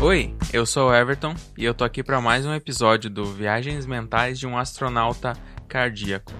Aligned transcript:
Oi, 0.00 0.32
eu 0.52 0.64
sou 0.64 0.90
o 0.90 0.94
Everton 0.94 1.34
e 1.56 1.64
eu 1.64 1.74
tô 1.74 1.82
aqui 1.82 2.04
para 2.04 2.20
mais 2.20 2.46
um 2.46 2.54
episódio 2.54 3.10
do 3.10 3.24
Viagens 3.24 3.84
Mentais 3.84 4.38
de 4.38 4.46
um 4.46 4.56
Astronauta 4.56 5.32
Cardíaco. 5.66 6.32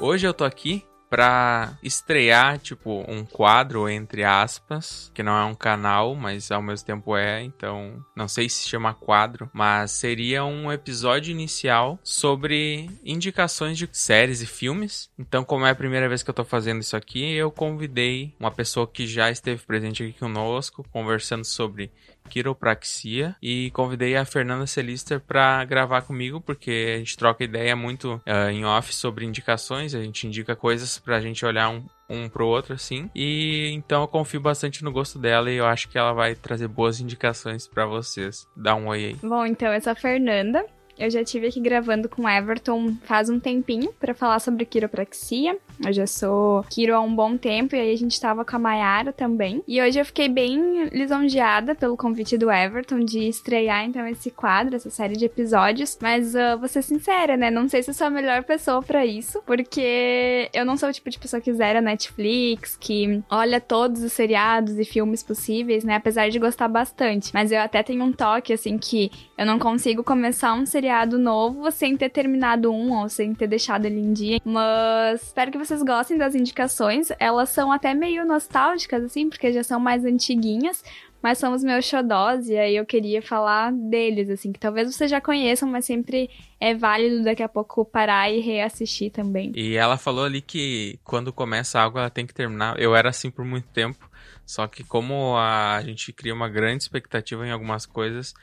Hoje 0.00 0.26
eu 0.26 0.34
tô 0.34 0.42
aqui 0.42 0.84
para 1.14 1.78
estrear, 1.80 2.58
tipo, 2.58 3.04
um 3.06 3.24
quadro, 3.24 3.88
entre 3.88 4.24
aspas, 4.24 5.12
que 5.14 5.22
não 5.22 5.38
é 5.38 5.44
um 5.44 5.54
canal, 5.54 6.16
mas 6.16 6.50
ao 6.50 6.60
mesmo 6.60 6.84
tempo 6.84 7.16
é, 7.16 7.40
então 7.40 8.04
não 8.16 8.26
sei 8.26 8.48
se 8.48 8.68
chama 8.68 8.92
quadro, 8.92 9.48
mas 9.52 9.92
seria 9.92 10.44
um 10.44 10.72
episódio 10.72 11.30
inicial 11.30 12.00
sobre 12.02 12.90
indicações 13.04 13.78
de 13.78 13.88
séries 13.92 14.42
e 14.42 14.46
filmes. 14.46 15.08
Então, 15.16 15.44
como 15.44 15.64
é 15.64 15.70
a 15.70 15.74
primeira 15.76 16.08
vez 16.08 16.24
que 16.24 16.30
eu 16.30 16.34
tô 16.34 16.42
fazendo 16.42 16.80
isso 16.80 16.96
aqui, 16.96 17.32
eu 17.32 17.48
convidei 17.48 18.34
uma 18.40 18.50
pessoa 18.50 18.84
que 18.84 19.06
já 19.06 19.30
esteve 19.30 19.62
presente 19.64 20.02
aqui 20.02 20.18
conosco, 20.18 20.84
conversando 20.90 21.44
sobre 21.44 21.92
quiropraxia 22.28 23.36
e 23.42 23.70
convidei 23.72 24.16
a 24.16 24.24
Fernanda 24.24 24.66
Celister 24.66 25.20
para 25.20 25.64
gravar 25.64 26.02
comigo 26.02 26.40
porque 26.40 26.94
a 26.94 26.98
gente 26.98 27.16
troca 27.16 27.44
ideia 27.44 27.76
muito 27.76 28.20
uh, 28.26 28.50
em 28.50 28.64
off 28.64 28.94
sobre 28.94 29.24
indicações, 29.24 29.94
a 29.94 30.02
gente 30.02 30.26
indica 30.26 30.56
coisas 30.56 30.98
pra 30.98 31.20
gente 31.20 31.44
olhar 31.44 31.70
um, 31.70 31.84
um 32.08 32.28
pro 32.28 32.46
outro, 32.46 32.74
assim. 32.74 33.10
E 33.14 33.70
então 33.72 34.02
eu 34.02 34.08
confio 34.08 34.40
bastante 34.40 34.84
no 34.84 34.92
gosto 34.92 35.18
dela 35.18 35.50
e 35.50 35.56
eu 35.56 35.66
acho 35.66 35.88
que 35.88 35.98
ela 35.98 36.12
vai 36.12 36.34
trazer 36.34 36.68
boas 36.68 37.00
indicações 37.00 37.66
para 37.66 37.86
vocês. 37.86 38.46
Dá 38.56 38.74
um 38.74 38.88
oi 38.88 39.04
aí. 39.04 39.16
Bom, 39.22 39.44
então 39.46 39.72
essa 39.72 39.90
é 39.90 39.92
a 39.92 39.96
Fernanda. 39.96 40.64
Eu 40.96 41.10
já 41.10 41.24
tive 41.24 41.48
aqui 41.48 41.60
gravando 41.60 42.08
com 42.08 42.28
Everton 42.28 42.96
faz 43.02 43.28
um 43.28 43.40
tempinho 43.40 43.92
para 43.94 44.14
falar 44.14 44.38
sobre 44.38 44.64
quiropraxia. 44.64 45.58
Eu 45.82 45.92
já 45.92 46.06
sou 46.06 46.64
quiro 46.70 46.94
há 46.94 47.00
um 47.00 47.14
bom 47.14 47.36
tempo 47.36 47.74
e 47.74 47.80
aí 47.80 47.92
a 47.92 47.96
gente 47.96 48.20
tava 48.20 48.44
com 48.44 48.56
a 48.56 48.58
Mayara 48.58 49.12
também. 49.12 49.62
E 49.66 49.80
hoje 49.80 49.98
eu 49.98 50.04
fiquei 50.04 50.28
bem 50.28 50.88
lisonjeada 50.88 51.74
pelo 51.74 51.96
convite 51.96 52.36
do 52.36 52.50
Everton 52.50 53.00
de 53.00 53.28
estrear 53.28 53.84
então 53.84 54.06
esse 54.06 54.30
quadro, 54.30 54.76
essa 54.76 54.90
série 54.90 55.16
de 55.16 55.24
episódios. 55.24 55.98
Mas 56.00 56.34
uh, 56.34 56.58
vou 56.58 56.68
ser 56.68 56.82
sincera, 56.82 57.36
né? 57.36 57.50
Não 57.50 57.68
sei 57.68 57.82
se 57.82 57.90
eu 57.90 57.94
sou 57.94 58.06
a 58.06 58.10
melhor 58.10 58.44
pessoa 58.44 58.82
para 58.82 59.04
isso, 59.04 59.42
porque 59.46 60.48
eu 60.52 60.64
não 60.64 60.76
sou 60.76 60.88
o 60.88 60.92
tipo 60.92 61.10
de 61.10 61.18
pessoa 61.18 61.40
que 61.40 61.52
zera 61.52 61.80
Netflix, 61.80 62.76
que 62.76 63.22
olha 63.30 63.60
todos 63.60 64.02
os 64.02 64.12
seriados 64.12 64.78
e 64.78 64.84
filmes 64.84 65.22
possíveis, 65.22 65.84
né? 65.84 65.96
Apesar 65.96 66.28
de 66.28 66.38
gostar 66.38 66.68
bastante. 66.68 67.30
Mas 67.32 67.50
eu 67.52 67.60
até 67.60 67.82
tenho 67.82 68.04
um 68.04 68.12
toque, 68.12 68.52
assim, 68.52 68.78
que 68.78 69.10
eu 69.36 69.46
não 69.46 69.58
consigo 69.58 70.02
começar 70.04 70.54
um 70.54 70.66
seriado 70.66 71.18
novo 71.18 71.70
sem 71.70 71.96
ter 71.96 72.08
terminado 72.08 72.70
um 72.70 72.92
ou 73.00 73.08
sem 73.08 73.34
ter 73.34 73.46
deixado 73.46 73.86
ele 73.86 74.00
em 74.00 74.12
dia. 74.12 74.40
Mas 74.44 75.22
espero 75.22 75.50
que 75.50 75.58
vocês 75.64 75.82
gostem 75.82 76.18
das 76.18 76.34
indicações. 76.34 77.08
Elas 77.18 77.48
são 77.48 77.72
até 77.72 77.94
meio 77.94 78.24
nostálgicas, 78.24 79.02
assim, 79.04 79.28
porque 79.28 79.52
já 79.52 79.62
são 79.62 79.80
mais 79.80 80.04
antiguinhas. 80.04 80.84
Mas 81.22 81.38
são 81.38 81.54
os 81.54 81.64
meus 81.64 81.86
xodós, 81.86 82.50
e 82.50 82.58
aí 82.58 82.76
eu 82.76 82.84
queria 82.84 83.22
falar 83.22 83.72
deles, 83.72 84.28
assim, 84.28 84.52
que 84.52 84.60
talvez 84.60 84.94
vocês 84.94 85.10
já 85.10 85.22
conheçam, 85.22 85.66
mas 85.66 85.86
sempre 85.86 86.28
é 86.60 86.74
válido 86.74 87.24
daqui 87.24 87.42
a 87.42 87.48
pouco 87.48 87.82
parar 87.82 88.30
e 88.30 88.40
reassistir 88.40 89.10
também. 89.10 89.50
E 89.56 89.74
ela 89.74 89.96
falou 89.96 90.26
ali 90.26 90.42
que 90.42 90.98
quando 91.02 91.32
começa 91.32 91.80
algo 91.80 91.98
ela 91.98 92.10
tem 92.10 92.26
que 92.26 92.34
terminar. 92.34 92.78
Eu 92.78 92.94
era 92.94 93.08
assim 93.08 93.30
por 93.30 93.42
muito 93.42 93.66
tempo, 93.68 94.06
só 94.44 94.66
que 94.66 94.84
como 94.84 95.34
a 95.38 95.80
gente 95.82 96.12
cria 96.12 96.34
uma 96.34 96.50
grande 96.50 96.82
expectativa 96.82 97.46
em 97.46 97.50
algumas 97.50 97.86
coisas, 97.86 98.34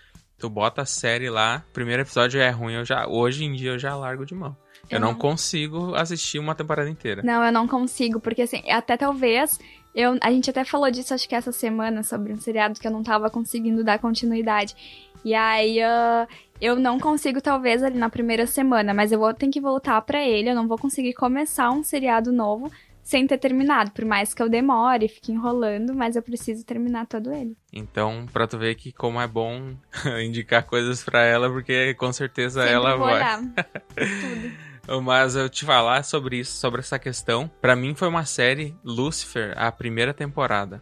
Tu 0.41 0.49
bota 0.49 0.81
a 0.81 0.85
série 0.85 1.29
lá, 1.29 1.63
primeiro 1.71 2.01
episódio 2.01 2.41
é 2.41 2.49
ruim, 2.49 2.73
eu 2.73 2.83
já 2.83 3.07
hoje 3.07 3.45
em 3.45 3.53
dia 3.53 3.69
eu 3.69 3.77
já 3.77 3.95
largo 3.95 4.25
de 4.25 4.33
mão. 4.33 4.57
Eu, 4.91 4.97
eu 4.97 4.99
não, 4.99 5.11
não 5.11 5.17
consigo 5.17 5.95
assistir 5.95 6.39
uma 6.39 6.53
temporada 6.53 6.89
inteira. 6.89 7.21
Não, 7.23 7.43
eu 7.43 7.51
não 7.51 7.67
consigo, 7.67 8.19
porque 8.19 8.43
assim, 8.43 8.61
até 8.69 8.97
talvez 8.97 9.57
eu, 9.93 10.17
a 10.21 10.31
gente 10.31 10.49
até 10.49 10.63
falou 10.63 10.89
disso, 10.89 11.13
acho 11.13 11.27
que 11.27 11.35
essa 11.35 11.51
semana, 11.51 12.01
sobre 12.03 12.31
um 12.31 12.39
seriado 12.39 12.79
que 12.79 12.87
eu 12.87 12.91
não 12.91 13.03
tava 13.03 13.29
conseguindo 13.29 13.83
dar 13.83 13.99
continuidade. 13.99 14.75
E 15.23 15.33
aí 15.33 15.79
uh, 15.79 16.27
eu 16.59 16.77
não 16.77 16.99
consigo, 16.99 17.41
talvez, 17.41 17.83
ali 17.83 17.97
na 17.97 18.09
primeira 18.09 18.47
semana, 18.47 18.93
mas 18.93 19.11
eu 19.11 19.19
vou 19.19 19.33
ter 19.33 19.49
que 19.49 19.59
voltar 19.59 20.01
para 20.01 20.25
ele. 20.25 20.49
Eu 20.49 20.55
não 20.55 20.67
vou 20.67 20.77
conseguir 20.77 21.13
começar 21.13 21.69
um 21.71 21.83
seriado 21.83 22.31
novo 22.31 22.71
sem 23.03 23.27
ter 23.27 23.37
terminado. 23.37 23.91
Por 23.91 24.05
mais 24.05 24.33
que 24.33 24.41
eu 24.41 24.47
demore, 24.47 25.09
fique 25.09 25.31
enrolando, 25.31 25.93
mas 25.93 26.15
eu 26.15 26.21
preciso 26.21 26.65
terminar 26.65 27.05
todo 27.05 27.33
ele. 27.33 27.57
Então, 27.73 28.25
pra 28.31 28.47
tu 28.47 28.57
ver 28.57 28.75
que 28.75 28.93
como 28.93 29.19
é 29.19 29.27
bom 29.27 29.75
indicar 30.23 30.63
coisas 30.63 31.03
para 31.03 31.21
ela, 31.23 31.49
porque 31.49 31.93
com 31.95 32.13
certeza 32.13 32.61
Sempre 32.61 32.75
ela 32.75 32.95
vai. 32.95 33.41
Tudo. 33.95 34.70
Mas 35.03 35.35
eu 35.35 35.49
te 35.49 35.65
falar 35.65 36.03
sobre 36.03 36.37
isso, 36.37 36.57
sobre 36.57 36.81
essa 36.81 36.99
questão. 36.99 37.49
Para 37.61 37.75
mim 37.75 37.95
foi 37.95 38.07
uma 38.07 38.25
série 38.25 38.75
Lucifer, 38.83 39.53
a 39.57 39.71
primeira 39.71 40.13
temporada. 40.13 40.81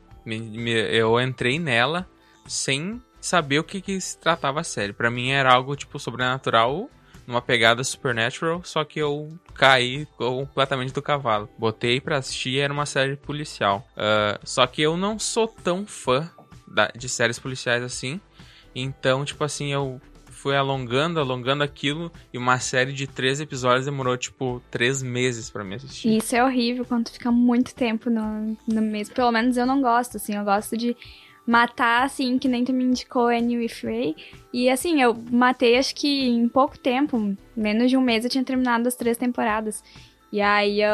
Eu 0.91 1.19
entrei 1.19 1.59
nela 1.59 2.07
sem 2.47 3.01
saber 3.19 3.59
o 3.59 3.63
que, 3.63 3.81
que 3.81 3.99
se 3.99 4.17
tratava 4.17 4.61
a 4.61 4.63
série. 4.63 4.93
Para 4.93 5.11
mim 5.11 5.29
era 5.31 5.53
algo 5.53 5.75
tipo 5.75 5.99
sobrenatural 5.99 6.89
numa 7.27 7.41
pegada 7.41 7.83
supernatural, 7.83 8.61
só 8.63 8.83
que 8.83 8.99
eu 8.99 9.37
caí 9.53 10.07
completamente 10.17 10.91
do 10.91 11.01
cavalo. 11.01 11.47
Botei 11.59 12.01
pra 12.01 12.17
assistir 12.17 12.59
era 12.59 12.73
uma 12.73 12.87
série 12.87 13.15
policial. 13.15 13.87
Uh, 13.91 14.39
só 14.43 14.65
que 14.65 14.81
eu 14.81 14.97
não 14.97 15.19
sou 15.19 15.47
tão 15.47 15.85
fã 15.85 16.27
da, 16.67 16.87
de 16.87 17.07
séries 17.07 17.37
policiais 17.37 17.83
assim. 17.83 18.19
Então, 18.73 19.23
tipo 19.23 19.43
assim, 19.43 19.71
eu 19.71 20.01
fui 20.39 20.55
alongando, 20.55 21.19
alongando 21.19 21.63
aquilo, 21.63 22.09
e 22.33 22.37
uma 22.37 22.59
série 22.59 22.93
de 22.93 23.05
três 23.05 23.41
episódios 23.41 23.85
demorou, 23.85 24.15
tipo, 24.17 24.61
três 24.71 25.03
meses 25.03 25.49
para 25.49 25.65
me 25.65 25.75
assistir. 25.75 26.15
Isso 26.15 26.33
é 26.33 26.43
horrível 26.43 26.85
quando 26.85 27.09
fica 27.09 27.29
muito 27.29 27.75
tempo 27.75 28.09
no, 28.09 28.57
no 28.65 28.81
mesmo. 28.81 29.13
Pelo 29.13 29.31
menos 29.33 29.57
eu 29.57 29.65
não 29.65 29.81
gosto, 29.81 30.15
assim, 30.15 30.35
eu 30.35 30.45
gosto 30.45 30.77
de 30.77 30.95
matar, 31.45 32.03
assim, 32.03 32.39
que 32.39 32.47
nem 32.47 32.63
tu 32.63 32.71
me 32.71 32.85
indicou 32.85 33.27
Annie 33.27 33.57
with 33.57 33.83
Ray. 33.83 34.15
E 34.53 34.69
assim, 34.69 35.01
eu 35.01 35.13
matei 35.29 35.77
acho 35.77 35.93
que 35.93 36.29
em 36.29 36.47
pouco 36.47 36.79
tempo, 36.79 37.35
menos 37.55 37.89
de 37.89 37.97
um 37.97 38.01
mês 38.01 38.23
eu 38.23 38.29
tinha 38.29 38.43
terminado 38.43 38.87
as 38.87 38.95
três 38.95 39.17
temporadas. 39.17 39.83
E 40.31 40.39
aí, 40.41 40.81
eu, 40.81 40.91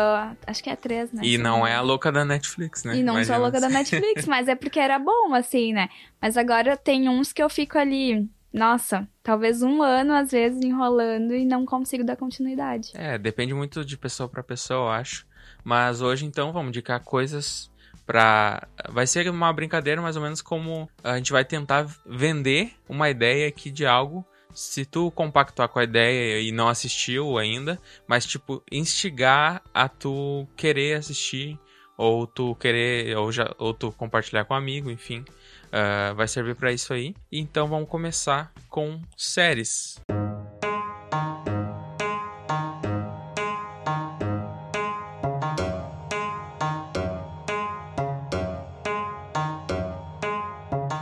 acho 0.47 0.63
que 0.63 0.69
é 0.69 0.77
três, 0.77 1.11
né? 1.11 1.21
E 1.23 1.37
não 1.37 1.67
é 1.67 1.75
a 1.75 1.81
louca 1.81 2.09
da 2.09 2.23
Netflix, 2.23 2.85
né? 2.85 2.95
E 2.95 3.03
não 3.03 3.21
sou 3.23 3.35
a 3.35 3.37
louca 3.37 3.59
da 3.59 3.67
Netflix, 3.69 4.25
mas 4.25 4.47
é 4.47 4.55
porque 4.55 4.79
era 4.79 4.97
bom, 4.97 5.33
assim, 5.33 5.73
né? 5.73 5.89
Mas 6.21 6.37
agora 6.37 6.77
tem 6.77 7.09
uns 7.09 7.33
que 7.33 7.43
eu 7.43 7.49
fico 7.49 7.77
ali, 7.77 8.25
nossa, 8.55 9.05
talvez 9.21 9.61
um 9.61 9.83
ano, 9.83 10.13
às 10.13 10.31
vezes, 10.31 10.63
enrolando 10.63 11.35
e 11.35 11.43
não 11.43 11.65
consigo 11.65 12.05
dar 12.05 12.15
continuidade. 12.15 12.91
É, 12.93 13.17
depende 13.17 13.53
muito 13.53 13.83
de 13.83 13.97
pessoa 13.97 14.29
para 14.29 14.41
pessoa, 14.41 14.87
eu 14.87 14.89
acho. 14.91 15.27
Mas 15.61 16.01
hoje, 16.01 16.25
então, 16.25 16.53
vamos 16.53 16.69
indicar 16.69 17.03
coisas 17.03 17.69
para 18.05 18.67
vai 18.89 19.07
ser 19.07 19.27
uma 19.29 19.51
brincadeira 19.51 19.99
mais 19.99 20.15
ou 20.15 20.21
menos 20.21 20.39
como 20.39 20.87
a 21.03 21.17
gente 21.17 21.31
vai 21.31 21.43
tentar 21.43 21.87
vender 22.05 22.73
uma 22.87 23.09
ideia 23.09 23.47
aqui 23.47 23.71
de 23.71 23.83
algo 23.83 24.23
se 24.53 24.85
tu 24.85 25.11
compactuar 25.11 25.67
com 25.67 25.79
a 25.79 25.83
ideia 25.83 26.39
e 26.39 26.51
não 26.51 26.69
assistiu 26.69 27.37
ainda, 27.37 27.81
mas 28.07 28.25
tipo 28.25 28.63
instigar 28.71 29.61
a 29.73 29.89
tu 29.89 30.47
querer 30.55 30.97
assistir 30.97 31.59
ou 31.97 32.25
tu 32.27 32.55
querer 32.55 33.17
ou 33.17 33.31
já 33.31 33.53
ou 33.57 33.73
tu 33.73 33.91
compartilhar 33.91 34.45
com 34.45 34.53
um 34.53 34.57
amigo, 34.57 34.89
enfim, 34.89 35.25
uh, 35.75 36.15
vai 36.15 36.27
servir 36.27 36.55
para 36.55 36.71
isso 36.71 36.93
aí. 36.93 37.13
Então 37.31 37.67
vamos 37.67 37.89
começar 37.89 38.51
com 38.69 39.01
séries. 39.17 39.99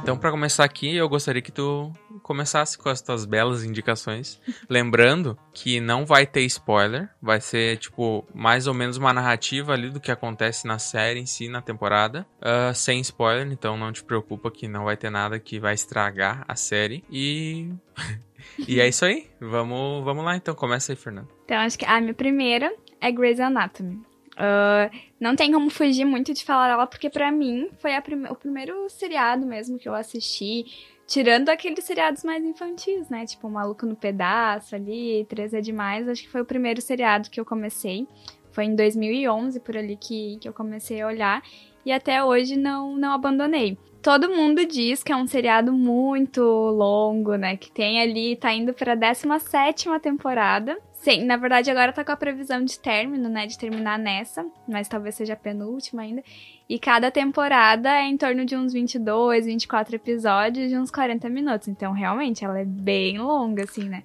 Então, 0.02 0.18
para 0.18 0.32
começar 0.32 0.66
aqui, 0.66 0.94
eu 0.94 1.08
gostaria 1.08 1.42
que 1.42 1.52
tu 1.52 1.90
começasse 2.24 2.78
com 2.78 2.90
as 2.90 3.02
tuas 3.02 3.26
belas 3.26 3.64
indicações. 3.64 4.42
Lembrando 4.68 5.38
que 5.54 5.80
não 5.80 6.06
vai 6.06 6.26
ter 6.26 6.42
spoiler, 6.46 7.10
vai 7.22 7.40
ser, 7.40 7.78
tipo, 7.78 8.26
mais 8.34 8.66
ou 8.66 8.74
menos 8.74 8.98
uma 8.98 9.14
narrativa 9.14 9.74
ali 9.74 9.90
do 9.90 10.00
que 10.00 10.12
acontece 10.12 10.66
na 10.66 10.80
série 10.80 11.20
em 11.20 11.26
si, 11.26 11.50
na 11.50 11.62
temporada, 11.62 12.26
uh, 12.40 12.74
sem 12.74 13.00
spoiler, 13.02 13.52
então 13.52 13.78
não 13.78 13.92
te 13.92 14.04
preocupa 14.04 14.50
que 14.50 14.68
não 14.68 14.86
vai 14.86 14.98
ter 14.98 15.10
nada 15.10 15.38
que 15.38 15.60
vai 15.60 15.74
estragar 15.74 16.44
a 16.48 16.56
série. 16.56 17.04
E. 17.12 17.70
e 18.68 18.80
é 18.80 18.88
isso 18.88 19.06
aí. 19.06 19.30
Vamos, 19.40 20.04
vamos 20.04 20.24
lá, 20.24 20.36
então. 20.36 20.56
Começa 20.56 20.92
aí, 20.92 20.96
Fernando. 20.96 21.28
Então, 21.46 21.58
acho 21.58 21.78
que 21.78 21.86
a 21.86 22.00
minha 22.00 22.14
primeira 22.14 22.74
é 23.02 23.12
Grey's 23.12 23.40
Anatomy. 23.40 24.02
Uh, 24.34 24.90
não 25.20 25.36
tem 25.36 25.52
como 25.52 25.70
fugir 25.70 26.06
muito 26.06 26.34
de 26.34 26.44
falar 26.44 26.68
dela, 26.68 26.88
porque 26.88 27.10
para 27.10 27.32
mim 27.32 27.70
foi 27.78 28.00
prime 28.02 28.28
o 28.30 28.36
primeiro 28.36 28.90
seriado 28.90 29.46
mesmo 29.46 29.78
que 29.78 29.88
eu 29.88 29.94
assisti. 29.94 30.66
Tirando 31.06 31.50
aqueles 31.50 31.84
seriados 31.84 32.24
mais 32.24 32.44
infantis, 32.44 33.10
né? 33.10 33.26
Tipo, 33.26 33.50
Maluco 33.50 33.86
no 33.86 33.96
Pedaço 33.96 34.74
ali, 34.74 35.26
Três 35.30 35.54
é 35.54 35.62
Demais. 35.62 36.08
Acho 36.08 36.24
que 36.24 36.30
foi 36.30 36.42
o 36.42 36.46
primeiro 36.46 36.82
seriado 36.82 37.30
que 37.30 37.40
eu 37.40 37.46
comecei. 37.46 38.08
Foi 38.52 38.66
em 38.66 38.76
2011, 38.76 39.60
por 39.60 39.76
ali, 39.76 39.98
que, 39.98 40.38
que 40.40 40.48
eu 40.48 40.54
comecei 40.54 41.02
a 41.02 41.08
olhar. 41.08 41.44
E 41.86 41.92
até 41.92 42.24
hoje 42.24 42.56
não, 42.56 42.96
não 42.96 43.12
abandonei. 43.12 43.78
Todo 44.02 44.30
mundo 44.30 44.66
diz 44.66 45.04
que 45.04 45.12
é 45.12 45.16
um 45.16 45.28
seriado 45.28 45.74
muito 45.74 46.42
longo, 46.42 47.36
né? 47.36 47.58
Que 47.58 47.70
tem 47.70 48.02
ali, 48.02 48.36
tá 48.36 48.54
indo 48.54 48.74
pra 48.74 48.96
17 48.96 49.90
temporada 50.02 50.78
Sim, 51.04 51.26
na 51.26 51.36
verdade 51.36 51.70
agora 51.70 51.92
tá 51.92 52.02
com 52.02 52.14
a 52.14 52.16
previsão 52.16 52.64
de 52.64 52.80
término, 52.80 53.28
né? 53.28 53.46
De 53.46 53.58
terminar 53.58 54.00
nessa, 54.00 54.46
mas 54.66 54.88
talvez 54.88 55.16
seja 55.16 55.34
a 55.34 55.36
penúltima 55.36 56.02
ainda. 56.02 56.24
E 56.70 56.80
cada 56.80 57.12
temporada 57.12 57.90
é 57.90 58.06
em 58.06 58.16
torno 58.16 58.46
de 58.46 58.56
uns 58.56 58.72
22, 58.72 59.46
24 59.46 59.98
episódios 59.98 60.70
de 60.70 60.78
uns 60.78 60.90
40 60.90 61.28
minutos. 61.28 61.68
Então, 61.68 61.92
realmente, 61.92 62.46
ela 62.46 62.58
é 62.58 62.64
bem 62.64 63.20
longa, 63.20 63.66
assim, 63.66 63.90
né? 63.90 64.02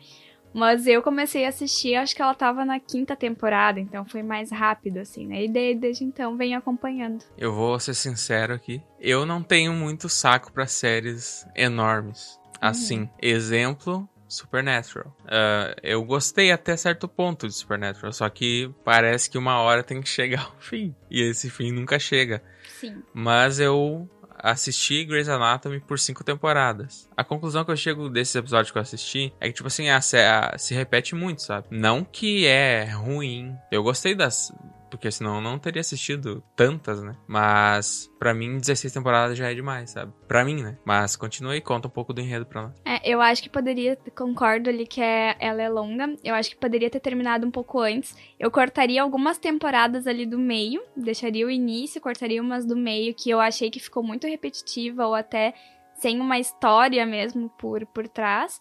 Mas 0.52 0.88
eu 0.88 1.00
comecei 1.00 1.46
a 1.46 1.50
assistir, 1.50 1.94
acho 1.94 2.16
que 2.16 2.22
ela 2.22 2.34
tava 2.34 2.64
na 2.64 2.80
quinta 2.80 3.14
temporada, 3.14 3.78
então 3.78 4.04
foi 4.04 4.24
mais 4.24 4.50
rápido, 4.50 4.98
assim, 4.98 5.24
né? 5.24 5.44
E 5.44 5.48
desde, 5.48 5.80
desde 5.80 6.04
então 6.04 6.36
venho 6.36 6.58
acompanhando. 6.58 7.24
Eu 7.36 7.54
vou 7.54 7.78
ser 7.78 7.94
sincero 7.94 8.54
aqui. 8.54 8.82
Eu 8.98 9.24
não 9.24 9.40
tenho 9.40 9.72
muito 9.72 10.08
saco 10.08 10.52
para 10.52 10.66
séries 10.66 11.46
enormes. 11.54 12.40
Assim, 12.60 13.02
uhum. 13.02 13.08
exemplo, 13.22 14.08
Supernatural. 14.28 15.16
Uh, 15.25 15.75
eu 15.82 16.04
gostei 16.04 16.52
até 16.52 16.76
certo 16.76 17.08
ponto 17.08 17.46
de 17.46 17.54
Supernatural, 17.54 18.12
só 18.12 18.28
que 18.28 18.70
parece 18.84 19.30
que 19.30 19.38
uma 19.38 19.58
hora 19.60 19.82
tem 19.82 20.00
que 20.00 20.08
chegar 20.08 20.42
ao 20.42 20.56
fim. 20.60 20.94
E 21.10 21.22
esse 21.22 21.48
fim 21.48 21.72
nunca 21.72 21.98
chega. 21.98 22.42
Sim. 22.78 23.02
Mas 23.12 23.58
eu 23.58 24.08
assisti 24.38 25.04
Grey's 25.04 25.28
Anatomy 25.28 25.80
por 25.80 25.98
cinco 25.98 26.22
temporadas. 26.22 27.08
A 27.16 27.25
conclusão 27.25 27.64
que 27.64 27.70
eu 27.70 27.76
chego 27.76 28.08
desses 28.08 28.34
episódios 28.34 28.70
que 28.70 28.78
eu 28.78 28.82
assisti 28.82 29.32
é 29.40 29.48
que, 29.48 29.54
tipo 29.54 29.66
assim, 29.66 29.88
a, 29.88 29.98
a, 29.98 30.58
se 30.58 30.74
repete 30.74 31.14
muito, 31.14 31.42
sabe? 31.42 31.66
Não 31.70 32.04
que 32.04 32.46
é 32.46 32.84
ruim. 32.84 33.56
Eu 33.70 33.82
gostei 33.82 34.14
das, 34.14 34.52
porque 34.90 35.11
senão 35.11 35.40
não 35.40 35.58
teria 35.58 35.81
assistido 35.81 36.43
tantas, 36.56 37.02
né? 37.02 37.14
Mas 37.26 38.11
para 38.19 38.35
mim 38.35 38.58
16 38.58 38.93
temporadas 38.93 39.37
já 39.37 39.50
é 39.50 39.55
demais, 39.55 39.90
sabe? 39.90 40.12
Para 40.26 40.44
mim, 40.44 40.62
né? 40.62 40.76
Mas 40.85 41.17
continue 41.17 41.56
e 41.56 41.61
conta 41.61 41.88
um 41.88 41.90
pouco 41.90 42.12
do 42.12 42.20
enredo 42.20 42.46
pra 42.46 42.62
nós. 42.62 42.75
É, 42.85 43.00
eu 43.08 43.20
acho 43.20 43.43
que 43.43 43.49
poderia, 43.49 43.96
concordo 44.17 44.69
ali 44.69 44.87
que 44.87 45.00
é, 45.00 45.37
ela 45.38 45.62
é 45.62 45.69
longa. 45.69 46.14
Eu 46.25 46.35
acho 46.35 46.50
que 46.50 46.56
poderia 46.56 46.90
ter 46.90 47.00
terminado 47.00 47.46
um 47.46 47.50
pouco 47.50 47.81
antes. 47.81 48.17
Eu 48.38 48.50
cortaria 48.50 49.02
algumas 49.02 49.38
temporadas 49.38 50.06
ali 50.06 50.26
do 50.26 50.38
meio, 50.38 50.82
deixaria 50.96 51.46
o 51.46 51.50
início, 51.50 52.00
cortaria 52.00 52.43
umas 52.43 52.64
do 52.64 52.76
meio 52.76 53.14
que 53.14 53.31
eu 53.31 53.41
achei 53.41 53.70
que 53.70 53.81
ficou 53.81 54.02
muito 54.02 54.26
repetitiva 54.26 55.06
ou 55.06 55.14
até 55.14 55.55
sem 55.94 56.20
uma 56.20 56.38
história 56.38 57.05
mesmo 57.05 57.49
por 57.58 57.84
por 57.87 58.08
trás. 58.08 58.61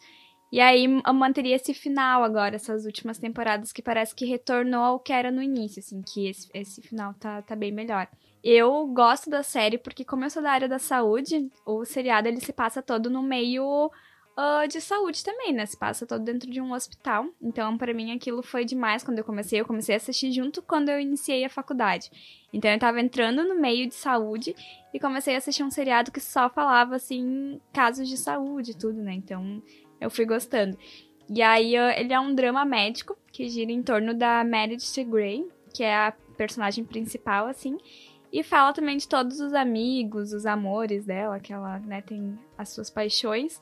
E 0.51 0.61
aí 0.61 0.87
manteria 1.13 1.55
esse 1.55 1.73
final 1.73 2.23
agora, 2.23 2.55
essas 2.55 2.85
últimas 2.85 3.17
temporadas, 3.17 3.73
que 3.73 3.81
parece 3.81 4.15
que 4.15 4.25
retornou 4.25 4.81
ao 4.81 4.99
que 4.99 5.11
era 5.11 5.29
no 5.29 5.41
início, 5.41 5.79
assim, 5.79 6.01
que 6.01 6.27
esse, 6.27 6.49
esse 6.53 6.81
final 6.81 7.13
tá, 7.15 7.41
tá 7.41 7.55
bem 7.55 7.71
melhor. 7.71 8.07
Eu 8.43 8.87
gosto 8.87 9.29
da 9.29 9.43
série 9.43 9.77
porque, 9.77 10.05
como 10.05 10.23
eu 10.23 10.29
sou 10.29 10.41
da 10.41 10.51
área 10.51 10.69
da 10.69 10.79
saúde, 10.79 11.51
o 11.65 11.83
seriado 11.83 12.29
ele 12.29 12.39
se 12.39 12.53
passa 12.53 12.81
todo 12.81 13.09
no 13.09 13.21
meio 13.21 13.91
uh, 14.37 14.67
de 14.69 14.79
saúde 14.79 15.23
também, 15.23 15.51
né? 15.51 15.65
Se 15.65 15.75
passa 15.75 16.05
todo 16.05 16.23
dentro 16.23 16.49
de 16.49 16.61
um 16.61 16.71
hospital. 16.71 17.25
Então, 17.41 17.77
para 17.77 17.93
mim, 17.93 18.11
aquilo 18.11 18.43
foi 18.43 18.63
demais 18.63 19.03
quando 19.03 19.17
eu 19.17 19.25
comecei. 19.25 19.59
Eu 19.59 19.65
comecei 19.65 19.95
a 19.95 19.97
assistir 19.97 20.31
junto 20.31 20.61
quando 20.61 20.89
eu 20.89 20.99
iniciei 20.99 21.43
a 21.43 21.49
faculdade. 21.49 22.09
Então, 22.53 22.71
eu 22.71 22.79
tava 22.79 23.01
entrando 23.01 23.43
no 23.43 23.59
meio 23.59 23.87
de 23.87 23.95
saúde 23.95 24.55
e 24.93 24.99
comecei 24.99 25.35
a 25.35 25.39
assistir 25.39 25.63
um 25.63 25.71
seriado 25.71 26.11
que 26.11 26.21
só 26.21 26.49
falava, 26.49 26.95
assim, 26.95 27.59
casos 27.73 28.07
de 28.07 28.15
saúde 28.15 28.71
e 28.71 28.77
tudo, 28.77 29.01
né? 29.01 29.13
Então, 29.13 29.61
eu 29.99 30.09
fui 30.09 30.25
gostando. 30.25 30.77
E 31.29 31.41
aí 31.41 31.75
ele 31.75 32.13
é 32.13 32.19
um 32.19 32.33
drama 32.33 32.63
médico 32.63 33.17
que 33.31 33.49
gira 33.49 33.71
em 33.71 33.83
torno 33.83 34.13
da 34.13 34.43
Meredith 34.43 35.03
Grey, 35.03 35.47
que 35.73 35.83
é 35.83 35.93
a 35.93 36.13
personagem 36.37 36.85
principal, 36.85 37.47
assim. 37.47 37.77
E 38.31 38.43
fala 38.43 38.73
também 38.73 38.97
de 38.97 39.07
todos 39.07 39.39
os 39.39 39.53
amigos, 39.53 40.33
os 40.33 40.45
amores 40.45 41.05
dela, 41.05 41.39
que 41.39 41.51
ela 41.51 41.79
né, 41.79 42.01
tem 42.01 42.37
as 42.57 42.69
suas 42.69 42.89
paixões. 42.89 43.59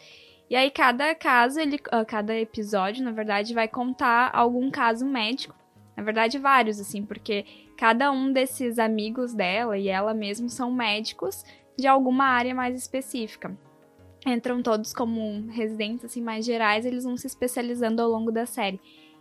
E 0.50 0.56
aí 0.56 0.70
cada 0.70 1.16
caso, 1.16 1.60
ele, 1.60 1.78
uh, 1.78 2.06
cada 2.08 2.36
episódio, 2.36 3.04
na 3.04 3.12
verdade, 3.12 3.54
vai 3.54 3.68
contar 3.68 4.30
algum 4.34 4.70
caso 4.70 5.06
médico. 5.06 5.56
Na 5.98 6.04
verdade, 6.04 6.38
vários, 6.38 6.80
assim, 6.80 7.04
porque 7.04 7.46
cada 7.78 8.12
um 8.12 8.32
desses 8.32 8.78
amigos 8.78 9.34
dela 9.34 9.78
e 9.78 9.88
ela 9.88 10.14
mesmo 10.14 10.50
são 10.50 10.72
médicos 10.72 11.44
de 11.78 11.88
alguma 11.88 12.26
área 12.26 12.54
mais 12.54 12.76
específica 12.76 13.58
entram 14.26 14.62
todos 14.62 14.94
como 14.94 15.48
residentes 15.52 16.06
assim 16.06 16.22
mais 16.22 16.46
gerais, 16.46 16.86
eles 16.86 17.04
vão 17.04 17.16
se 17.16 17.28
especializando 17.28 18.02
ao 18.02 18.10
longo 18.10 18.32
da 18.32 18.46
série. 18.46 18.80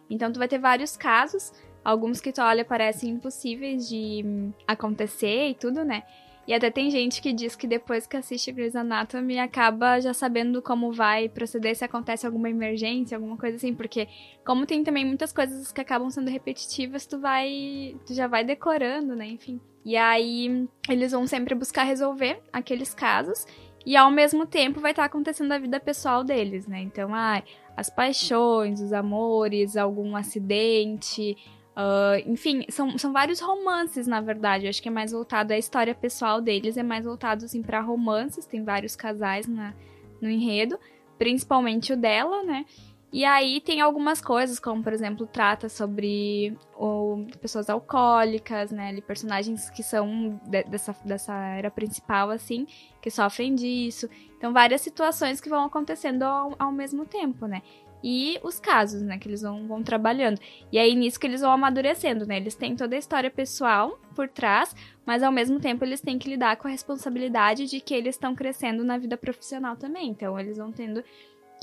Então 0.08 0.32
tu 0.32 0.38
vai 0.38 0.48
ter 0.48 0.58
vários 0.58 0.96
casos, 0.96 1.52
alguns 1.84 2.20
que 2.20 2.32
tu 2.32 2.40
olha 2.40 2.64
parecem 2.64 3.10
impossíveis 3.10 3.88
de 3.88 4.24
acontecer 4.66 5.50
e 5.50 5.54
tudo, 5.54 5.84
né? 5.84 6.02
E 6.46 6.52
até 6.52 6.70
tem 6.70 6.90
gente 6.90 7.22
que 7.22 7.32
diz 7.32 7.56
que 7.56 7.66
depois 7.66 8.06
que 8.06 8.18
assiste 8.18 8.52
Grey's 8.52 8.76
Anatomy 8.76 9.38
acaba 9.38 9.98
já 9.98 10.12
sabendo 10.12 10.60
como 10.60 10.92
vai 10.92 11.26
proceder 11.26 11.74
se 11.74 11.84
acontece 11.84 12.26
alguma 12.26 12.50
emergência, 12.50 13.16
alguma 13.16 13.36
coisa 13.36 13.56
assim, 13.56 13.74
porque 13.74 14.06
como 14.44 14.66
tem 14.66 14.84
também 14.84 15.06
muitas 15.06 15.32
coisas 15.32 15.72
que 15.72 15.80
acabam 15.80 16.10
sendo 16.10 16.30
repetitivas, 16.30 17.06
tu 17.06 17.18
vai, 17.18 17.96
tu 18.06 18.12
já 18.12 18.26
vai 18.26 18.44
decorando, 18.44 19.16
né, 19.16 19.26
enfim. 19.26 19.58
E 19.86 19.96
aí 19.96 20.68
eles 20.88 21.12
vão 21.12 21.26
sempre 21.26 21.54
buscar 21.54 21.84
resolver 21.84 22.42
aqueles 22.52 22.92
casos 22.92 23.46
e 23.84 23.96
ao 23.96 24.10
mesmo 24.10 24.46
tempo 24.46 24.81
vai 24.81 24.92
estar 24.92 25.02
tá 25.02 25.06
acontecendo 25.06 25.52
a 25.52 25.58
vida 25.58 25.78
pessoal 25.78 26.25
deles, 26.25 26.66
né? 26.66 26.81
Então, 26.81 27.14
ah, 27.14 27.42
as 27.76 27.90
paixões, 27.90 28.81
os 28.81 28.92
amores, 28.92 29.76
algum 29.76 30.16
acidente, 30.16 31.36
uh, 31.76 32.31
enfim, 32.31 32.64
são, 32.69 32.96
são 32.96 33.12
vários 33.12 33.40
romances, 33.40 34.06
na 34.06 34.20
verdade. 34.20 34.64
Eu 34.64 34.70
acho 34.70 34.82
que 34.82 34.88
é 34.88 34.92
mais 34.92 35.12
voltado 35.12 35.52
à 35.52 35.58
história 35.58 35.94
pessoal 35.94 36.40
deles, 36.40 36.76
é 36.76 36.82
mais 36.82 37.04
voltado 37.04 37.44
assim 37.44 37.62
para 37.62 37.81
romances. 37.81 38.46
Tem 38.46 38.64
vários 38.64 38.96
casais 38.96 39.46
na, 39.46 39.75
no 40.20 40.30
enredo, 40.30 40.78
principalmente 41.19 41.92
o 41.92 41.96
dela, 41.96 42.42
né? 42.42 42.64
E 43.14 43.25
aí 43.25 43.61
tem 43.61 43.81
algumas 43.81 44.20
coisas, 44.20 44.58
como 44.58 44.82
por 44.82 44.93
exemplo, 44.93 45.25
trata 45.25 45.69
sobre 45.69 46.58
pessoas 47.40 47.70
alcoólicas, 47.70 48.72
né? 48.72 48.88
Ali, 48.88 49.00
personagens 49.00 49.70
que 49.70 49.84
são 49.84 50.40
de, 50.44 50.64
dessa, 50.64 50.96
dessa 51.05 51.32
era 51.32 51.70
principal, 51.70 52.31
assim, 52.31 52.66
que 53.00 53.12
sofrem 53.12 53.55
disso. 53.55 54.11
Então, 54.37 54.52
várias 54.52 54.81
situações 54.81 55.40
que 55.40 55.49
vão 55.49 55.64
acontecendo 55.64 56.25
ao, 56.25 56.56
ao 56.58 56.72
mesmo 56.72 57.06
tempo, 57.06 57.46
né? 57.46 57.62
E 58.02 58.40
os 58.43 58.58
casos, 58.58 59.00
né? 59.00 59.16
Que 59.16 59.28
eles 59.28 59.43
vão, 59.43 59.69
vão 59.69 59.81
trabalhando. 59.81 60.40
E 60.72 60.76
aí, 60.76 60.96
nisso 60.96 61.20
que 61.20 61.28
eles 61.28 61.40
vão 61.40 61.52
amadurecendo, 61.52 62.26
né? 62.26 62.38
Eles 62.38 62.56
têm 62.56 62.75
toda 62.75 62.96
a 62.96 62.99
história 62.99 63.31
pessoal 63.31 63.96
por 64.16 64.28
trás, 64.28 64.75
mas 65.06 65.22
ao 65.22 65.31
mesmo 65.31 65.61
tempo 65.61 65.84
eles 65.84 66.00
têm 66.00 66.19
que 66.19 66.28
lidar 66.28 66.56
com 66.56 66.66
a 66.66 66.70
responsabilidade 66.72 67.66
de 67.66 67.81
que 67.81 67.94
eles 67.94 68.16
estão 68.16 68.34
crescendo 68.34 68.82
na 68.82 68.99
vida 68.99 69.16
profissional 69.16 69.76
também. 69.76 70.11
Então, 70.11 70.37
eles 70.37 70.58
vão 70.58 70.72
tendo 70.72 71.05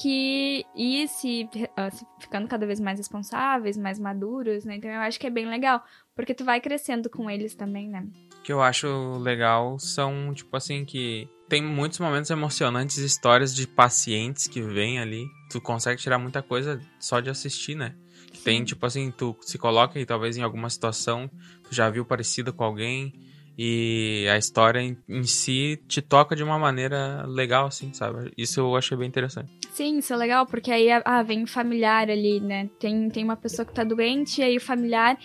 que 0.02 0.66
ir 0.76 1.08
se, 1.08 1.48
uh, 1.56 1.96
se, 1.96 2.06
ficando 2.20 2.48
cada 2.48 2.66
vez 2.66 2.80
mais 2.80 2.98
responsáveis, 2.98 3.78
mais 3.78 4.00
maduros, 4.00 4.66
né? 4.66 4.76
Então 4.76 4.90
eu 4.90 5.00
acho 5.02 5.20
que 5.20 5.28
é 5.28 5.30
bem 5.30 5.48
legal, 5.48 5.84
porque 6.16 6.34
tu 6.34 6.44
vai 6.44 6.60
crescendo 6.60 7.08
com 7.08 7.30
eles 7.30 7.54
também, 7.54 7.88
né? 7.88 8.08
O 8.40 8.42
que 8.42 8.52
eu 8.52 8.62
acho 8.64 8.88
legal 9.20 9.78
são, 9.78 10.34
tipo 10.34 10.58
assim, 10.58 10.84
que 10.84 11.30
tem 11.48 11.62
muitos 11.62 12.00
momentos 12.00 12.32
emocionantes, 12.32 12.98
histórias 12.98 13.54
de 13.54 13.68
pacientes 13.68 14.48
que 14.48 14.62
vêm 14.62 14.98
ali. 14.98 15.24
Tu 15.52 15.62
consegue 15.62 16.02
tirar 16.02 16.18
muita 16.18 16.42
coisa 16.42 16.82
só 17.00 17.20
de 17.20 17.30
assistir, 17.30 17.76
né? 17.76 17.96
Tem, 18.44 18.64
tipo 18.64 18.84
assim, 18.84 19.12
tu 19.12 19.38
se 19.42 19.60
coloca 19.60 20.00
e 20.00 20.06
talvez 20.06 20.36
em 20.36 20.42
alguma 20.42 20.70
situação, 20.70 21.30
tu 21.64 21.76
já 21.76 21.90
viu 21.92 22.04
parecida 22.04 22.52
com 22.52 22.64
alguém 22.64 23.14
e 23.58 24.28
a 24.32 24.38
história 24.38 24.80
em, 24.80 24.98
em, 25.08 25.24
si 25.24 25.80
te 25.88 26.02
toca 26.02 26.36
de 26.36 26.44
uma 26.44 26.58
maneira 26.58 27.26
legal, 27.28 27.68
assim, 27.68 27.94
sabe? 27.94 28.32
Isso 28.38 28.60
eu 28.60 28.76
achei 28.76 28.98
bem 28.98 29.08
interessante. 29.08 29.52
Sim, 29.72 29.98
isso 29.98 30.14
é 30.14 30.16
legal, 30.16 30.46
porque 30.46 30.72
aí 30.72 30.90
ah, 30.92 31.24
vem 31.24 31.46
familiar 31.46 32.10
ali, 32.10 32.40
né? 32.40 32.70
Tem, 32.80 33.10
tem 33.10 33.24
uma 33.24 33.36
pessoa 33.36 33.66
que 33.66 33.74
tá 33.74 33.84
doente 33.84 34.42
e 34.42 34.44
aí 34.44 34.58
o 34.58 34.62
familiar, 34.62 35.18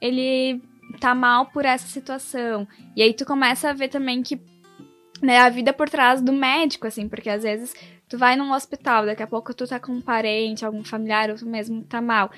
ele 0.00 0.60
tá 1.00 1.14
mal 1.14 1.46
por 1.46 1.64
essa 1.64 1.86
situação. 1.86 2.66
E 2.96 3.02
aí 3.02 3.14
tu 3.14 3.24
começa 3.24 3.70
a 3.70 3.72
ver 3.72 3.88
também 3.88 4.22
que 4.22 4.40
né, 5.22 5.38
a 5.38 5.48
vida 5.48 5.72
por 5.72 5.88
trás 5.88 6.20
do 6.20 6.32
médico, 6.32 6.86
assim, 6.86 7.08
porque 7.08 7.30
às 7.30 7.42
vezes 7.42 7.74
tu 8.08 8.18
vai 8.18 8.36
num 8.36 8.52
hospital, 8.52 9.06
daqui 9.06 9.22
a 9.22 9.26
pouco 9.26 9.54
tu 9.54 9.66
tá 9.66 9.80
com 9.80 9.92
um 9.92 10.00
parente, 10.00 10.64
algum 10.64 10.84
familiar, 10.84 11.30
ou 11.30 11.36
tu 11.36 11.46
mesmo 11.46 11.82
tá 11.84 12.00
mal. 12.00 12.30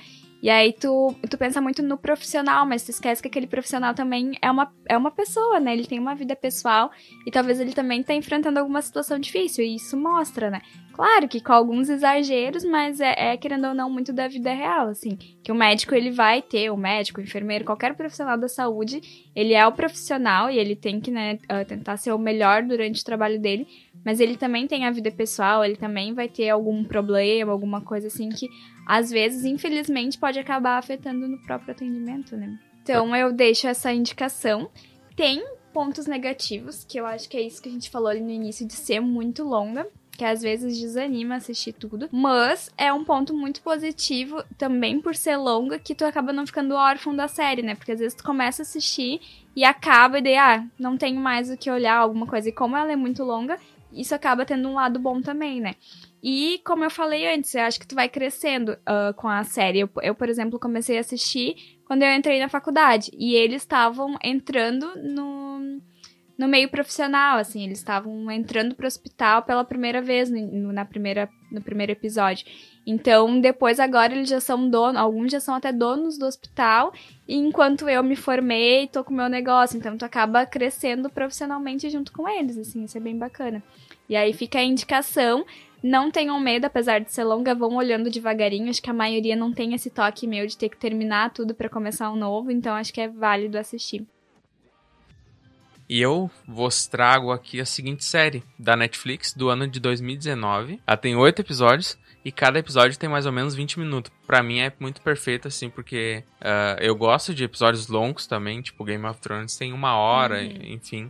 E 0.47 0.49
aí 0.49 0.73
tu, 0.73 1.13
tu 1.29 1.37
pensa 1.37 1.61
muito 1.61 1.83
no 1.83 1.99
profissional, 1.99 2.65
mas 2.65 2.85
tu 2.85 2.93
esquece 2.93 3.21
que 3.21 3.27
aquele 3.27 3.49
profissional 3.49 3.93
também 3.95 4.39
é 4.41 4.49
uma, 4.49 4.73
é 4.89 4.97
uma 4.97 5.11
pessoa, 5.11 5.59
né? 5.59 5.73
Ele 5.73 5.89
tem 5.89 5.99
uma 5.99 6.15
vida 6.15 6.37
pessoal 6.37 6.89
e 7.27 7.33
talvez 7.33 7.59
ele 7.59 7.73
também 7.73 8.01
tá 8.01 8.15
enfrentando 8.15 8.61
alguma 8.61 8.81
situação 8.81 9.19
difícil. 9.19 9.65
E 9.65 9.75
isso 9.75 9.97
mostra, 9.97 10.49
né? 10.49 10.63
Claro 10.93 11.27
que 11.27 11.41
com 11.41 11.53
alguns 11.53 11.89
exageros, 11.89 12.65
mas 12.65 13.01
é, 13.01 13.33
é, 13.33 13.37
querendo 13.37 13.67
ou 13.67 13.75
não 13.75 13.91
muito 13.91 14.13
da 14.13 14.29
vida 14.29 14.55
real, 14.55 14.87
assim. 14.87 15.19
Que 15.43 15.51
o 15.51 15.55
médico 15.55 15.97
ele 15.97 16.13
vai 16.13 16.41
ter, 16.41 16.71
o 16.71 16.77
médico, 16.77 17.21
o 17.21 17.25
enfermeiro, 17.25 17.65
qualquer 17.65 17.97
profissional 17.97 18.39
da 18.39 18.49
saúde, 18.49 19.29
ele 19.35 19.53
é 19.53 19.67
o 19.67 19.73
profissional 19.73 20.49
e 20.49 20.59
ele 20.59 20.77
tem 20.77 21.01
que, 21.01 21.11
né, 21.11 21.41
uh, 21.51 21.67
tentar 21.67 21.97
ser 21.97 22.13
o 22.13 22.19
melhor 22.19 22.63
durante 22.63 23.03
o 23.03 23.05
trabalho 23.05 23.41
dele, 23.41 23.67
mas 24.07 24.21
ele 24.21 24.37
também 24.37 24.69
tem 24.69 24.87
a 24.87 24.91
vida 24.93 25.11
pessoal, 25.11 25.65
ele 25.65 25.75
também 25.75 26.15
vai 26.15 26.29
ter 26.29 26.49
algum 26.49 26.85
problema, 26.85 27.51
alguma 27.51 27.81
coisa 27.81 28.07
assim 28.07 28.29
que 28.29 28.49
às 28.87 29.11
vezes, 29.11 29.45
infelizmente, 29.45 30.17
pode 30.17 30.39
acabar 30.39 30.79
afetando 30.79 31.27
no 31.27 31.43
próprio 31.43 31.73
atendimento, 31.73 32.37
né? 32.37 32.57
Então 32.85 33.17
eu 33.17 33.33
deixo 33.33 33.67
essa 33.67 33.93
indicação. 33.93 34.71
Tem 35.17 35.45
pontos 35.73 36.07
negativos, 36.07 36.85
que 36.85 37.01
eu 37.01 37.05
acho 37.05 37.29
que 37.29 37.37
é 37.37 37.43
isso 37.43 37.61
que 37.61 37.69
a 37.69 37.73
gente 37.73 37.91
falou 37.91 38.07
ali 38.07 38.21
no 38.21 38.31
início, 38.31 38.65
de 38.65 38.75
ser 38.75 39.01
muito 39.01 39.43
longa 39.43 39.85
que 40.17 40.25
às 40.25 40.41
vezes 40.41 40.79
desanima 40.79 41.35
assistir 41.35 41.73
tudo. 41.73 42.09
Mas 42.11 42.71
é 42.77 42.93
um 42.93 43.05
ponto 43.05 43.35
muito 43.35 43.61
positivo 43.61 44.43
também 44.57 45.01
por 45.01 45.15
ser 45.15 45.37
longa 45.37 45.79
que 45.79 45.95
tu 45.95 46.05
acaba 46.05 46.33
não 46.33 46.47
ficando 46.47 46.75
órfão 46.75 47.15
da 47.15 47.29
série, 47.29 47.63
né? 47.63 47.75
Porque 47.75 47.93
às 47.93 48.01
vezes 48.01 48.15
tu 48.15 48.25
começa 48.25 48.63
a 48.63 48.65
assistir 48.65 49.21
e 49.55 49.63
acaba 49.63 50.19
e 50.19 50.23
daí, 50.23 50.37
ah, 50.37 50.65
não 50.79 50.97
tenho 50.97 51.21
mais 51.21 51.51
o 51.51 51.57
que 51.57 51.71
olhar, 51.71 51.99
alguma 51.99 52.27
coisa. 52.27 52.49
E 52.49 52.53
como 52.53 52.77
ela 52.77 52.91
é 52.91 52.97
muito 52.97 53.23
longa, 53.23 53.59
isso 54.01 54.15
acaba 54.15 54.45
tendo 54.45 54.69
um 54.69 54.75
lado 54.75 54.99
bom 54.99 55.21
também, 55.21 55.61
né? 55.61 55.75
E 56.23 56.61
como 56.65 56.85
eu 56.85 56.91
falei 56.91 57.33
antes, 57.33 57.55
eu 57.55 57.63
acho 57.63 57.79
que 57.79 57.87
tu 57.87 57.95
vai 57.95 58.09
crescendo 58.09 58.73
uh, 58.73 59.15
com 59.15 59.29
a 59.29 59.45
série. 59.45 59.81
Eu, 59.81 59.91
eu, 60.03 60.15
por 60.15 60.29
exemplo, 60.29 60.59
comecei 60.59 60.97
a 60.97 61.01
assistir 61.01 61.79
quando 61.85 62.03
eu 62.03 62.13
entrei 62.13 62.41
na 62.41 62.49
faculdade. 62.49 63.11
E 63.17 63.35
eles 63.35 63.63
estavam 63.63 64.17
entrando 64.23 64.87
no, 64.97 65.81
no 66.39 66.47
meio 66.47 66.69
profissional, 66.69 67.39
assim. 67.39 67.65
Eles 67.65 67.79
estavam 67.79 68.31
entrando 68.31 68.75
pro 68.75 68.87
hospital 68.87 69.43
pela 69.43 69.65
primeira 69.65 70.03
vez 70.03 70.31
no, 70.31 70.73
na 70.73 70.85
primeira, 70.85 71.29
no 71.51 71.61
primeiro 71.61 71.93
episódio. 71.93 72.47
Então, 72.87 73.41
depois 73.41 73.81
agora 73.81 74.15
eles 74.15 74.29
já 74.29 74.41
são 74.41 74.71
donos, 74.71 75.01
alguns 75.01 75.33
já 75.33 75.41
são 75.41 75.57
até 75.57 75.73
donos 75.73 76.17
do 76.17 76.25
hospital, 76.25 76.93
e 77.27 77.35
enquanto 77.35 77.89
eu 77.89 78.01
me 78.01 78.15
formei, 78.15 78.87
tô 78.87 79.03
com 79.03 79.13
o 79.13 79.17
meu 79.17 79.29
negócio, 79.29 79.77
então 79.77 79.99
tu 79.99 80.05
acaba 80.05 80.47
crescendo 80.47 81.11
profissionalmente 81.11 81.91
junto 81.91 82.13
com 82.13 82.29
eles, 82.29 82.57
assim, 82.57 82.85
isso 82.85 82.97
é 82.97 83.01
bem 83.01 83.19
bacana. 83.19 83.61
E 84.09 84.15
aí 84.15 84.33
fica 84.33 84.61
a 84.61 84.63
indicação, 84.63 85.45
não 85.83 86.13
tenham 86.13 86.39
medo, 86.39 86.67
apesar 86.67 87.01
de 87.01 87.13
ser 87.13 87.25
longa, 87.25 87.57
vão 87.57 87.75
olhando 87.75 88.09
devagarinho, 88.09 88.71
acho 88.71 88.81
que 88.81 88.91
a 88.91 88.95
maioria 88.95 89.35
não 89.35 89.53
tem 89.53 89.75
esse 89.75 89.91
toque 89.91 90.25
meu 90.25 90.47
de 90.47 90.57
ter 90.57 90.69
que 90.69 90.77
terminar 90.77 91.33
tudo 91.33 91.57
para 91.57 91.69
começar 91.69 92.09
um 92.13 92.17
novo, 92.17 92.53
então 92.53 92.73
acho 92.73 92.93
que 92.93 93.01
é 93.01 93.09
válido 93.09 93.59
assistir. 93.59 94.07
E 95.89 96.01
eu 96.01 96.31
vos 96.47 96.87
trago 96.87 97.31
aqui 97.31 97.61
a 97.61 97.65
seguinte 97.65 98.05
série 98.05 98.43
da 98.59 98.77
Netflix 98.77 99.33
do 99.33 99.49
ano 99.49 99.69
de 99.69 99.79
2019. 99.79 100.81
Ela 100.87 100.97
tem 100.97 101.15
oito 101.15 101.41
episódios 101.41 101.97
e 102.25 102.33
cada 102.33 102.59
episódio 102.59 102.99
tem 102.99 103.09
mais 103.09 103.25
ou 103.25 103.31
menos 103.31 103.55
20 103.55 103.79
minutos. 103.79 104.11
Para 104.27 104.43
mim 104.43 104.59
é 104.59 104.73
muito 104.81 105.01
perfeito, 105.01 105.47
assim, 105.47 105.71
porque 105.71 106.25
uh, 106.41 106.81
eu 106.81 106.97
gosto 106.97 107.33
de 107.33 107.45
episódios 107.45 107.87
longos 107.87 108.27
também, 108.27 108.61
tipo 108.61 108.83
Game 108.83 109.07
of 109.07 109.21
Thrones 109.21 109.57
tem 109.57 109.73
uma 109.73 109.97
hora, 109.97 110.41
uhum. 110.41 110.59
enfim. 110.63 111.09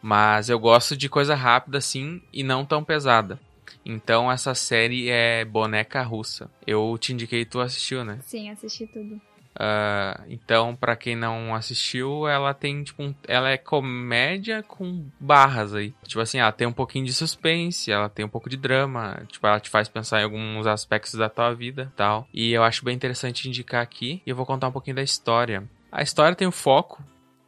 Mas 0.00 0.48
eu 0.48 0.58
gosto 0.58 0.96
de 0.96 1.10
coisa 1.10 1.34
rápida, 1.34 1.76
assim, 1.76 2.22
e 2.32 2.42
não 2.42 2.64
tão 2.64 2.82
pesada. 2.82 3.38
Então 3.84 4.32
essa 4.32 4.54
série 4.54 5.10
é 5.10 5.44
Boneca 5.44 6.02
Russa. 6.02 6.50
Eu 6.66 6.96
te 6.98 7.12
indiquei, 7.12 7.44
tu 7.44 7.60
assistiu, 7.60 8.02
né? 8.02 8.18
Sim, 8.22 8.48
assisti 8.48 8.86
tudo. 8.86 9.20
Uh, 9.56 10.22
então, 10.28 10.76
para 10.76 10.94
quem 10.94 11.16
não 11.16 11.54
assistiu, 11.54 12.28
ela 12.28 12.52
tem, 12.52 12.84
tipo, 12.84 13.02
um, 13.02 13.14
ela 13.26 13.50
é 13.50 13.56
comédia 13.56 14.62
com 14.62 15.08
barras 15.18 15.74
aí. 15.74 15.94
Tipo 16.06 16.20
assim, 16.20 16.38
ela 16.38 16.52
tem 16.52 16.66
um 16.66 16.72
pouquinho 16.72 17.06
de 17.06 17.12
suspense, 17.12 17.90
ela 17.90 18.08
tem 18.08 18.24
um 18.24 18.28
pouco 18.28 18.50
de 18.50 18.56
drama, 18.56 19.22
tipo, 19.28 19.46
ela 19.46 19.58
te 19.58 19.70
faz 19.70 19.88
pensar 19.88 20.20
em 20.20 20.24
alguns 20.24 20.66
aspectos 20.66 21.14
da 21.14 21.30
tua 21.30 21.54
vida 21.54 21.90
tal. 21.96 22.28
E 22.34 22.52
eu 22.52 22.62
acho 22.62 22.84
bem 22.84 22.94
interessante 22.94 23.48
indicar 23.48 23.82
aqui, 23.82 24.22
e 24.26 24.30
eu 24.30 24.36
vou 24.36 24.44
contar 24.44 24.68
um 24.68 24.72
pouquinho 24.72 24.96
da 24.96 25.02
história. 25.02 25.64
A 25.90 26.02
história 26.02 26.36
tem 26.36 26.46
o 26.46 26.52
foco 26.52 27.02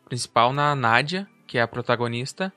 principal 0.07 0.53
na 0.53 0.75
Nádia, 0.75 1.29
que 1.47 1.59
é 1.59 1.63
a 1.63 1.69
protagonista, 1.69 2.51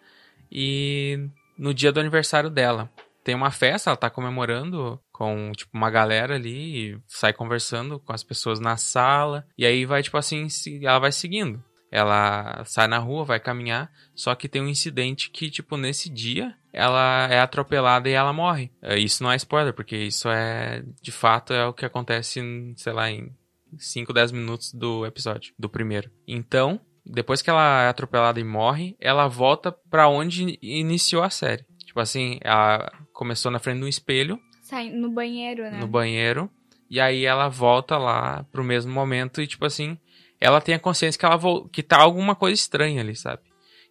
e 0.50 1.28
no 1.58 1.74
dia 1.74 1.92
do 1.92 2.00
aniversário 2.00 2.50
dela 2.50 2.90
tem 3.24 3.36
uma 3.36 3.52
festa, 3.52 3.90
ela 3.90 3.98
tá 3.98 4.10
comemorando 4.10 5.00
com, 5.22 5.52
tipo, 5.52 5.78
uma 5.78 5.92
galera 5.92 6.34
ali, 6.34 7.00
sai 7.06 7.32
conversando 7.32 8.00
com 8.00 8.12
as 8.12 8.24
pessoas 8.24 8.60
na 8.60 8.76
sala, 8.76 9.46
e 9.56 9.68
aí 9.68 9.86
vai, 9.86 10.02
tipo 10.02 10.18
assim, 10.18 10.48
ela 10.82 10.98
vai 10.98 11.12
seguindo. 11.12 11.64
Ela 11.92 12.64
sai 12.66 12.88
na 12.88 12.98
rua, 12.98 13.24
vai 13.24 13.40
caminhar, 13.40 13.92
só 14.16 14.34
que 14.34 14.50
tem 14.50 14.64
um 14.64 14.68
incidente 14.68 15.30
que, 15.30 15.52
tipo, 15.52 15.78
nesse 15.78 16.10
dia, 16.10 16.56
ela 16.74 17.28
é 17.30 17.40
atropelada 17.40 18.10
e 18.10 18.14
ela 18.14 18.34
morre. 18.34 18.72
É, 18.82 18.98
isso 18.98 19.22
não 19.22 19.32
é 19.32 19.36
spoiler, 19.36 19.76
porque 19.76 19.96
isso 19.96 20.28
é, 20.28 20.84
de 21.00 21.12
fato, 21.12 21.54
é 21.54 21.68
o 21.68 21.74
que 21.74 21.86
acontece, 21.86 22.42
sei 22.76 22.92
lá, 22.92 23.12
em 23.12 23.32
5, 23.78 24.12
10 24.12 24.32
minutos 24.32 24.74
do 24.74 25.06
episódio, 25.06 25.54
do 25.60 25.70
primeiro. 25.70 26.10
Então, 26.28 26.82
depois 27.06 27.44
que 27.44 27.50
ela 27.52 27.84
é 27.84 27.90
atropelada 27.90 28.40
e 28.40 28.44
morre, 28.44 28.96
ela 29.00 29.28
volta 29.28 29.72
para 29.72 30.10
onde 30.10 30.58
iniciou 30.64 31.22
a 31.22 31.30
série. 31.30 31.64
Tipo 31.86 32.00
assim, 32.00 32.40
ela 32.42 32.92
começou 33.14 33.52
na 33.52 33.60
frente 33.60 33.78
de 33.78 33.86
um 33.86 33.88
espelho. 33.88 34.40
Sai 34.72 34.90
no 34.90 35.12
banheiro, 35.12 35.64
né? 35.64 35.78
No 35.82 35.86
banheiro. 35.86 36.50
E 36.90 36.98
aí 36.98 37.26
ela 37.26 37.50
volta 37.50 37.98
lá 37.98 38.46
pro 38.54 38.64
mesmo 38.64 38.90
momento 38.90 39.42
e, 39.42 39.48
tipo 39.48 39.66
assim, 39.66 39.98
ela 40.40 40.62
tem 40.62 40.74
a 40.74 40.80
consciência 40.80 41.20
que 41.20 41.26
ela 41.26 41.38
que 41.70 41.84
tá 41.84 41.98
alguma 41.98 42.36
coisa 42.36 42.56
estranha 42.56 43.02
ali, 43.02 43.14
sabe? 43.14 43.42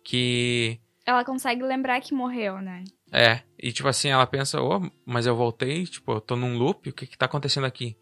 Que. 0.03 0.81
Ela 1.05 1.23
consegue 1.23 1.63
lembrar 1.63 2.01
que 2.01 2.15
morreu, 2.15 2.63
né? 2.63 2.83
É. 3.13 3.43
E 3.59 3.73
tipo 3.73 3.89
assim, 3.89 4.09
ela 4.09 4.27
pensa, 4.27 4.59
ô, 4.63 4.79
oh, 4.79 4.91
mas 5.05 5.27
eu 5.27 5.37
voltei, 5.37 5.85
tipo, 5.85 6.13
eu 6.13 6.21
tô 6.21 6.35
num 6.35 6.57
loop, 6.57 6.89
o 6.89 6.93
que 6.95 7.07
que 7.07 7.19
tá 7.19 7.27
acontecendo 7.27 7.67
aqui? 7.67 7.95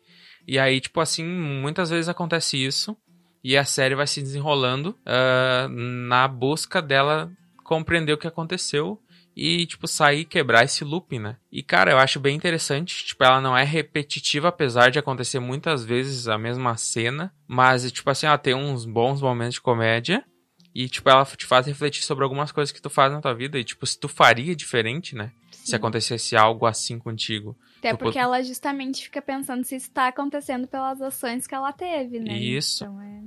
E 0.46 0.56
aí, 0.56 0.80
tipo 0.80 1.00
assim, 1.00 1.24
muitas 1.24 1.90
vezes 1.90 2.08
acontece 2.08 2.64
isso. 2.64 2.96
E 3.42 3.56
a 3.56 3.64
série 3.64 3.96
vai 3.96 4.06
se 4.06 4.22
desenrolando 4.22 4.96
uh, 5.00 5.68
na 5.68 6.28
busca 6.28 6.80
dela 6.80 7.28
compreender 7.64 8.12
o 8.12 8.18
que 8.18 8.28
aconteceu 8.28 9.00
e, 9.40 9.64
tipo, 9.66 9.86
sair 9.86 10.24
quebrar 10.24 10.64
esse 10.64 10.82
loop, 10.82 11.16
né? 11.16 11.36
E, 11.52 11.62
cara, 11.62 11.92
eu 11.92 11.98
acho 11.98 12.18
bem 12.18 12.34
interessante. 12.34 13.04
Tipo, 13.04 13.22
ela 13.22 13.40
não 13.40 13.56
é 13.56 13.62
repetitiva, 13.62 14.48
apesar 14.48 14.90
de 14.90 14.98
acontecer 14.98 15.38
muitas 15.38 15.84
vezes 15.84 16.26
a 16.26 16.36
mesma 16.36 16.76
cena. 16.76 17.32
Mas, 17.46 17.90
tipo 17.92 18.10
assim, 18.10 18.26
ela 18.26 18.36
tem 18.36 18.52
uns 18.52 18.84
bons 18.84 19.22
momentos 19.22 19.54
de 19.54 19.60
comédia. 19.60 20.24
E, 20.74 20.88
tipo, 20.88 21.08
ela 21.08 21.24
te 21.24 21.46
faz 21.46 21.68
refletir 21.68 22.02
sobre 22.02 22.24
algumas 22.24 22.50
coisas 22.50 22.72
que 22.72 22.82
tu 22.82 22.90
faz 22.90 23.12
na 23.12 23.20
tua 23.20 23.32
vida. 23.32 23.56
E, 23.56 23.62
tipo, 23.62 23.86
se 23.86 23.96
tu 23.96 24.08
faria 24.08 24.56
diferente, 24.56 25.14
né? 25.14 25.30
Sim. 25.52 25.66
Se 25.66 25.76
acontecesse 25.76 26.36
algo 26.36 26.66
assim 26.66 26.98
contigo. 26.98 27.56
Até 27.78 27.94
porque 27.94 28.18
ela 28.18 28.42
justamente 28.42 29.04
fica 29.04 29.22
pensando 29.22 29.62
se 29.62 29.76
isso 29.76 29.92
tá 29.92 30.08
acontecendo 30.08 30.66
pelas 30.66 31.00
ações 31.00 31.46
que 31.46 31.54
ela 31.54 31.72
teve, 31.72 32.18
né? 32.18 32.36
Isso. 32.36 32.82
Então 32.82 33.00
é... 33.00 33.22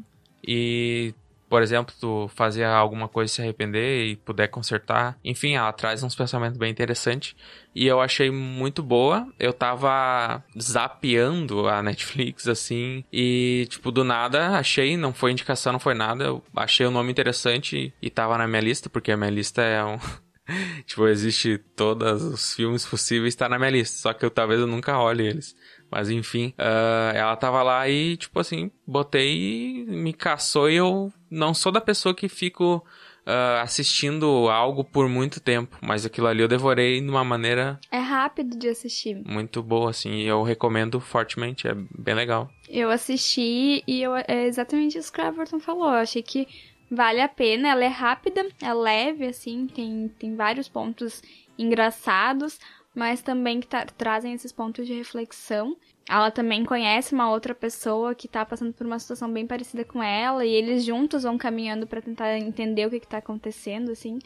E 0.46 1.13
por 1.51 1.62
exemplo, 1.62 1.93
tu 2.00 2.29
fazer 2.29 2.63
alguma 2.63 3.10
coisa 3.10 3.29
e 3.29 3.36
se 3.36 3.41
arrepender 3.41 4.05
e 4.05 4.15
puder 4.15 4.48
consertar. 4.48 5.20
Enfim, 5.22 5.55
ela 5.55 5.74
traz 5.74 6.01
uns 6.01 6.15
pensamentos 6.15 6.58
bem 6.58 6.72
interessantes. 6.72 7.36
E 7.75 7.86
eu 7.86 8.00
achei 8.00 8.31
muito 8.31 8.81
boa. 8.81 9.27
Eu 9.38 9.51
tava 9.51 10.41
zapeando 10.58 11.67
a 11.67 11.84
Netflix, 11.84 12.48
assim. 12.48 13.03
E, 13.12 13.67
tipo, 13.70 13.91
do 13.91 14.01
nada, 14.01 14.51
achei, 14.51 14.96
não 14.96 15.13
foi 15.13 15.34
indicação, 15.34 15.74
não 15.74 15.79
foi 15.81 15.93
nada. 15.93 16.24
Eu 16.24 16.41
achei 16.55 16.86
o 16.86 16.91
nome 16.91 17.12
interessante 17.12 17.93
e 18.01 18.10
tava 18.10 18.38
na 18.38 18.48
minha 18.48 18.62
lista, 18.62 18.89
porque 18.89 19.12
a 19.12 19.17
minha 19.17 19.29
lista 19.29 19.62
é 19.62 19.84
um. 19.84 20.00
tipo, 20.88 21.05
existe 21.05 21.58
todos 21.75 22.24
os 22.24 22.53
filmes 22.53 22.86
possíveis, 22.86 23.36
tá 23.36 23.50
na 23.50 23.60
minha 23.60 23.72
lista. 23.72 23.98
Só 23.98 24.13
que 24.13 24.24
eu 24.24 24.31
talvez 24.31 24.62
eu 24.62 24.67
nunca 24.67 24.98
olhe 24.98 25.27
eles. 25.27 25.53
Mas 25.91 26.10
enfim, 26.10 26.53
uh, 26.57 27.15
ela 27.15 27.36
tava 27.36 27.62
lá 27.62 27.88
e, 27.89 28.15
tipo 28.15 28.39
assim, 28.39 28.71
botei, 28.88 29.86
me 29.88 30.13
caçou 30.13 30.69
e 30.69 30.75
eu 30.75 31.12
não 31.29 31.53
sou 31.53 31.71
da 31.71 31.81
pessoa 31.81 32.15
que 32.15 32.29
fico 32.29 32.83
uh, 33.27 33.62
assistindo 33.62 34.50
algo 34.50 34.83
por 34.83 35.10
muito 35.10 35.39
tempo. 35.39 35.77
Mas 35.81 36.05
aquilo 36.05 36.27
ali 36.27 36.41
eu 36.41 36.48
devorei 36.48 37.01
de 37.01 37.10
uma 37.10 37.24
maneira. 37.24 37.79
É 37.91 38.00
rápido 38.00 38.57
de 38.57 38.69
assistir. 38.69 39.15
Muito 39.25 39.62
boa, 39.62 39.89
assim. 39.89 40.12
E 40.12 40.27
eu 40.27 40.43
recomendo 40.43 41.00
fortemente, 41.00 41.67
é 41.67 41.75
bem 41.75 42.15
legal. 42.15 42.50
Eu 42.69 42.89
assisti 42.89 43.83
e 43.86 44.01
eu, 44.01 44.15
é 44.15 44.45
exatamente 44.45 44.98
isso 44.98 45.12
que 45.12 45.21
o 45.21 45.25
Everton 45.25 45.60
falou. 45.60 45.89
Eu 45.89 46.00
achei 46.00 46.24
que 46.24 46.48
vale 46.89 47.21
a 47.21 47.27
pena. 47.27 47.69
Ela 47.69 47.86
é 47.86 47.89
rápida, 47.89 48.48
é 48.62 48.74
leve, 48.74 49.25
assim, 49.25 49.67
tem, 49.67 50.10
tem 50.19 50.36
vários 50.36 50.69
pontos 50.69 51.21
engraçados 51.57 52.57
mas 52.93 53.21
também 53.21 53.60
que 53.60 53.67
trazem 53.98 54.33
esses 54.33 54.51
pontos 54.51 54.86
de 54.86 54.93
reflexão. 54.93 55.75
Ela 56.10 56.29
também 56.29 56.65
conhece 56.65 57.13
uma 57.13 57.31
outra 57.31 57.55
pessoa 57.55 58.13
que 58.13 58.27
tá 58.27 58.45
passando 58.45 58.74
por 58.74 58.86
uma 58.86 59.00
situação 59.00 59.31
bem 59.31 59.48
parecida 59.48 59.86
com 59.86 60.03
ela, 60.03 60.45
e 60.45 60.51
eles 60.51 60.83
juntos 60.83 61.24
vão 61.24 61.38
caminhando 61.38 61.88
para 61.88 62.01
tentar 62.01 62.38
entender 62.38 62.88
o 62.88 62.89
que, 62.89 63.00
que 63.00 63.07
tá 63.07 63.17
acontecendo, 63.17 63.91
assim. 63.91 64.19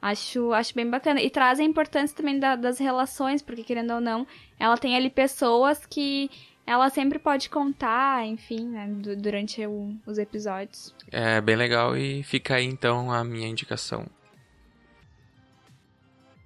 Acho, 0.00 0.52
acho 0.52 0.74
bem 0.74 0.90
bacana. 0.90 1.22
E 1.22 1.30
traz 1.30 1.60
a 1.60 1.64
importância 1.64 2.16
também 2.16 2.38
da, 2.38 2.56
das 2.56 2.78
relações, 2.78 3.40
porque 3.40 3.62
querendo 3.62 3.94
ou 3.94 4.00
não, 4.00 4.26
ela 4.58 4.76
tem 4.76 4.96
ali 4.96 5.08
pessoas 5.08 5.86
que 5.86 6.28
ela 6.66 6.90
sempre 6.90 7.18
pode 7.18 7.48
contar, 7.48 8.26
enfim, 8.26 8.66
né, 8.66 8.88
durante 9.16 9.64
o, 9.66 9.94
os 10.06 10.18
episódios. 10.18 10.94
É 11.10 11.40
bem 11.40 11.56
legal 11.56 11.96
e 11.96 12.22
fica 12.22 12.56
aí 12.56 12.64
então 12.64 13.10
a 13.10 13.24
minha 13.24 13.48
indicação. 13.48 14.06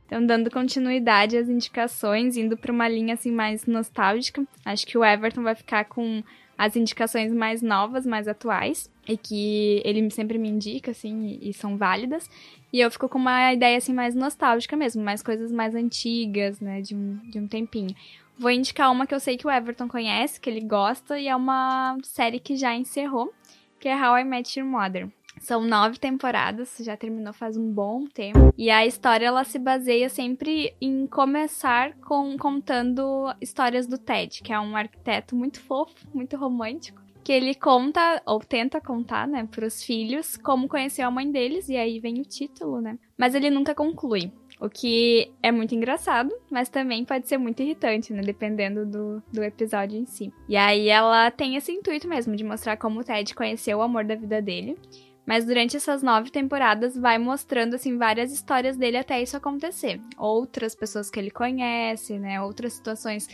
Então, 0.06 0.25
dando 0.25 0.50
continuidade 0.50 1.36
às 1.36 1.48
indicações, 1.48 2.36
indo 2.36 2.56
para 2.56 2.72
uma 2.72 2.88
linha 2.88 3.14
assim 3.14 3.32
mais 3.32 3.66
nostálgica. 3.66 4.44
Acho 4.64 4.86
que 4.86 4.96
o 4.96 5.04
Everton 5.04 5.42
vai 5.42 5.54
ficar 5.54 5.84
com 5.84 6.22
as 6.56 6.75
indicações 6.75 7.32
mais 7.32 7.60
novas, 7.60 8.06
mais 8.06 8.26
atuais, 8.26 8.90
e 9.06 9.16
que 9.16 9.82
ele 9.84 10.08
sempre 10.10 10.38
me 10.38 10.48
indica, 10.48 10.90
assim, 10.90 11.38
e, 11.42 11.52
são 11.52 11.76
válidas. 11.76 12.30
E 12.72 12.80
eu 12.80 12.90
fico 12.90 13.08
com 13.08 13.18
uma 13.18 13.52
ideia, 13.52 13.76
assim, 13.76 13.92
mais 13.92 14.14
nostálgica 14.14 14.76
mesmo, 14.76 15.02
mais 15.02 15.22
coisas 15.22 15.52
mais 15.52 15.75
antigas, 15.75 16.60
né, 16.60 16.80
de 16.80 16.94
um, 16.94 17.18
de 17.30 17.38
um 17.38 17.46
tempinho. 17.46 17.94
Vou 18.38 18.50
indicar 18.50 18.90
uma 18.90 19.06
que 19.06 19.14
eu 19.14 19.20
sei 19.20 19.36
que 19.36 19.46
o 19.46 19.50
Everton 19.50 19.88
conhece, 19.88 20.40
que 20.40 20.48
ele 20.48 20.60
gosta, 20.60 21.18
e 21.18 21.28
é 21.28 21.36
uma 21.36 21.96
série 22.02 22.40
que 22.40 22.56
já 22.56 22.75
encerrou, 22.75 23.32
que 23.78 23.88
é 23.88 23.94
How 23.94 24.18
I 24.18 24.25
Met 24.25 24.58
Your 24.58 24.68
Mother. 24.68 25.08
São 25.40 25.62
nove 25.62 25.99
temporadas, 25.99 26.76
já 26.81 26.97
terminou 26.97 27.33
faz 27.33 27.57
um 27.57 27.71
bom 27.73 28.07
tempo. 28.07 28.52
E 28.57 28.71
a 28.71 28.87
história 28.87 29.26
ela 29.26 29.45
se 29.45 29.59
baseia 29.59 30.09
sempre 30.09 30.75
em 30.81 31.07
começar 31.07 31.95
com 32.00 32.37
contando 32.37 33.33
histórias 33.40 33.87
do 33.87 33.99
Ted, 33.99 34.43
que 34.43 34.52
é 34.52 34.59
um 34.59 34.76
arquiteto 34.76 35.37
muito 35.37 35.61
fofo, 35.61 35.95
muito 36.12 36.37
romântico, 36.37 37.00
que 37.23 37.33
ele 37.33 37.55
conta 37.55 38.23
ou 38.25 38.38
tenta 38.38 38.81
contar, 38.81 39.26
né, 39.26 39.49
para 39.50 39.66
os 39.66 39.83
filhos 39.83 40.37
como 40.37 40.69
conheceu 40.69 41.07
a 41.09 41.11
mãe 41.11 41.31
deles 41.31 41.69
e 41.69 41.76
aí 41.76 41.99
vem 41.99 42.21
o 42.21 42.25
título, 42.25 42.81
né? 42.81 42.99
Mas 43.19 43.35
ele 43.35 43.50
nunca 43.50 43.75
conclui. 43.75 44.31
O 44.59 44.71
que 44.71 45.31
é 45.43 45.52
muito 45.52 45.75
engraçado, 45.75 46.33
mas 46.50 46.69
também 46.69 47.05
pode 47.05 47.28
ser 47.28 47.37
muito 47.37 47.61
irritante, 47.62 48.12
né? 48.12 48.23
Dependendo 48.23 48.87
do, 48.87 49.23
do 49.31 49.43
episódio 49.43 49.99
em 49.99 50.07
si. 50.07 50.33
E 50.49 50.57
aí 50.57 50.88
ela 50.88 51.31
tem 51.31 51.57
esse 51.57 51.73
intuito 51.73 52.09
mesmo 52.09 52.35
de 52.35 52.43
mostrar 52.43 52.76
como 52.78 53.00
o 53.00 53.05
Ted 53.05 53.35
conheceu 53.35 53.78
o 53.78 53.83
amor 53.83 54.05
da 54.05 54.14
vida 54.14 54.40
dele. 54.40 54.78
Mas 55.26 55.45
durante 55.45 55.76
essas 55.76 56.02
nove 56.02 56.30
temporadas 56.30 56.97
vai 56.97 57.18
mostrando, 57.18 57.75
assim, 57.75 57.99
várias 57.99 58.33
histórias 58.33 58.76
dele 58.76 58.97
até 58.97 59.21
isso 59.21 59.37
acontecer. 59.37 60.00
Outras 60.16 60.75
pessoas 60.75 61.11
que 61.11 61.18
ele 61.18 61.30
conhece, 61.30 62.18
né? 62.18 62.40
Outras 62.40 62.75
situações. 62.75 63.28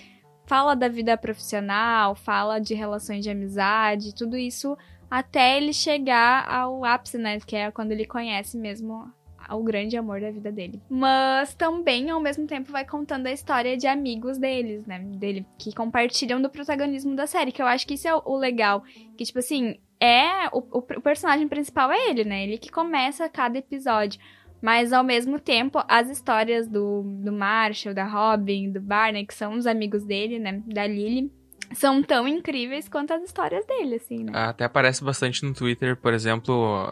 Fala 0.47 0.75
da 0.75 0.89
vida 0.89 1.17
profissional, 1.17 2.15
fala 2.15 2.59
de 2.59 2.75
relações 2.75 3.23
de 3.23 3.31
amizade, 3.31 4.15
tudo 4.15 4.37
isso 4.37 4.77
até 5.13 5.59
ele 5.59 5.75
chegar 5.75 6.51
ao 6.51 6.87
ápice, 6.87 7.19
né? 7.19 7.39
Que 7.41 7.55
é 7.55 7.71
quando 7.71 7.93
ele 7.93 8.07
conhece 8.07 8.57
mesmo 8.57 9.13
o 9.51 9.63
grande 9.63 9.95
amor 9.95 10.23
da 10.23 10.31
vida 10.31 10.51
dele. 10.51 10.81
Mas 10.89 11.55
também, 11.55 12.09
ao 12.09 12.19
mesmo 12.19 12.47
tempo, 12.47 12.73
vai 12.73 12.87
contando 12.87 13.27
a 13.27 13.33
história 13.33 13.77
de 13.77 13.87
amigos 13.87 14.39
deles, 14.39 14.87
né? 14.87 14.99
Dele, 15.01 15.47
que 15.59 15.75
compartilham 15.75 16.41
do 16.41 16.49
protagonismo 16.49 17.15
da 17.15 17.27
série. 17.27 17.53
Que 17.53 17.61
eu 17.61 17.67
acho 17.67 17.87
que 17.87 17.95
isso 17.95 18.09
é 18.09 18.15
o 18.15 18.37
legal. 18.37 18.83
Que, 19.17 19.25
tipo 19.25 19.39
assim, 19.39 19.77
é. 20.03 20.49
O, 20.53 20.59
o, 20.59 20.79
o 20.79 21.01
personagem 21.01 21.47
principal 21.49 21.91
é 21.91 22.11
ele, 22.11 22.25
né? 22.25 22.43
Ele 22.45 22.59
que 22.59 22.71
começa 22.71 23.29
cada 23.29 23.59
episódio. 23.59 24.21
Mas 24.61 24.93
ao 24.93 25.03
mesmo 25.03 25.41
tempo, 25.41 25.83
as 25.89 26.09
histórias 26.09 26.69
do, 26.69 27.03
do 27.03 27.33
Marshall, 27.33 27.95
da 27.95 28.05
Robin, 28.05 28.71
do 28.71 28.81
Barney, 28.81 29.27
que 29.27 29.35
são 29.35 29.55
os 29.55 29.67
amigos 29.67 30.05
dele, 30.05 30.39
né? 30.39 30.63
Da 30.67 30.87
Lily, 30.87 31.33
são 31.73 32.03
tão 32.03 32.29
incríveis 32.29 32.89
quanto 32.89 33.13
as 33.13 33.23
histórias 33.23 33.67
dele, 33.67 33.97
assim, 33.97 34.25
né? 34.25 34.33
Até 34.35 34.65
aparece 34.65 35.03
bastante 35.03 35.45
no 35.45 35.53
Twitter, 35.53 35.97
por 35.97 36.13
exemplo, 36.15 36.89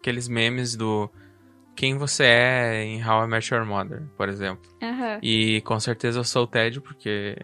aqueles 0.00 0.28
memes 0.28 0.74
do 0.74 1.08
quem 1.76 1.96
você 1.96 2.24
é 2.24 2.82
em 2.82 3.04
How 3.06 3.24
I 3.24 3.28
Met 3.28 3.54
Your 3.54 3.64
Mother, 3.64 4.02
por 4.16 4.28
exemplo. 4.28 4.68
Uhum. 4.82 5.20
E 5.22 5.60
com 5.60 5.78
certeza 5.78 6.18
eu 6.18 6.24
sou 6.24 6.42
o 6.42 6.46
Ted, 6.48 6.80
porque 6.80 7.36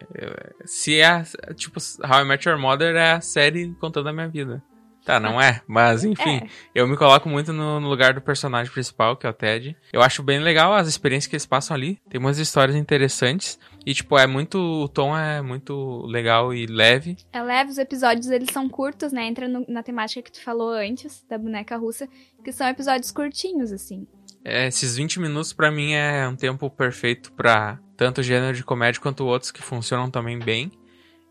se 0.65 0.99
é, 0.99 1.23
tipo, 1.53 1.79
How 2.03 2.23
I 2.23 2.25
Met 2.25 2.49
Your 2.49 2.59
Mother 2.59 2.93
é 2.95 3.13
a 3.13 3.21
série 3.21 3.73
contando 3.79 4.09
a 4.09 4.13
minha 4.13 4.27
vida. 4.27 4.61
Tá, 5.05 5.19
não 5.19 5.39
é, 5.39 5.61
mas 5.67 6.03
enfim, 6.03 6.37
é. 6.37 6.47
eu 6.73 6.87
me 6.87 6.97
coloco 6.97 7.29
muito 7.29 7.53
no, 7.53 7.79
no, 7.79 7.87
lugar 7.87 8.15
do 8.15 8.21
personagem 8.21 8.73
principal, 8.73 9.15
que 9.15 9.27
é 9.27 9.29
o 9.29 9.33
Ted. 9.33 9.77
Eu 9.93 10.01
acho 10.01 10.23
bem 10.23 10.39
legal 10.39 10.73
as 10.73 10.87
experiências 10.87 11.29
que 11.29 11.35
eles 11.35 11.45
passam 11.45 11.75
ali. 11.75 12.01
Tem 12.09 12.19
umas 12.19 12.39
histórias 12.39 12.75
interessantes. 12.75 13.59
E, 13.85 13.93
tipo, 13.93 14.17
é 14.17 14.25
muito. 14.25 14.57
O 14.57 14.89
tom 14.89 15.15
é 15.15 15.43
muito 15.43 16.03
legal 16.07 16.51
e 16.51 16.65
leve. 16.65 17.17
É 17.31 17.39
leve, 17.43 17.69
os 17.69 17.77
episódios 17.77 18.31
eles 18.31 18.49
são 18.51 18.67
curtos, 18.67 19.11
né? 19.11 19.27
Entra 19.27 19.47
no, 19.47 19.63
na 19.69 19.83
temática 19.83 20.23
que 20.23 20.31
tu 20.31 20.43
falou 20.43 20.73
antes, 20.73 21.23
da 21.29 21.37
boneca 21.37 21.77
russa, 21.77 22.09
que 22.43 22.51
são 22.51 22.67
episódios 22.67 23.11
curtinhos, 23.11 23.71
assim. 23.71 24.07
É, 24.43 24.67
esses 24.67 24.97
20 24.97 25.19
minutos 25.19 25.53
para 25.53 25.69
mim 25.69 25.93
é 25.93 26.27
um 26.27 26.35
tempo 26.35 26.67
perfeito 26.67 27.31
para 27.31 27.79
tanto 27.95 28.23
gênero 28.23 28.55
de 28.57 28.63
comédia 28.63 28.99
quanto 28.99 29.25
outros 29.25 29.51
que 29.51 29.61
funcionam 29.61 30.09
também 30.09 30.39
bem. 30.39 30.71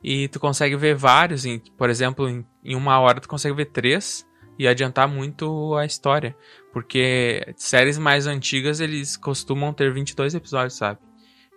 E 0.04 0.28
tu 0.28 0.38
consegue 0.38 0.76
ver 0.76 0.94
vários, 0.94 1.46
em, 1.46 1.58
por 1.78 1.88
exemplo, 1.88 2.28
em, 2.28 2.46
em 2.62 2.76
uma 2.76 3.00
hora 3.00 3.22
tu 3.22 3.28
consegue 3.28 3.56
ver 3.56 3.64
três 3.64 4.28
e 4.58 4.68
adiantar 4.68 5.08
muito 5.08 5.74
a 5.76 5.86
história. 5.86 6.36
Porque 6.74 7.54
séries 7.56 7.96
mais 7.96 8.26
antigas 8.26 8.80
eles 8.80 9.16
costumam 9.16 9.72
ter 9.72 9.90
22 9.90 10.34
episódios, 10.34 10.74
sabe? 10.74 11.00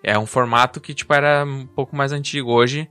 É 0.01 0.17
um 0.17 0.25
formato 0.25 0.79
que 0.79 0.93
tipo 0.93 1.13
era 1.13 1.43
um 1.43 1.67
pouco 1.67 1.93
mais 1.93 2.13
antigo. 2.13 2.49
Hoje 2.49 2.89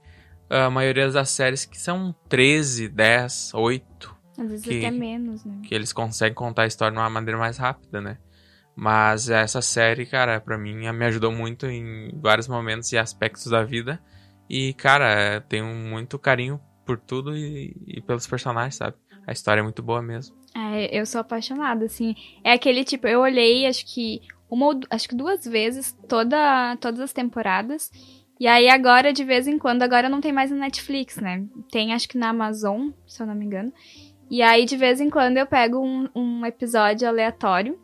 a 0.51 0.69
maioria 0.69 1.11
das 1.11 1.31
séries 1.31 1.65
que 1.65 1.81
são 1.81 2.15
13, 2.29 2.89
10, 2.89 3.53
8. 3.55 4.17
Às 4.39 4.51
vezes 4.51 4.67
que, 4.67 4.79
até 4.79 4.91
menos, 4.91 5.43
né? 5.43 5.63
Que 5.65 5.75
eles 5.75 5.91
conseguem 5.91 6.35
contar 6.35 6.65
a 6.65 6.67
história 6.67 6.93
de 6.93 6.99
uma 6.99 7.09
maneira 7.09 7.39
mais 7.39 7.57
rápida, 7.57 8.03
né? 8.03 8.19
Mas 8.77 9.31
essa 9.31 9.63
série, 9.63 10.05
cara, 10.05 10.39
para 10.39 10.59
mim 10.59 10.75
me 10.75 11.05
ajudou 11.07 11.33
muito 11.33 11.65
em 11.65 12.11
vários 12.21 12.47
momentos 12.47 12.93
e 12.93 12.99
aspectos 12.99 13.47
da 13.47 13.65
vida. 13.65 13.99
E, 14.49 14.73
cara, 14.75 15.41
tenho 15.49 15.67
muito 15.67 16.19
carinho 16.19 16.61
por 16.85 16.99
tudo 16.99 17.37
e, 17.37 17.77
e, 17.87 18.01
pelos 18.01 18.27
personagens, 18.27 18.77
sabe? 18.77 18.97
A 19.27 19.33
história 19.33 19.61
é 19.61 19.63
muito 19.63 19.83
boa 19.83 20.01
mesmo. 20.01 20.37
É, 20.55 20.99
eu 20.99 21.05
sou 21.05 21.21
apaixonada, 21.21 21.85
assim. 21.85 22.15
É 22.45 22.53
aquele 22.53 22.85
tipo, 22.85 23.09
eu 23.09 23.21
olhei, 23.21 23.67
acho 23.67 23.85
que 23.93 24.21
uma 24.49 24.79
acho 24.89 25.09
que 25.09 25.17
duas 25.17 25.45
vezes 25.45 25.97
toda, 26.09 26.77
todas 26.77 27.01
as 27.01 27.13
temporadas. 27.13 27.91
E 28.39 28.47
aí 28.47 28.69
agora, 28.69 29.13
de 29.13 29.25
vez 29.25 29.49
em 29.49 29.59
quando, 29.59 29.83
agora 29.83 30.09
não 30.09 30.21
tem 30.21 30.33
mais 30.33 30.51
na 30.51 30.59
Netflix, 30.59 31.17
né? 31.17 31.45
Tem 31.71 31.93
acho 31.93 32.09
que 32.09 32.19
na 32.19 32.29
Amazon, 32.29 32.91
se 33.07 33.23
eu 33.23 33.27
não 33.27 33.35
me 33.35 33.45
engano. 33.45 33.73
E 34.31 34.43
aí, 34.43 34.65
de 34.65 34.77
vez 34.77 35.01
em 35.01 35.09
quando, 35.09 35.37
eu 35.37 35.47
pego 35.47 35.79
um, 35.79 36.09
um 36.15 36.45
episódio 36.45 37.09
aleatório 37.09 37.79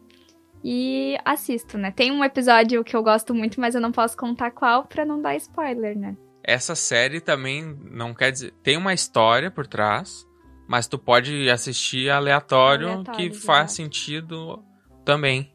e 0.62 1.16
assisto, 1.24 1.78
né? 1.78 1.90
Tem 1.90 2.10
um 2.10 2.22
episódio 2.22 2.84
que 2.84 2.94
eu 2.94 3.02
gosto 3.02 3.34
muito, 3.34 3.60
mas 3.60 3.74
eu 3.74 3.80
não 3.80 3.92
posso 3.92 4.16
contar 4.16 4.50
qual 4.50 4.84
pra 4.84 5.04
não 5.04 5.20
dar 5.20 5.36
spoiler, 5.36 5.96
né? 5.96 6.16
Essa 6.44 6.74
série 6.74 7.20
também 7.20 7.76
não 7.90 8.12
quer 8.12 8.32
dizer. 8.32 8.52
Tem 8.62 8.76
uma 8.76 8.92
história 8.92 9.50
por 9.50 9.66
trás, 9.66 10.26
mas 10.66 10.86
tu 10.86 10.98
pode 10.98 11.48
assistir 11.48 12.10
aleatório, 12.10 12.88
aleatório 12.88 13.30
que 13.30 13.36
faz 13.36 13.72
sentido 13.72 14.62
também. 15.04 15.52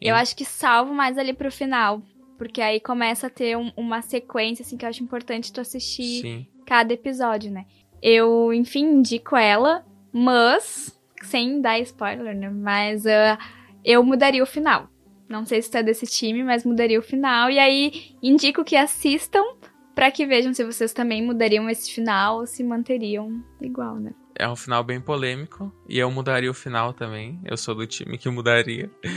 Eu 0.00 0.14
e... 0.14 0.18
acho 0.18 0.34
que 0.34 0.44
salvo 0.44 0.94
mais 0.94 1.18
ali 1.18 1.32
pro 1.32 1.52
final. 1.52 2.02
Porque 2.38 2.62
aí 2.62 2.80
começa 2.80 3.26
a 3.26 3.30
ter 3.30 3.54
um, 3.54 3.70
uma 3.76 4.00
sequência, 4.00 4.62
assim, 4.62 4.78
que 4.78 4.86
eu 4.86 4.88
acho 4.88 5.02
importante 5.02 5.52
tu 5.52 5.60
assistir 5.60 6.22
Sim. 6.22 6.46
cada 6.64 6.94
episódio, 6.94 7.50
né? 7.50 7.66
Eu, 8.02 8.50
enfim, 8.54 8.84
indico 8.84 9.36
ela, 9.36 9.84
mas. 10.10 10.98
Sem 11.22 11.60
dar 11.60 11.78
spoiler, 11.80 12.34
né? 12.34 12.48
Mas. 12.48 13.04
Uh, 13.04 13.36
eu 13.84 14.02
mudaria 14.02 14.42
o 14.42 14.46
final. 14.46 14.88
Não 15.28 15.44
sei 15.44 15.60
se 15.60 15.70
tu 15.70 15.76
é 15.76 15.82
desse 15.82 16.06
time, 16.06 16.42
mas 16.42 16.64
mudaria 16.64 16.98
o 16.98 17.02
final. 17.02 17.50
E 17.50 17.58
aí 17.58 18.16
indico 18.22 18.64
que 18.64 18.74
assistam 18.74 19.44
para 19.94 20.10
que 20.10 20.26
vejam 20.26 20.54
se 20.54 20.64
vocês 20.64 20.92
também 20.92 21.22
mudariam 21.22 21.68
esse 21.68 21.92
final 21.92 22.38
ou 22.38 22.46
se 22.46 22.62
manteriam 22.62 23.42
igual, 23.60 23.96
né? 23.96 24.12
É 24.34 24.48
um 24.48 24.56
final 24.56 24.82
bem 24.82 25.00
polêmico 25.00 25.72
e 25.88 25.98
eu 25.98 26.10
mudaria 26.10 26.50
o 26.50 26.54
final 26.54 26.94
também. 26.94 27.38
Eu 27.44 27.56
sou 27.56 27.74
do 27.74 27.86
time 27.86 28.16
que 28.16 28.28
mudaria. 28.30 28.90
É. 29.04 29.08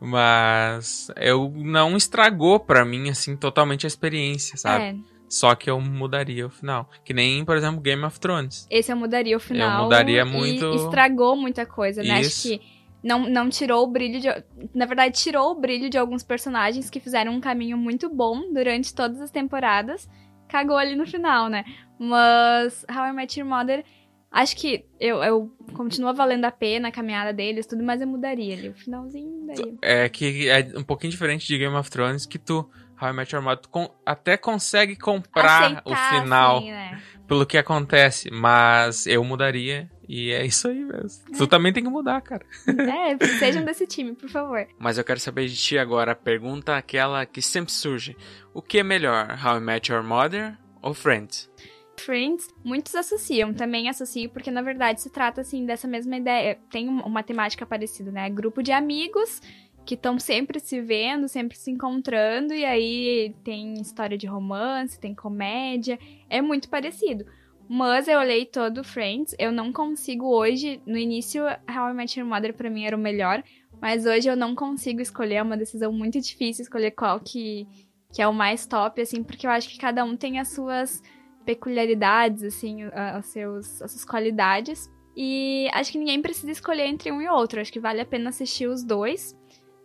Mas 0.00 1.08
eu 1.16 1.52
não 1.54 1.96
estragou 1.96 2.58
para 2.58 2.84
mim 2.84 3.10
assim 3.10 3.36
totalmente 3.36 3.86
a 3.86 3.88
experiência, 3.88 4.56
sabe? 4.56 4.84
É. 4.84 4.96
Só 5.28 5.54
que 5.54 5.70
eu 5.70 5.80
mudaria 5.80 6.46
o 6.46 6.50
final. 6.50 6.88
Que 7.04 7.14
nem, 7.14 7.44
por 7.44 7.56
exemplo, 7.56 7.80
Game 7.80 8.04
of 8.04 8.20
Thrones. 8.20 8.66
Esse 8.70 8.92
eu 8.92 8.96
mudaria 8.96 9.36
o 9.36 9.40
final. 9.40 9.78
Eu 9.78 9.84
mudaria 9.84 10.24
muito. 10.24 10.74
estragou 10.74 11.36
muita 11.36 11.64
coisa, 11.64 12.02
né? 12.02 12.20
Isso. 12.20 12.48
Acho 12.48 12.60
que 12.60 12.81
não, 13.02 13.28
não 13.28 13.48
tirou 13.48 13.82
o 13.82 13.86
brilho 13.86 14.20
de. 14.20 14.28
Na 14.74 14.86
verdade, 14.86 15.18
tirou 15.18 15.50
o 15.50 15.60
brilho 15.60 15.90
de 15.90 15.98
alguns 15.98 16.22
personagens 16.22 16.88
que 16.88 17.00
fizeram 17.00 17.32
um 17.32 17.40
caminho 17.40 17.76
muito 17.76 18.08
bom 18.08 18.52
durante 18.52 18.94
todas 18.94 19.20
as 19.20 19.30
temporadas. 19.30 20.08
Cagou 20.48 20.76
ali 20.76 20.94
no 20.94 21.06
final, 21.06 21.48
né? 21.48 21.64
Mas 21.98 22.84
How 22.88 23.06
I 23.06 23.12
Met 23.12 23.38
Your 23.38 23.48
Mother. 23.48 23.84
Acho 24.30 24.56
que 24.56 24.86
eu, 24.98 25.22
eu 25.22 25.54
continua 25.74 26.14
valendo 26.14 26.46
a 26.46 26.50
pena 26.50 26.88
a 26.88 26.92
caminhada 26.92 27.34
deles, 27.34 27.66
tudo, 27.66 27.82
mas 27.82 28.00
eu 28.00 28.06
mudaria 28.06 28.54
ali. 28.54 28.68
O 28.70 28.74
finalzinho 28.74 29.30
mudaria. 29.30 29.74
É 29.82 30.08
que 30.08 30.48
é 30.48 30.72
um 30.74 30.82
pouquinho 30.82 31.10
diferente 31.10 31.46
de 31.46 31.58
Game 31.58 31.76
of 31.76 31.90
Thrones, 31.90 32.24
que 32.24 32.38
tu, 32.38 32.70
How 33.00 33.10
I 33.10 33.12
Met 33.12 33.34
Your 33.34 33.44
Mother, 33.44 33.58
tu 33.58 33.90
até 34.06 34.38
consegue 34.38 34.96
comprar 34.96 35.64
Aceitar, 35.64 35.82
o 35.84 36.22
final 36.22 36.56
assim, 36.58 36.70
né? 36.70 37.02
Pelo 37.26 37.46
que 37.46 37.56
acontece, 37.56 38.30
mas 38.30 39.06
eu 39.06 39.22
mudaria 39.24 39.90
e 40.08 40.30
é 40.30 40.44
isso 40.44 40.68
aí 40.68 40.84
mesmo. 40.84 41.24
É. 41.32 41.36
Tu 41.36 41.46
também 41.46 41.72
tem 41.72 41.82
que 41.82 41.88
mudar, 41.88 42.20
cara. 42.20 42.44
É, 42.66 43.26
sejam 43.38 43.64
desse 43.64 43.86
time, 43.86 44.14
por 44.14 44.28
favor. 44.28 44.66
Mas 44.78 44.98
eu 44.98 45.04
quero 45.04 45.20
saber 45.20 45.46
de 45.46 45.56
ti 45.56 45.78
agora, 45.78 46.12
a 46.12 46.16
pergunta 46.16 46.76
aquela 46.76 47.24
que 47.24 47.40
sempre 47.40 47.72
surge. 47.72 48.16
O 48.52 48.60
que 48.60 48.78
é 48.78 48.82
melhor, 48.82 49.38
How 49.42 49.58
I 49.58 49.60
Met 49.60 49.90
Your 49.90 50.02
Mother 50.02 50.58
ou 50.82 50.92
Friends? 50.92 51.50
Friends, 51.96 52.48
muitos 52.64 52.94
associam, 52.94 53.54
também 53.54 53.88
associo, 53.88 54.28
porque 54.30 54.50
na 54.50 54.62
verdade 54.62 55.00
se 55.00 55.10
trata 55.10 55.40
assim 55.40 55.64
dessa 55.64 55.86
mesma 55.86 56.16
ideia. 56.16 56.58
Tem 56.70 56.88
uma 56.88 57.22
temática 57.22 57.64
parecida, 57.64 58.10
né? 58.10 58.28
Grupo 58.28 58.62
de 58.62 58.72
amigos 58.72 59.40
que 59.84 59.94
estão 59.94 60.18
sempre 60.18 60.60
se 60.60 60.80
vendo, 60.80 61.28
sempre 61.28 61.56
se 61.56 61.70
encontrando, 61.70 62.54
e 62.54 62.64
aí 62.64 63.34
tem 63.42 63.74
história 63.74 64.16
de 64.16 64.26
romance, 64.26 65.00
tem 65.00 65.14
comédia, 65.14 65.98
é 66.30 66.40
muito 66.40 66.68
parecido. 66.68 67.24
Mas 67.68 68.06
eu 68.06 68.18
olhei 68.18 68.44
todo 68.44 68.84
Friends. 68.84 69.34
Eu 69.38 69.50
não 69.50 69.72
consigo 69.72 70.26
hoje. 70.26 70.82
No 70.84 70.98
início, 70.98 71.44
How 71.44 71.90
I 71.90 71.94
Met 71.94 72.20
Your 72.20 72.28
Mother 72.28 72.52
pra 72.52 72.68
mim 72.68 72.84
era 72.84 72.94
o 72.94 73.00
melhor. 73.00 73.42
Mas 73.80 74.04
hoje 74.04 74.28
eu 74.28 74.36
não 74.36 74.54
consigo 74.54 75.00
escolher. 75.00 75.36
É 75.36 75.42
uma 75.42 75.56
decisão 75.56 75.90
muito 75.90 76.20
difícil 76.20 76.62
escolher 76.64 76.90
qual 76.90 77.18
que, 77.18 77.66
que 78.12 78.20
é 78.20 78.28
o 78.28 78.34
mais 78.34 78.66
top, 78.66 79.00
assim, 79.00 79.22
porque 79.22 79.46
eu 79.46 79.50
acho 79.50 79.70
que 79.70 79.78
cada 79.78 80.04
um 80.04 80.16
tem 80.16 80.38
as 80.38 80.48
suas 80.48 81.02
peculiaridades, 81.46 82.42
assim, 82.44 82.84
as, 82.92 83.26
seus, 83.26 83.80
as 83.80 83.90
suas 83.90 84.04
qualidades. 84.04 84.90
E 85.16 85.68
acho 85.72 85.92
que 85.92 85.98
ninguém 85.98 86.20
precisa 86.20 86.50
escolher 86.50 86.86
entre 86.86 87.10
um 87.10 87.20
e 87.22 87.28
outro. 87.28 87.60
Acho 87.60 87.72
que 87.72 87.80
vale 87.80 88.00
a 88.00 88.06
pena 88.06 88.30
assistir 88.30 88.66
os 88.66 88.84
dois, 88.84 89.34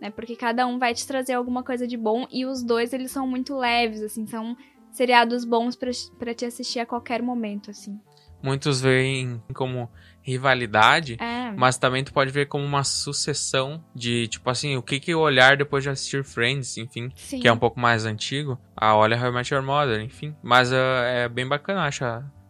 né? 0.02 0.10
Porque 0.10 0.36
cada 0.36 0.66
um 0.68 0.78
vai 0.78 0.94
te 0.94 1.06
trazer 1.06 1.34
alguma 1.34 1.64
coisa 1.64 1.88
de 1.88 1.98
bom 1.98 2.28
e 2.32 2.46
os 2.46 2.64
dois 2.64 2.94
eles 2.94 3.12
são 3.12 3.28
muito 3.28 3.58
leves, 3.58 4.02
assim, 4.02 4.26
são 4.26 4.56
seriados 4.92 5.46
bons 5.46 5.76
para 5.76 6.34
te 6.34 6.46
assistir 6.46 6.80
a 6.80 6.86
qualquer 6.86 7.22
momento, 7.22 7.70
assim. 7.70 8.00
Muitos 8.42 8.80
veem 8.80 9.42
como 9.54 9.90
rivalidade, 10.22 11.18
é. 11.20 11.52
mas 11.56 11.78
também 11.78 12.04
tu 12.04 12.14
pode 12.14 12.32
ver 12.32 12.48
como 12.48 12.64
uma 12.64 12.84
sucessão 12.84 13.84
de, 13.96 14.28
tipo 14.28 14.50
assim, 14.50 14.76
o 14.76 14.84
que 14.84 15.00
que 15.00 15.16
olhar 15.16 15.58
depois 15.58 15.84
de 15.84 15.90
assistir 15.90 16.24
Friends, 16.24 16.78
enfim, 16.78 17.10
Sim. 17.16 17.40
que 17.40 17.48
é 17.48 17.52
um 17.52 17.58
pouco 17.58 17.80
mais 17.80 18.06
antigo. 18.06 18.60
Ah, 18.76 18.96
olha 18.96 19.18
How 19.18 19.30
I 19.30 19.32
Met 19.32 19.54
Your 19.54 19.64
Mother, 19.64 20.02
enfim. 20.02 20.36
Mas 20.44 20.72
uh, 20.72 20.76
é 20.76 21.30
bem 21.30 21.48
bacana, 21.48 21.86
acho. 21.86 22.04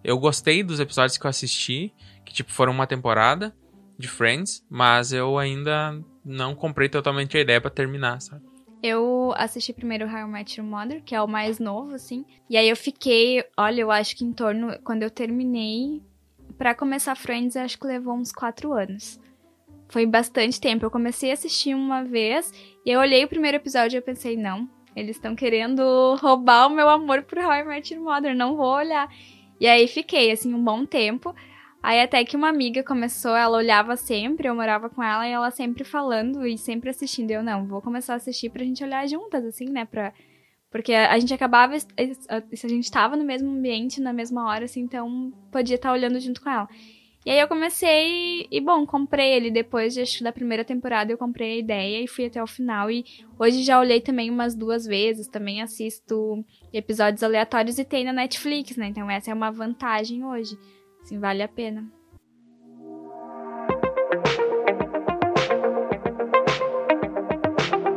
Eu 0.04 0.18
gostei 0.18 0.64
dos 0.64 0.80
episódios 0.80 1.18
que 1.18 1.26
eu 1.26 1.30
assisti, 1.30 1.94
que 2.26 2.34
tipo 2.34 2.52
foram 2.52 2.74
uma 2.74 2.88
temporada 2.88 3.56
de 3.98 4.08
Friends, 4.08 4.66
mas 4.70 5.14
eu 5.14 5.38
ainda 5.38 6.00
não 6.28 6.54
comprei 6.54 6.90
totalmente 6.90 7.38
a 7.38 7.42
ideia 7.42 7.62
para 7.62 7.72
terminar, 7.72 8.22
sabe? 8.22 8.44
Eu 8.84 9.34
assisti 9.36 9.74
primeiro 9.74 10.06
How 10.06 10.20
I 10.20 10.28
Met 10.28 10.62
Mother, 10.62 11.02
que 11.04 11.16
é 11.16 11.22
o 11.22 11.28
mais 11.28 11.58
novo, 11.58 11.96
assim. 11.96 12.24
E 12.50 12.56
aí 12.56 12.70
eu 12.70 12.76
fiquei, 12.76 13.44
olha, 13.58 13.82
eu 13.82 13.90
acho 13.90 14.16
que 14.16 14.24
em 14.24 14.32
torno, 14.32 14.78
quando 14.84 15.02
eu 15.02 15.10
terminei, 15.10 16.02
para 16.58 16.76
começar 16.76 17.16
Friends, 17.16 17.56
eu 17.56 17.64
acho 17.64 17.80
que 17.80 17.88
levou 17.88 18.14
uns 18.14 18.32
quatro 18.32 18.74
anos. 18.74 19.20
Foi 19.90 20.06
bastante 20.06 20.60
tempo. 20.60 20.86
Eu 20.86 20.92
comecei 20.92 21.32
a 21.32 21.34
assistir 21.34 21.74
uma 21.74 22.04
vez 22.04 22.54
e 22.86 22.92
eu 22.92 23.00
olhei 23.00 23.24
o 23.24 23.28
primeiro 23.28 23.58
episódio 23.58 23.96
e 23.96 24.00
eu 24.00 24.04
pensei, 24.04 24.38
não, 24.38 24.70
eles 24.96 25.16
estão 25.16 25.36
querendo 25.36 26.16
roubar 26.22 26.68
o 26.68 26.70
meu 26.70 26.90
amor 26.90 27.24
por 27.24 27.40
How 27.40 27.54
I 27.54 27.98
Mother, 27.98 28.36
não 28.36 28.56
vou 28.56 28.76
olhar. 28.76 29.10
E 29.60 29.66
aí 29.66 29.88
fiquei, 29.88 30.32
assim, 30.32 30.54
um 30.54 30.64
bom 30.64 30.86
tempo. 30.86 31.34
Aí 31.88 32.02
até 32.02 32.26
que 32.26 32.36
uma 32.36 32.50
amiga 32.50 32.84
começou, 32.84 33.34
ela 33.34 33.58
olhava 33.58 33.96
sempre, 33.96 34.46
eu 34.46 34.54
morava 34.54 34.90
com 34.90 35.02
ela 35.02 35.26
e 35.26 35.32
ela 35.32 35.50
sempre 35.50 35.86
falando 35.86 36.46
e 36.46 36.58
sempre 36.58 36.90
assistindo. 36.90 37.32
Eu 37.32 37.42
não, 37.42 37.66
vou 37.66 37.82
começar 37.82 38.12
a 38.12 38.16
assistir 38.18 38.50
pra 38.50 38.62
gente 38.62 38.84
olhar 38.84 39.08
juntas, 39.08 39.46
assim, 39.46 39.70
né? 39.70 39.86
Pra... 39.86 40.12
Porque 40.70 40.94
a 40.94 41.18
gente 41.18 41.34
acabava, 41.34 41.80
se 41.80 41.88
a 42.28 42.68
gente 42.68 42.92
tava 42.92 43.16
no 43.16 43.24
mesmo 43.24 43.50
ambiente, 43.50 44.02
na 44.02 44.12
mesma 44.12 44.50
hora, 44.50 44.66
assim, 44.66 44.82
então 44.82 45.32
podia 45.50 45.76
estar 45.76 45.88
tá 45.88 45.94
olhando 45.94 46.20
junto 46.20 46.42
com 46.42 46.50
ela. 46.50 46.68
E 47.26 47.30
aí 47.30 47.40
eu 47.40 47.48
comecei 47.48 48.50
e, 48.52 48.60
bom, 48.60 48.86
comprei 48.86 49.32
ele 49.32 49.50
depois 49.50 49.94
de, 49.94 50.02
acho, 50.02 50.22
da 50.26 50.34
primeira 50.34 50.66
temporada, 50.66 51.10
eu 51.14 51.18
comprei 51.18 51.54
a 51.54 51.60
ideia 51.60 52.04
e 52.04 52.08
fui 52.08 52.26
até 52.26 52.44
o 52.44 52.48
final. 52.48 52.92
E 52.92 53.06
hoje 53.40 53.64
já 53.64 53.80
olhei 53.80 54.02
também 54.02 54.30
umas 54.30 54.54
duas 54.54 54.86
vezes, 54.86 55.30
também 55.30 55.62
assisto 55.62 56.44
episódios 56.74 57.24
aleatórios 57.24 57.80
e 57.80 57.86
tem 57.86 58.04
na 58.04 58.12
Netflix, 58.12 58.76
né? 58.76 58.88
Então 58.88 59.10
essa 59.10 59.32
é 59.32 59.34
uma 59.34 59.52
vantagem 59.52 60.26
hoje. 60.26 60.58
Assim, 61.08 61.20
vale 61.20 61.42
a 61.42 61.48
pena. 61.48 61.90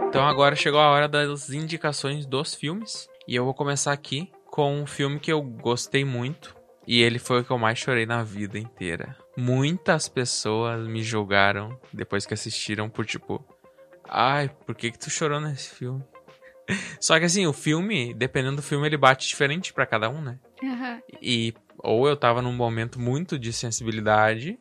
Então 0.06 0.24
agora 0.24 0.54
chegou 0.54 0.78
a 0.78 0.90
hora 0.90 1.08
das 1.08 1.50
indicações 1.50 2.24
dos 2.24 2.54
filmes. 2.54 3.08
E 3.26 3.34
eu 3.34 3.44
vou 3.44 3.52
começar 3.52 3.90
aqui 3.90 4.30
com 4.46 4.80
um 4.80 4.86
filme 4.86 5.18
que 5.18 5.32
eu 5.32 5.42
gostei 5.42 6.04
muito. 6.04 6.54
E 6.86 7.02
ele 7.02 7.18
foi 7.18 7.40
o 7.40 7.44
que 7.44 7.50
eu 7.50 7.58
mais 7.58 7.80
chorei 7.80 8.06
na 8.06 8.22
vida 8.22 8.60
inteira. 8.60 9.16
Muitas 9.36 10.08
pessoas 10.08 10.86
me 10.86 11.02
julgaram 11.02 11.76
depois 11.92 12.24
que 12.24 12.34
assistiram 12.34 12.88
por 12.88 13.04
tipo. 13.04 13.44
Ai, 14.08 14.48
por 14.64 14.76
que, 14.76 14.92
que 14.92 14.98
tu 15.00 15.10
chorou 15.10 15.40
nesse 15.40 15.74
filme? 15.74 16.04
Só 17.00 17.18
que 17.18 17.24
assim, 17.24 17.44
o 17.44 17.52
filme, 17.52 18.14
dependendo 18.14 18.56
do 18.56 18.62
filme, 18.62 18.86
ele 18.86 18.96
bate 18.96 19.26
diferente 19.26 19.72
para 19.72 19.84
cada 19.84 20.08
um, 20.08 20.20
né? 20.20 20.38
Uhum. 20.62 21.02
E 21.20 21.54
ou 21.82 22.08
eu 22.08 22.16
tava 22.16 22.42
num 22.42 22.52
momento 22.52 23.00
muito 23.00 23.38
de 23.38 23.52
sensibilidade, 23.52 24.58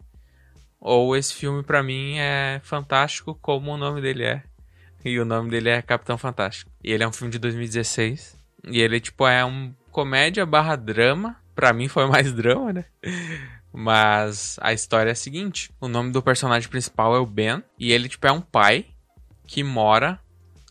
ou 0.79 1.15
esse 1.15 1.33
filme 1.33 1.61
para 1.61 1.83
mim 1.83 2.17
é 2.17 2.61
fantástico 2.63 3.37
como 3.41 3.71
o 3.71 3.77
nome 3.77 4.01
dele 4.01 4.23
é. 4.23 4.43
E 5.03 5.19
o 5.19 5.25
nome 5.25 5.49
dele 5.49 5.69
é 5.69 5.81
Capitão 5.81 6.17
Fantástico. 6.17 6.71
E 6.83 6.91
ele 6.91 7.03
é 7.03 7.07
um 7.07 7.11
filme 7.11 7.31
de 7.31 7.39
2016. 7.39 8.37
E 8.69 8.81
ele, 8.81 8.99
tipo, 8.99 9.25
é 9.25 9.43
um 9.45 9.73
comédia 9.91 10.45
barra 10.45 10.75
drama. 10.75 11.37
Pra 11.55 11.73
mim 11.73 11.87
foi 11.87 12.05
mais 12.05 12.31
drama, 12.33 12.73
né? 12.73 12.85
Mas 13.71 14.57
a 14.61 14.73
história 14.73 15.09
é 15.09 15.13
a 15.13 15.15
seguinte: 15.15 15.71
o 15.79 15.87
nome 15.87 16.11
do 16.11 16.21
personagem 16.21 16.69
principal 16.69 17.15
é 17.15 17.19
o 17.19 17.25
Ben. 17.25 17.63
E 17.77 17.91
ele, 17.91 18.09
tipo, 18.09 18.27
é 18.27 18.31
um 18.31 18.41
pai 18.41 18.85
que 19.47 19.63
mora 19.63 20.19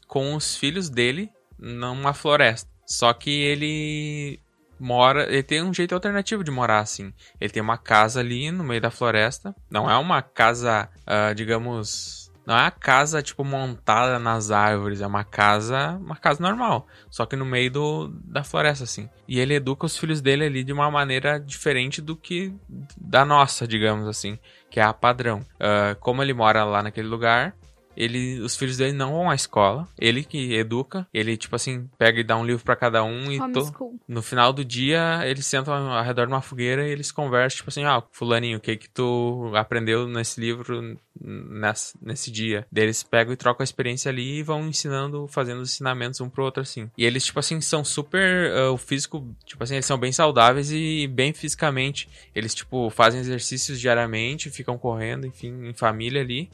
com 0.06 0.34
os 0.34 0.56
filhos 0.56 0.88
dele 0.88 1.30
numa 1.58 2.12
floresta. 2.12 2.68
Só 2.86 3.12
que 3.12 3.30
ele 3.30 4.40
mora. 4.78 5.30
Ele 5.30 5.42
tem 5.42 5.62
um 5.62 5.72
jeito 5.72 5.94
alternativo 5.94 6.44
de 6.44 6.50
morar 6.50 6.80
assim. 6.80 7.12
Ele 7.40 7.50
tem 7.50 7.62
uma 7.62 7.78
casa 7.78 8.20
ali 8.20 8.50
no 8.50 8.64
meio 8.64 8.80
da 8.80 8.90
floresta. 8.90 9.54
Não 9.70 9.90
é 9.90 9.96
uma 9.96 10.22
casa, 10.22 10.88
uh, 11.02 11.34
digamos. 11.34 12.28
Não 12.46 12.56
é 12.56 12.62
uma 12.62 12.70
casa, 12.70 13.22
tipo, 13.22 13.44
montada 13.44 14.18
nas 14.18 14.50
árvores. 14.50 15.00
É 15.00 15.06
uma 15.06 15.24
casa. 15.24 15.98
Uma 16.00 16.16
casa 16.16 16.42
normal. 16.42 16.86
Só 17.10 17.26
que 17.26 17.36
no 17.36 17.44
meio 17.44 17.70
do, 17.70 18.08
da 18.24 18.42
floresta, 18.42 18.84
assim. 18.84 19.08
E 19.26 19.38
ele 19.38 19.54
educa 19.54 19.84
os 19.84 19.96
filhos 19.96 20.20
dele 20.20 20.44
ali 20.44 20.64
de 20.64 20.72
uma 20.72 20.90
maneira 20.90 21.38
diferente 21.38 22.00
do 22.00 22.16
que 22.16 22.54
da 22.96 23.24
nossa, 23.24 23.66
digamos 23.66 24.08
assim. 24.08 24.38
Que 24.70 24.80
é 24.80 24.82
a 24.82 24.94
padrão. 24.94 25.40
Uh, 25.54 25.98
como 26.00 26.22
ele 26.22 26.32
mora 26.32 26.64
lá 26.64 26.82
naquele 26.82 27.08
lugar, 27.08 27.54
ele, 27.98 28.40
os 28.40 28.56
filhos 28.56 28.76
dele 28.76 28.92
não 28.92 29.10
vão 29.10 29.28
à 29.28 29.34
escola. 29.34 29.88
Ele 29.98 30.22
que 30.22 30.54
educa. 30.54 31.04
Ele, 31.12 31.36
tipo 31.36 31.56
assim, 31.56 31.90
pega 31.98 32.20
e 32.20 32.24
dá 32.24 32.36
um 32.36 32.46
livro 32.46 32.64
para 32.64 32.76
cada 32.76 33.02
um. 33.02 33.32
E 33.32 33.38
to, 33.52 33.98
no 34.06 34.22
final 34.22 34.52
do 34.52 34.64
dia, 34.64 35.20
eles 35.24 35.44
sentam 35.44 35.74
ao 35.74 36.04
redor 36.04 36.26
de 36.26 36.32
uma 36.32 36.40
fogueira 36.40 36.86
e 36.86 36.92
eles 36.92 37.10
conversam, 37.10 37.56
tipo 37.56 37.70
assim, 37.70 37.82
ah, 37.82 38.00
fulaninho, 38.12 38.58
o 38.58 38.60
que 38.60 38.76
que 38.76 38.88
tu 38.88 39.50
aprendeu 39.56 40.06
nesse 40.06 40.40
livro 40.40 40.96
nesse, 41.20 41.98
nesse 42.00 42.30
dia? 42.30 42.64
Daí 42.70 42.84
eles 42.84 43.02
pegam 43.02 43.32
e 43.32 43.36
trocam 43.36 43.62
a 43.62 43.64
experiência 43.64 44.10
ali 44.10 44.38
e 44.38 44.42
vão 44.44 44.68
ensinando, 44.68 45.26
fazendo 45.26 45.60
os 45.60 45.72
ensinamentos 45.72 46.20
um 46.20 46.30
pro 46.30 46.44
outro, 46.44 46.62
assim. 46.62 46.88
E 46.96 47.04
eles, 47.04 47.24
tipo 47.24 47.40
assim, 47.40 47.60
são 47.60 47.84
super... 47.84 48.52
Uh, 48.52 48.72
o 48.72 48.76
físico, 48.76 49.26
tipo 49.44 49.64
assim, 49.64 49.74
eles 49.74 49.86
são 49.86 49.98
bem 49.98 50.12
saudáveis 50.12 50.70
e 50.70 51.08
bem 51.08 51.32
fisicamente. 51.32 52.08
Eles, 52.32 52.54
tipo, 52.54 52.90
fazem 52.90 53.18
exercícios 53.18 53.80
diariamente, 53.80 54.50
ficam 54.50 54.78
correndo, 54.78 55.26
enfim, 55.26 55.66
em 55.66 55.74
família 55.74 56.22
ali. 56.22 56.48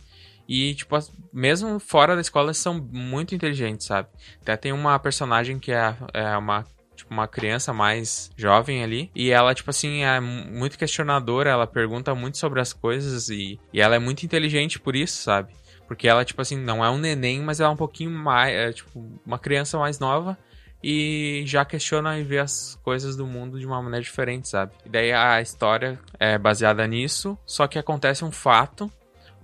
E, 0.49 0.75
tipo, 0.75 0.97
mesmo 1.33 1.79
fora 1.79 2.15
da 2.15 2.21
escola, 2.21 2.53
são 2.53 2.87
muito 2.93 3.35
inteligentes, 3.35 3.87
sabe? 3.87 4.09
Até 4.43 4.57
tem 4.57 4.73
uma 4.73 4.99
personagem 4.99 5.59
que 5.59 5.73
é, 5.73 5.97
é 6.13 6.37
uma 6.37 6.65
tipo, 6.95 7.13
uma 7.13 7.27
criança 7.29 7.73
mais 7.73 8.31
jovem 8.37 8.83
ali. 8.83 9.11
E 9.15 9.31
ela, 9.31 9.55
tipo 9.55 9.71
assim, 9.71 10.05
é 10.05 10.21
muito 10.21 10.79
questionadora, 10.79 11.51
ela 11.51 11.67
pergunta 11.67 12.15
muito 12.15 12.39
sobre 12.39 12.61
as 12.61 12.73
coisas 12.73 13.29
e, 13.29 13.59
e 13.73 13.81
ela 13.81 13.97
é 13.97 13.99
muito 13.99 14.25
inteligente 14.25 14.79
por 14.79 14.97
isso, 14.97 15.23
sabe? 15.23 15.53
Porque 15.87 16.09
ela, 16.09 16.25
tipo 16.25 16.41
assim, 16.41 16.57
não 16.57 16.85
é 16.85 16.91
um 16.91 16.99
neném, 16.99 17.41
mas 17.41 17.61
ela 17.61 17.71
é 17.71 17.73
um 17.73 17.77
pouquinho 17.77 18.11
mais, 18.11 18.55
é, 18.55 18.73
tipo, 18.73 19.21
uma 19.25 19.39
criança 19.39 19.79
mais 19.79 19.99
nova 19.99 20.39
e 20.83 21.43
já 21.47 21.65
questiona 21.65 22.19
e 22.19 22.23
vê 22.23 22.39
as 22.39 22.79
coisas 22.83 23.17
do 23.17 23.27
mundo 23.27 23.59
de 23.59 23.67
uma 23.67 23.81
maneira 23.83 24.03
diferente, 24.03 24.49
sabe? 24.49 24.73
E 24.85 24.89
daí 24.89 25.13
a 25.13 25.41
história 25.41 25.99
é 26.19 26.39
baseada 26.39 26.87
nisso, 26.87 27.39
só 27.47 27.67
que 27.67 27.79
acontece 27.79 28.25
um 28.25 28.31
fato 28.33 28.91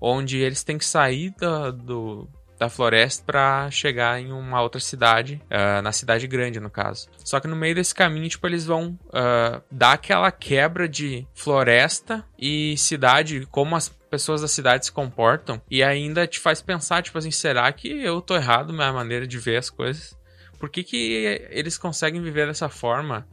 onde 0.00 0.38
eles 0.38 0.64
têm 0.64 0.78
que 0.78 0.84
sair 0.84 1.34
da, 1.38 1.70
do, 1.70 2.28
da 2.58 2.68
floresta 2.68 3.24
para 3.24 3.70
chegar 3.70 4.20
em 4.20 4.30
uma 4.32 4.60
outra 4.60 4.80
cidade, 4.80 5.40
uh, 5.46 5.80
na 5.80 5.92
cidade 5.92 6.26
grande, 6.26 6.60
no 6.60 6.68
caso. 6.68 7.08
Só 7.24 7.40
que 7.40 7.48
no 7.48 7.56
meio 7.56 7.74
desse 7.74 7.94
caminho, 7.94 8.28
tipo, 8.28 8.46
eles 8.46 8.66
vão 8.66 8.98
uh, 9.06 9.62
dar 9.70 9.92
aquela 9.92 10.30
quebra 10.30 10.86
de 10.86 11.26
floresta 11.34 12.22
e 12.38 12.76
cidade, 12.76 13.46
como 13.50 13.74
as 13.76 13.88
pessoas 13.88 14.42
da 14.42 14.48
cidade 14.48 14.84
se 14.84 14.92
comportam, 14.92 15.60
e 15.70 15.82
ainda 15.82 16.26
te 16.26 16.38
faz 16.38 16.60
pensar, 16.60 17.02
tipo 17.02 17.16
assim, 17.16 17.30
será 17.30 17.72
que 17.72 17.88
eu 17.88 18.20
tô 18.20 18.36
errado 18.36 18.68
na 18.68 18.78
minha 18.78 18.92
maneira 18.92 19.26
de 19.26 19.38
ver 19.38 19.56
as 19.56 19.70
coisas? 19.70 20.18
Por 20.58 20.68
que, 20.68 20.84
que 20.84 21.46
eles 21.48 21.78
conseguem 21.78 22.20
viver 22.20 22.46
dessa 22.46 22.68
forma? 22.68 23.26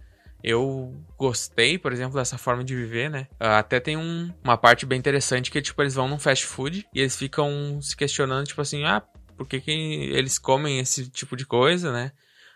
Eu 0.43 0.93
gostei, 1.17 1.77
por 1.77 1.91
exemplo, 1.91 2.15
dessa 2.15 2.37
forma 2.37 2.63
de 2.63 2.75
viver, 2.75 3.09
né? 3.09 3.27
Ah, 3.39 3.59
até 3.59 3.79
tem 3.79 3.97
um, 3.97 4.31
uma 4.43 4.57
parte 4.57 4.85
bem 4.85 4.99
interessante 4.99 5.49
que, 5.49 5.61
tipo, 5.61 5.81
eles 5.81 5.95
vão 5.95 6.07
num 6.07 6.19
fast 6.19 6.45
food 6.45 6.87
e 6.93 6.99
eles 6.99 7.15
ficam 7.15 7.79
se 7.81 7.95
questionando, 7.95 8.45
tipo 8.45 8.61
assim, 8.61 8.85
ah, 8.85 9.01
por 9.35 9.47
que, 9.47 9.59
que 9.59 9.71
eles 9.71 10.37
comem 10.37 10.79
esse 10.79 11.09
tipo 11.09 11.35
de 11.35 11.45
coisa, 11.45 11.91
né? 11.91 12.11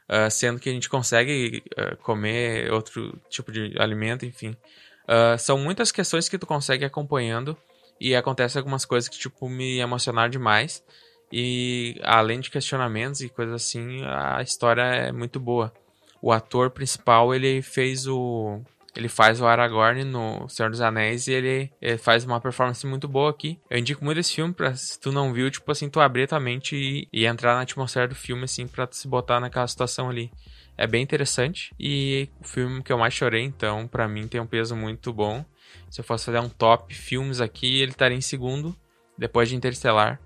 Uh, 0.09 0.29
sendo 0.29 0.59
que 0.59 0.69
a 0.69 0.73
gente 0.73 0.89
consegue 0.89 1.63
uh, 1.77 1.95
comer 1.97 2.71
outro 2.71 3.17
tipo 3.29 3.51
de 3.51 3.73
alimento, 3.79 4.25
enfim. 4.25 4.55
Uh, 5.03 5.37
são 5.39 5.57
muitas 5.57 5.91
questões 5.91 6.27
que 6.27 6.37
tu 6.37 6.45
consegue 6.45 6.83
acompanhando 6.83 7.57
e 7.99 8.15
acontecem 8.15 8.59
algumas 8.59 8.83
coisas 8.83 9.07
que, 9.07 9.17
tipo, 9.17 9.47
me 9.49 9.79
emocionaram 9.79 10.29
demais. 10.29 10.83
E 11.31 11.99
além 12.03 12.41
de 12.41 12.51
questionamentos 12.51 13.21
e 13.21 13.29
coisas 13.29 13.55
assim, 13.55 14.03
a 14.03 14.41
história 14.41 14.81
é 14.81 15.11
muito 15.13 15.39
boa 15.39 15.73
o 16.21 16.31
ator 16.31 16.69
principal, 16.69 17.33
ele 17.33 17.61
fez 17.61 18.07
o 18.07 18.61
ele 18.95 19.07
faz 19.07 19.39
o 19.39 19.45
Aragorn 19.45 20.03
no 20.03 20.47
Senhor 20.49 20.69
dos 20.69 20.81
Anéis 20.81 21.27
e 21.27 21.31
ele, 21.31 21.71
ele, 21.81 21.97
faz 21.97 22.25
uma 22.25 22.41
performance 22.41 22.85
muito 22.85 23.07
boa 23.07 23.29
aqui. 23.29 23.57
Eu 23.69 23.77
indico 23.77 24.03
muito 24.03 24.19
esse 24.19 24.35
filme 24.35 24.53
pra, 24.53 24.75
se 24.75 24.99
tu 24.99 25.11
não 25.13 25.31
viu, 25.33 25.49
tipo 25.49 25.71
assim, 25.71 25.89
tu 25.89 26.01
abrir 26.01 26.27
tua 26.27 26.39
mente 26.39 26.75
e, 26.75 27.07
e 27.11 27.25
entrar 27.25 27.55
na 27.55 27.61
atmosfera 27.61 28.09
do 28.09 28.15
filme, 28.15 28.43
assim, 28.43 28.67
pra 28.67 28.87
se 28.91 29.07
botar 29.07 29.39
naquela 29.39 29.67
situação 29.67 30.09
ali. 30.09 30.29
É 30.77 30.85
bem 30.85 31.01
interessante 31.01 31.73
e 31.79 32.27
o 32.41 32.43
filme 32.43 32.83
que 32.83 32.91
eu 32.91 32.97
mais 32.97 33.13
chorei, 33.13 33.43
então, 33.43 33.87
para 33.87 34.07
mim 34.07 34.27
tem 34.27 34.41
um 34.41 34.47
peso 34.47 34.75
muito 34.75 35.13
bom. 35.13 35.45
se 35.89 36.01
eu 36.01 36.05
fosse 36.05 36.25
fazer 36.25 36.39
um 36.39 36.49
top 36.49 36.93
filmes 36.93 37.39
aqui, 37.39 37.81
ele 37.81 37.91
estaria 37.91 38.17
em 38.17 38.21
segundo, 38.21 38.75
depois 39.17 39.47
de 39.47 39.55
Interstellar. 39.55 40.19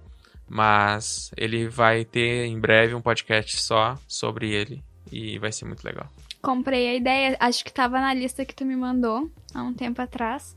Mas 0.47 1.31
ele 1.38 1.67
vai 1.67 2.03
ter 2.03 2.45
em 2.45 2.60
breve 2.60 2.95
um 2.95 3.01
podcast 3.01 3.62
só 3.62 3.95
sobre 4.08 4.51
ele 4.51 4.84
e 5.11 5.37
vai 5.39 5.51
ser 5.51 5.65
muito 5.65 5.83
legal. 5.83 6.09
Comprei 6.41 6.89
a 6.89 6.95
ideia, 6.95 7.37
acho 7.39 7.63
que 7.63 7.73
tava 7.73 7.99
na 7.99 8.13
lista 8.13 8.45
que 8.45 8.55
tu 8.55 8.65
me 8.65 8.75
mandou 8.75 9.29
há 9.53 9.63
um 9.63 9.73
tempo 9.73 10.01
atrás. 10.01 10.55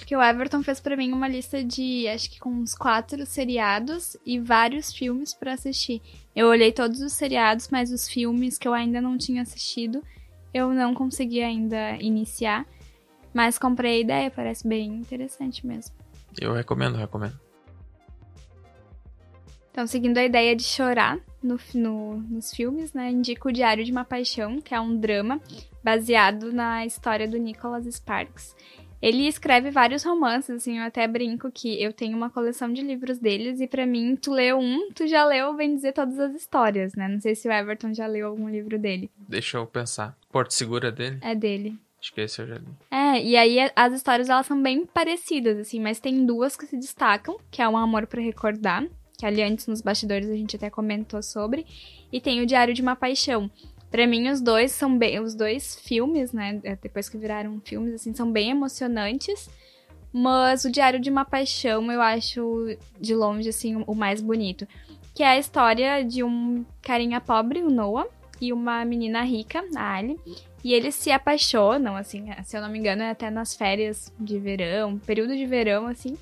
Porque 0.00 0.16
o 0.16 0.22
Everton 0.22 0.62
fez 0.62 0.80
para 0.80 0.96
mim 0.96 1.12
uma 1.12 1.28
lista 1.28 1.62
de, 1.62 2.08
acho 2.08 2.30
que 2.30 2.40
com 2.40 2.48
uns 2.48 2.74
quatro 2.74 3.26
seriados 3.26 4.16
e 4.24 4.40
vários 4.40 4.92
filmes 4.92 5.34
para 5.34 5.52
assistir. 5.52 6.00
Eu 6.34 6.46
olhei 6.46 6.72
todos 6.72 7.02
os 7.02 7.12
seriados, 7.12 7.68
mas 7.68 7.92
os 7.92 8.08
filmes 8.08 8.56
que 8.56 8.66
eu 8.66 8.72
ainda 8.72 8.98
não 8.98 9.18
tinha 9.18 9.42
assistido, 9.42 10.02
eu 10.54 10.72
não 10.72 10.94
consegui 10.94 11.42
ainda 11.42 11.96
iniciar. 12.00 12.66
Mas 13.34 13.58
comprei 13.58 13.98
a 13.98 14.00
ideia, 14.00 14.30
parece 14.30 14.66
bem 14.66 14.88
interessante 14.94 15.66
mesmo. 15.66 15.94
Eu 16.40 16.54
recomendo, 16.54 16.96
recomendo. 16.96 17.38
Então, 19.70 19.86
seguindo 19.86 20.16
a 20.16 20.24
ideia 20.24 20.56
de 20.56 20.64
chorar 20.64 21.20
no, 21.42 21.58
no, 21.74 22.16
nos 22.16 22.52
filmes, 22.52 22.92
né, 22.92 23.10
indico 23.10 23.48
o 23.48 23.52
Diário 23.52 23.84
de 23.84 23.92
uma 23.92 24.04
Paixão, 24.04 24.60
que 24.60 24.74
é 24.74 24.80
um 24.80 24.96
drama 24.96 25.40
baseado 25.82 26.52
na 26.52 26.84
história 26.84 27.26
do 27.26 27.38
Nicholas 27.38 27.86
Sparks. 27.86 28.54
Ele 29.02 29.26
escreve 29.26 29.70
vários 29.70 30.04
romances, 30.04 30.56
assim, 30.56 30.78
eu 30.78 30.84
até 30.84 31.08
brinco 31.08 31.50
que 31.50 31.82
eu 31.82 31.90
tenho 31.90 32.14
uma 32.14 32.28
coleção 32.28 32.70
de 32.70 32.82
livros 32.82 33.18
deles 33.18 33.58
e 33.58 33.66
para 33.66 33.86
mim, 33.86 34.14
tu 34.14 34.30
leu 34.30 34.58
um, 34.58 34.90
tu 34.92 35.06
já 35.06 35.24
leu, 35.24 35.54
bem 35.54 35.74
dizer, 35.74 35.92
todas 35.92 36.18
as 36.18 36.34
histórias, 36.34 36.94
né? 36.94 37.08
Não 37.08 37.18
sei 37.18 37.34
se 37.34 37.48
o 37.48 37.52
Everton 37.52 37.94
já 37.94 38.06
leu 38.06 38.26
algum 38.26 38.48
livro 38.48 38.78
dele. 38.78 39.10
Deixa 39.16 39.56
eu 39.56 39.66
pensar. 39.66 40.14
Porto 40.30 40.52
Seguro 40.52 40.86
é 40.86 40.92
dele? 40.92 41.18
É 41.22 41.34
dele. 41.34 41.78
Acho 41.98 42.14
que 42.14 42.20
esse 42.20 42.42
eu 42.42 42.46
já 42.46 42.54
li. 42.56 42.68
É, 42.90 43.22
e 43.22 43.36
aí 43.36 43.70
as 43.74 43.92
histórias 43.94 44.28
elas 44.28 44.46
são 44.46 44.60
bem 44.62 44.84
parecidas, 44.84 45.58
assim, 45.58 45.80
mas 45.80 45.98
tem 45.98 46.26
duas 46.26 46.56
que 46.56 46.66
se 46.66 46.76
destacam, 46.76 47.38
que 47.50 47.62
é 47.62 47.68
Um 47.68 47.76
Amor 47.76 48.06
para 48.06 48.20
Recordar, 48.20 48.86
que 49.20 49.26
ali 49.26 49.42
antes 49.42 49.66
nos 49.66 49.82
bastidores 49.82 50.30
a 50.30 50.34
gente 50.34 50.56
até 50.56 50.70
comentou 50.70 51.22
sobre, 51.22 51.66
e 52.10 52.18
tem 52.22 52.40
o 52.40 52.46
Diário 52.46 52.72
de 52.72 52.80
uma 52.80 52.96
Paixão, 52.96 53.50
Pra 53.90 54.06
mim, 54.06 54.28
os 54.28 54.40
dois 54.40 54.70
são 54.70 54.96
bem. 54.96 55.18
Os 55.18 55.34
dois 55.34 55.74
filmes, 55.80 56.32
né? 56.32 56.60
É, 56.62 56.76
depois 56.76 57.08
que 57.08 57.18
viraram 57.18 57.60
filmes, 57.64 57.94
assim, 57.94 58.14
são 58.14 58.30
bem 58.30 58.50
emocionantes. 58.50 59.50
Mas 60.12 60.64
o 60.64 60.70
Diário 60.70 61.00
de 61.00 61.10
uma 61.10 61.24
Paixão 61.24 61.90
eu 61.90 62.00
acho, 62.00 62.76
de 63.00 63.14
longe, 63.14 63.48
assim, 63.48 63.82
o 63.86 63.94
mais 63.94 64.20
bonito. 64.20 64.66
Que 65.12 65.24
é 65.24 65.28
a 65.28 65.38
história 65.38 66.04
de 66.04 66.22
um 66.22 66.64
carinha 66.80 67.20
pobre, 67.20 67.62
o 67.62 67.70
Noah, 67.70 68.08
e 68.40 68.52
uma 68.52 68.84
menina 68.84 69.22
rica, 69.22 69.64
a 69.76 69.94
Ali. 69.94 70.18
E 70.62 70.72
eles 70.72 70.94
se 70.94 71.10
apaixonam, 71.10 71.96
assim, 71.96 72.26
se 72.44 72.56
eu 72.56 72.60
não 72.60 72.68
me 72.68 72.78
engano, 72.78 73.02
é 73.02 73.10
até 73.10 73.30
nas 73.30 73.56
férias 73.56 74.12
de 74.20 74.38
verão, 74.38 74.98
período 74.98 75.34
de 75.34 75.46
verão, 75.46 75.86
assim. 75.86 76.16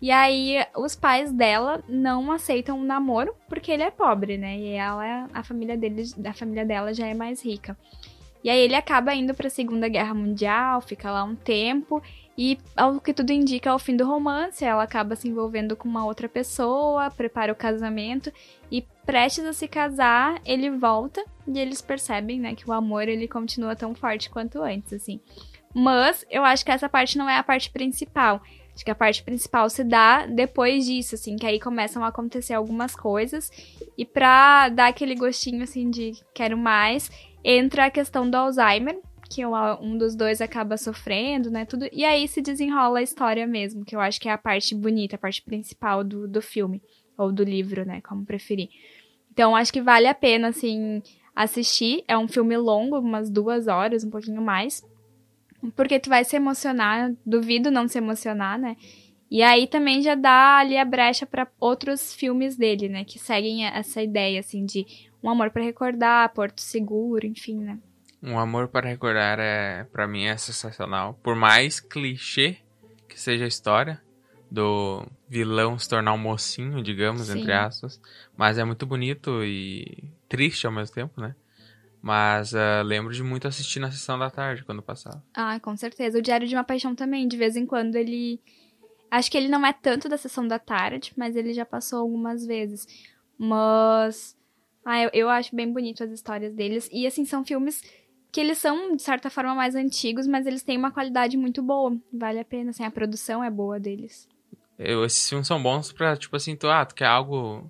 E 0.00 0.10
aí 0.10 0.64
os 0.76 0.94
pais 0.94 1.32
dela 1.32 1.82
não 1.88 2.30
aceitam 2.30 2.80
o 2.80 2.84
namoro 2.84 3.34
porque 3.48 3.72
ele 3.72 3.82
é 3.82 3.90
pobre, 3.90 4.38
né? 4.38 4.56
E 4.56 4.68
ela, 4.70 5.28
a 5.34 5.42
família 5.42 5.76
dele, 5.76 6.04
a 6.24 6.32
família 6.32 6.64
dela 6.64 6.94
já 6.94 7.06
é 7.06 7.14
mais 7.14 7.44
rica. 7.44 7.76
E 8.42 8.48
aí 8.48 8.58
ele 8.60 8.76
acaba 8.76 9.14
indo 9.14 9.34
para 9.34 9.48
a 9.48 9.50
Segunda 9.50 9.88
Guerra 9.88 10.14
Mundial, 10.14 10.80
fica 10.80 11.10
lá 11.10 11.24
um 11.24 11.34
tempo 11.34 12.00
e 12.36 12.56
ao 12.76 13.00
que 13.00 13.12
tudo 13.12 13.32
indica, 13.32 13.68
ao 13.68 13.80
fim 13.80 13.96
do 13.96 14.06
romance, 14.06 14.64
ela 14.64 14.84
acaba 14.84 15.16
se 15.16 15.28
envolvendo 15.28 15.74
com 15.74 15.88
uma 15.88 16.04
outra 16.04 16.28
pessoa, 16.28 17.10
prepara 17.10 17.52
o 17.52 17.56
casamento 17.56 18.32
e 18.70 18.86
prestes 19.04 19.44
a 19.44 19.52
se 19.52 19.66
casar, 19.66 20.40
ele 20.44 20.70
volta 20.70 21.24
e 21.48 21.58
eles 21.58 21.82
percebem, 21.82 22.38
né, 22.38 22.54
que 22.54 22.68
o 22.68 22.72
amor 22.72 23.08
ele 23.08 23.26
continua 23.26 23.74
tão 23.74 23.92
forte 23.92 24.30
quanto 24.30 24.62
antes, 24.62 24.92
assim. 24.92 25.20
Mas 25.74 26.24
eu 26.30 26.44
acho 26.44 26.64
que 26.64 26.70
essa 26.70 26.88
parte 26.88 27.18
não 27.18 27.28
é 27.28 27.36
a 27.36 27.42
parte 27.42 27.70
principal. 27.70 28.40
Acho 28.78 28.84
que 28.84 28.92
a 28.92 28.94
parte 28.94 29.24
principal 29.24 29.68
se 29.68 29.82
dá 29.82 30.24
depois 30.24 30.86
disso, 30.86 31.16
assim, 31.16 31.34
que 31.34 31.44
aí 31.44 31.58
começam 31.58 32.04
a 32.04 32.06
acontecer 32.06 32.54
algumas 32.54 32.94
coisas. 32.94 33.50
E 33.98 34.04
pra 34.04 34.68
dar 34.68 34.86
aquele 34.86 35.16
gostinho, 35.16 35.64
assim, 35.64 35.90
de 35.90 36.12
quero 36.32 36.56
mais, 36.56 37.10
entra 37.42 37.86
a 37.86 37.90
questão 37.90 38.30
do 38.30 38.36
Alzheimer, 38.36 38.96
que 39.28 39.44
um 39.44 39.98
dos 39.98 40.14
dois 40.14 40.40
acaba 40.40 40.76
sofrendo, 40.76 41.50
né, 41.50 41.64
tudo. 41.64 41.88
E 41.92 42.04
aí 42.04 42.28
se 42.28 42.40
desenrola 42.40 43.00
a 43.00 43.02
história 43.02 43.48
mesmo, 43.48 43.84
que 43.84 43.96
eu 43.96 44.00
acho 44.00 44.20
que 44.20 44.28
é 44.28 44.32
a 44.32 44.38
parte 44.38 44.76
bonita, 44.76 45.16
a 45.16 45.18
parte 45.18 45.42
principal 45.42 46.04
do, 46.04 46.28
do 46.28 46.40
filme. 46.40 46.80
Ou 47.16 47.32
do 47.32 47.42
livro, 47.42 47.84
né, 47.84 48.00
como 48.00 48.24
preferir. 48.24 48.68
Então, 49.32 49.56
acho 49.56 49.72
que 49.72 49.82
vale 49.82 50.06
a 50.06 50.14
pena, 50.14 50.50
assim, 50.50 51.02
assistir. 51.34 52.04
É 52.06 52.16
um 52.16 52.28
filme 52.28 52.56
longo, 52.56 53.00
umas 53.00 53.28
duas 53.28 53.66
horas, 53.66 54.04
um 54.04 54.10
pouquinho 54.10 54.40
mais. 54.40 54.84
Porque 55.74 55.98
tu 55.98 56.08
vai 56.08 56.24
se 56.24 56.36
emocionar, 56.36 57.12
duvido 57.24 57.70
não 57.70 57.88
se 57.88 57.98
emocionar, 57.98 58.58
né? 58.58 58.76
E 59.30 59.42
aí 59.42 59.66
também 59.66 60.00
já 60.00 60.14
dá 60.14 60.58
ali 60.58 60.78
a 60.78 60.84
brecha 60.84 61.26
para 61.26 61.46
outros 61.60 62.14
filmes 62.14 62.56
dele, 62.56 62.88
né? 62.88 63.04
Que 63.04 63.18
seguem 63.18 63.66
essa 63.66 64.02
ideia, 64.02 64.40
assim, 64.40 64.64
de 64.64 64.86
um 65.22 65.28
amor 65.28 65.50
para 65.50 65.62
recordar, 65.62 66.32
Porto 66.32 66.60
Seguro, 66.60 67.26
enfim, 67.26 67.58
né? 67.58 67.78
Um 68.22 68.38
amor 68.38 68.68
para 68.68 68.88
recordar 68.88 69.38
é, 69.38 69.84
para 69.84 70.08
mim, 70.08 70.24
é 70.24 70.36
sensacional. 70.36 71.18
Por 71.22 71.36
mais 71.36 71.78
clichê 71.78 72.56
que 73.08 73.20
seja 73.20 73.44
a 73.44 73.48
história 73.48 74.00
do 74.50 75.06
vilão 75.28 75.78
se 75.78 75.88
tornar 75.88 76.14
um 76.14 76.18
mocinho, 76.18 76.82
digamos, 76.82 77.26
Sim. 77.26 77.40
entre 77.40 77.52
aspas, 77.52 78.00
mas 78.36 78.58
é 78.58 78.64
muito 78.64 78.86
bonito 78.86 79.44
e 79.44 80.10
triste 80.28 80.66
ao 80.66 80.72
mesmo 80.72 80.94
tempo, 80.94 81.20
né? 81.20 81.34
Mas 82.00 82.52
uh, 82.52 82.82
lembro 82.84 83.12
de 83.12 83.22
muito 83.22 83.48
assistir 83.48 83.80
na 83.80 83.90
sessão 83.90 84.18
da 84.18 84.30
tarde, 84.30 84.64
quando 84.64 84.82
passava. 84.82 85.22
Ah, 85.34 85.58
com 85.60 85.76
certeza. 85.76 86.18
O 86.18 86.22
Diário 86.22 86.46
de 86.46 86.54
uma 86.54 86.64
Paixão 86.64 86.94
também, 86.94 87.26
de 87.26 87.36
vez 87.36 87.56
em 87.56 87.66
quando 87.66 87.96
ele. 87.96 88.40
Acho 89.10 89.30
que 89.30 89.36
ele 89.36 89.48
não 89.48 89.64
é 89.64 89.72
tanto 89.72 90.08
da 90.08 90.16
sessão 90.16 90.46
da 90.46 90.58
tarde, 90.58 91.12
mas 91.16 91.34
ele 91.34 91.52
já 91.52 91.64
passou 91.64 92.00
algumas 92.00 92.46
vezes. 92.46 92.86
Mas. 93.36 94.36
Ah, 94.84 95.02
eu, 95.02 95.10
eu 95.12 95.28
acho 95.28 95.54
bem 95.54 95.70
bonito 95.70 96.04
as 96.04 96.10
histórias 96.10 96.54
deles. 96.54 96.88
E, 96.92 97.06
assim, 97.06 97.24
são 97.24 97.44
filmes 97.44 97.82
que 98.30 98.40
eles 98.40 98.58
são, 98.58 98.94
de 98.94 99.02
certa 99.02 99.28
forma, 99.28 99.54
mais 99.54 99.74
antigos, 99.74 100.26
mas 100.26 100.46
eles 100.46 100.62
têm 100.62 100.78
uma 100.78 100.90
qualidade 100.90 101.36
muito 101.36 101.62
boa. 101.62 101.96
Vale 102.12 102.38
a 102.38 102.44
pena, 102.44 102.70
assim, 102.70 102.84
a 102.84 102.90
produção 102.90 103.42
é 103.42 103.50
boa 103.50 103.80
deles. 103.80 104.28
Eu, 104.78 105.04
esses 105.04 105.28
filmes 105.28 105.48
são 105.48 105.60
bons 105.60 105.92
pra, 105.92 106.16
tipo 106.16 106.36
assim, 106.36 106.54
tu, 106.54 106.68
ah, 106.68 106.86
tu 106.86 106.94
quer 106.94 107.06
algo 107.06 107.68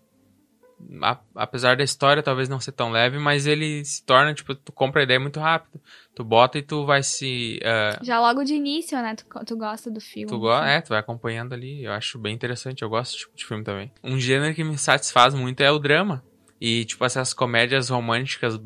a, 1.02 1.18
apesar 1.34 1.76
da 1.76 1.84
história 1.84 2.22
talvez 2.22 2.48
não 2.48 2.60
ser 2.60 2.72
tão 2.72 2.90
leve, 2.90 3.18
mas 3.18 3.46
ele 3.46 3.84
se 3.84 4.04
torna, 4.04 4.32
tipo, 4.34 4.54
tu 4.54 4.72
compra 4.72 5.02
a 5.02 5.04
ideia 5.04 5.20
muito 5.20 5.40
rápido. 5.40 5.80
Tu 6.14 6.24
bota 6.24 6.58
e 6.58 6.62
tu 6.62 6.84
vai 6.84 7.02
se. 7.02 7.60
Uh, 7.62 8.04
Já 8.04 8.20
logo 8.20 8.44
de 8.44 8.54
início, 8.54 8.96
né? 8.98 9.14
Tu, 9.14 9.24
tu 9.44 9.56
gosta 9.56 9.90
do 9.90 10.00
filme. 10.00 10.28
Tu 10.28 10.38
gosta, 10.38 10.68
é, 10.68 10.80
tu 10.80 10.88
vai 10.88 10.98
acompanhando 10.98 11.52
ali. 11.52 11.84
Eu 11.84 11.92
acho 11.92 12.18
bem 12.18 12.34
interessante. 12.34 12.82
Eu 12.82 12.88
gosto 12.88 13.16
tipo 13.16 13.36
de 13.36 13.44
filme 13.44 13.64
também. 13.64 13.92
Um 14.02 14.18
gênero 14.18 14.54
que 14.54 14.64
me 14.64 14.76
satisfaz 14.76 15.34
muito 15.34 15.60
é 15.60 15.70
o 15.70 15.78
drama. 15.78 16.24
E, 16.60 16.84
tipo, 16.84 17.04
essas 17.04 17.32
comédias 17.32 17.88
românticas, 17.88 18.60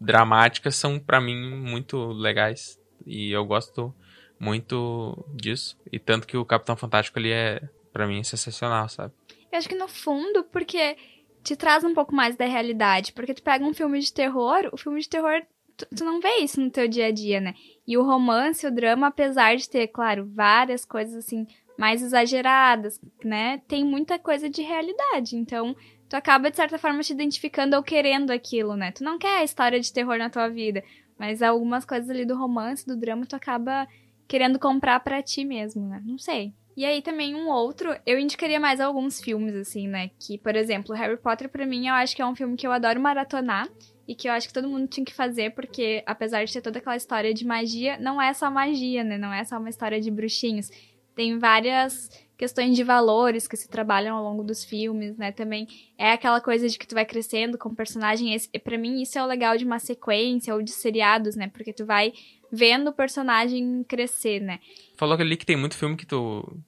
dramáticas, 0.00 0.76
são 0.76 0.98
para 0.98 1.20
mim 1.20 1.36
muito 1.56 2.06
legais. 2.12 2.80
E 3.06 3.30
eu 3.30 3.44
gosto 3.44 3.94
muito 4.38 5.24
disso. 5.34 5.78
E 5.90 5.98
tanto 5.98 6.26
que 6.26 6.36
o 6.36 6.44
Capitão 6.44 6.74
Fantástico 6.74 7.18
ali 7.18 7.30
é, 7.30 7.60
para 7.92 8.06
mim, 8.06 8.24
sensacional, 8.24 8.88
sabe? 8.88 9.12
Eu 9.52 9.58
acho 9.58 9.68
que 9.68 9.74
no 9.74 9.86
fundo, 9.86 10.44
porque 10.44 10.96
te 11.42 11.56
traz 11.56 11.84
um 11.84 11.94
pouco 11.94 12.14
mais 12.14 12.36
da 12.36 12.44
realidade. 12.44 13.12
Porque 13.12 13.34
tu 13.34 13.42
pega 13.42 13.64
um 13.64 13.74
filme 13.74 13.98
de 14.00 14.12
terror, 14.12 14.68
o 14.72 14.76
filme 14.76 15.00
de 15.00 15.08
terror, 15.08 15.42
tu, 15.76 15.86
tu, 15.96 16.04
não 16.04 16.20
vê 16.20 16.36
isso 16.38 16.60
no 16.60 16.70
teu 16.70 16.86
dia 16.88 17.06
a 17.06 17.10
dia, 17.10 17.40
né? 17.40 17.54
E 17.86 17.96
o 17.96 18.04
romance, 18.04 18.66
o 18.66 18.70
drama, 18.70 19.08
apesar 19.08 19.56
de 19.56 19.68
ter, 19.68 19.88
claro, 19.88 20.28
várias 20.32 20.84
coisas 20.84 21.14
assim 21.14 21.46
mais 21.76 22.02
exageradas, 22.02 23.00
né? 23.24 23.60
Tem 23.66 23.84
muita 23.84 24.18
coisa 24.18 24.48
de 24.48 24.62
realidade. 24.62 25.36
Então, 25.36 25.74
tu 26.08 26.14
acaba, 26.14 26.50
de 26.50 26.56
certa 26.56 26.78
forma, 26.78 27.02
te 27.02 27.12
identificando 27.12 27.76
ou 27.76 27.82
querendo 27.82 28.30
aquilo, 28.30 28.76
né? 28.76 28.92
Tu 28.92 29.02
não 29.02 29.18
quer 29.18 29.38
a 29.38 29.44
história 29.44 29.80
de 29.80 29.92
terror 29.92 30.18
na 30.18 30.30
tua 30.30 30.48
vida, 30.48 30.84
mas 31.18 31.42
algumas 31.42 31.84
coisas 31.84 32.08
ali 32.10 32.24
do 32.24 32.36
romance, 32.36 32.86
do 32.86 32.96
drama, 32.96 33.26
tu 33.26 33.34
acaba 33.34 33.88
querendo 34.32 34.58
comprar 34.58 34.98
para 35.00 35.22
ti 35.22 35.44
mesmo, 35.44 35.86
né? 35.86 36.02
Não 36.06 36.16
sei. 36.16 36.54
E 36.74 36.86
aí 36.86 37.02
também 37.02 37.34
um 37.34 37.50
outro, 37.50 37.94
eu 38.06 38.18
indicaria 38.18 38.58
mais 38.58 38.80
alguns 38.80 39.20
filmes, 39.20 39.54
assim, 39.54 39.86
né? 39.86 40.08
Que, 40.18 40.38
por 40.38 40.56
exemplo, 40.56 40.94
Harry 40.94 41.18
Potter, 41.18 41.50
pra 41.50 41.66
mim, 41.66 41.86
eu 41.86 41.92
acho 41.92 42.16
que 42.16 42.22
é 42.22 42.26
um 42.26 42.34
filme 42.34 42.56
que 42.56 42.66
eu 42.66 42.72
adoro 42.72 42.98
maratonar. 42.98 43.68
E 44.08 44.14
que 44.14 44.26
eu 44.26 44.32
acho 44.32 44.48
que 44.48 44.54
todo 44.54 44.70
mundo 44.70 44.88
tinha 44.88 45.04
que 45.04 45.12
fazer, 45.12 45.54
porque 45.54 46.02
apesar 46.06 46.44
de 46.44 46.52
ter 46.52 46.62
toda 46.62 46.78
aquela 46.78 46.96
história 46.96 47.32
de 47.34 47.46
magia, 47.46 47.98
não 47.98 48.20
é 48.20 48.32
só 48.32 48.50
magia, 48.50 49.04
né? 49.04 49.18
Não 49.18 49.32
é 49.32 49.44
só 49.44 49.58
uma 49.58 49.68
história 49.68 50.00
de 50.00 50.10
bruxinhos. 50.10 50.70
Tem 51.14 51.38
várias 51.38 52.08
questões 52.36 52.74
de 52.74 52.82
valores 52.82 53.46
que 53.46 53.56
se 53.56 53.68
trabalham 53.68 54.16
ao 54.16 54.24
longo 54.24 54.42
dos 54.42 54.64
filmes, 54.64 55.16
né? 55.18 55.30
Também 55.30 55.68
é 55.98 56.10
aquela 56.10 56.40
coisa 56.40 56.68
de 56.70 56.78
que 56.78 56.86
tu 56.86 56.94
vai 56.94 57.04
crescendo 57.04 57.58
com 57.58 57.68
o 57.68 57.76
personagem. 57.76 58.34
Esse, 58.34 58.48
pra 58.58 58.78
mim, 58.78 59.02
isso 59.02 59.18
é 59.18 59.22
o 59.22 59.26
legal 59.26 59.58
de 59.58 59.64
uma 59.64 59.78
sequência 59.78 60.54
ou 60.54 60.62
de 60.62 60.72
seriados, 60.72 61.36
né? 61.36 61.48
Porque 61.48 61.72
tu 61.72 61.84
vai 61.84 62.14
vendo 62.52 62.88
o 62.88 62.92
personagem 62.92 63.82
crescer, 63.84 64.40
né? 64.40 64.60
Falou 64.96 65.18
ali 65.18 65.36
que 65.36 65.46
tem 65.46 65.56
muito 65.56 65.76
filme 65.76 65.96
que 65.96 66.06
tu. 66.06 66.60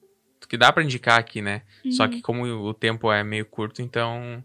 que 0.49 0.57
dá 0.57 0.73
para 0.73 0.83
indicar 0.83 1.19
aqui, 1.19 1.41
né? 1.41 1.61
Uhum. 1.83 1.91
Só 1.91 2.07
que 2.07 2.21
como 2.21 2.45
o 2.45 2.73
tempo 2.73 3.11
é 3.11 3.23
meio 3.23 3.45
curto, 3.45 3.81
então. 3.81 4.43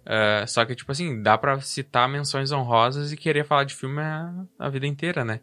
Uh, 0.00 0.48
só 0.48 0.64
que, 0.64 0.74
tipo 0.74 0.90
assim, 0.90 1.22
dá 1.22 1.38
pra 1.38 1.60
citar 1.60 2.08
menções 2.08 2.50
honrosas 2.50 3.12
e 3.12 3.16
querer 3.16 3.44
falar 3.44 3.64
de 3.64 3.74
filme 3.74 4.00
a, 4.00 4.32
a 4.58 4.68
vida 4.68 4.86
inteira, 4.86 5.24
né? 5.24 5.40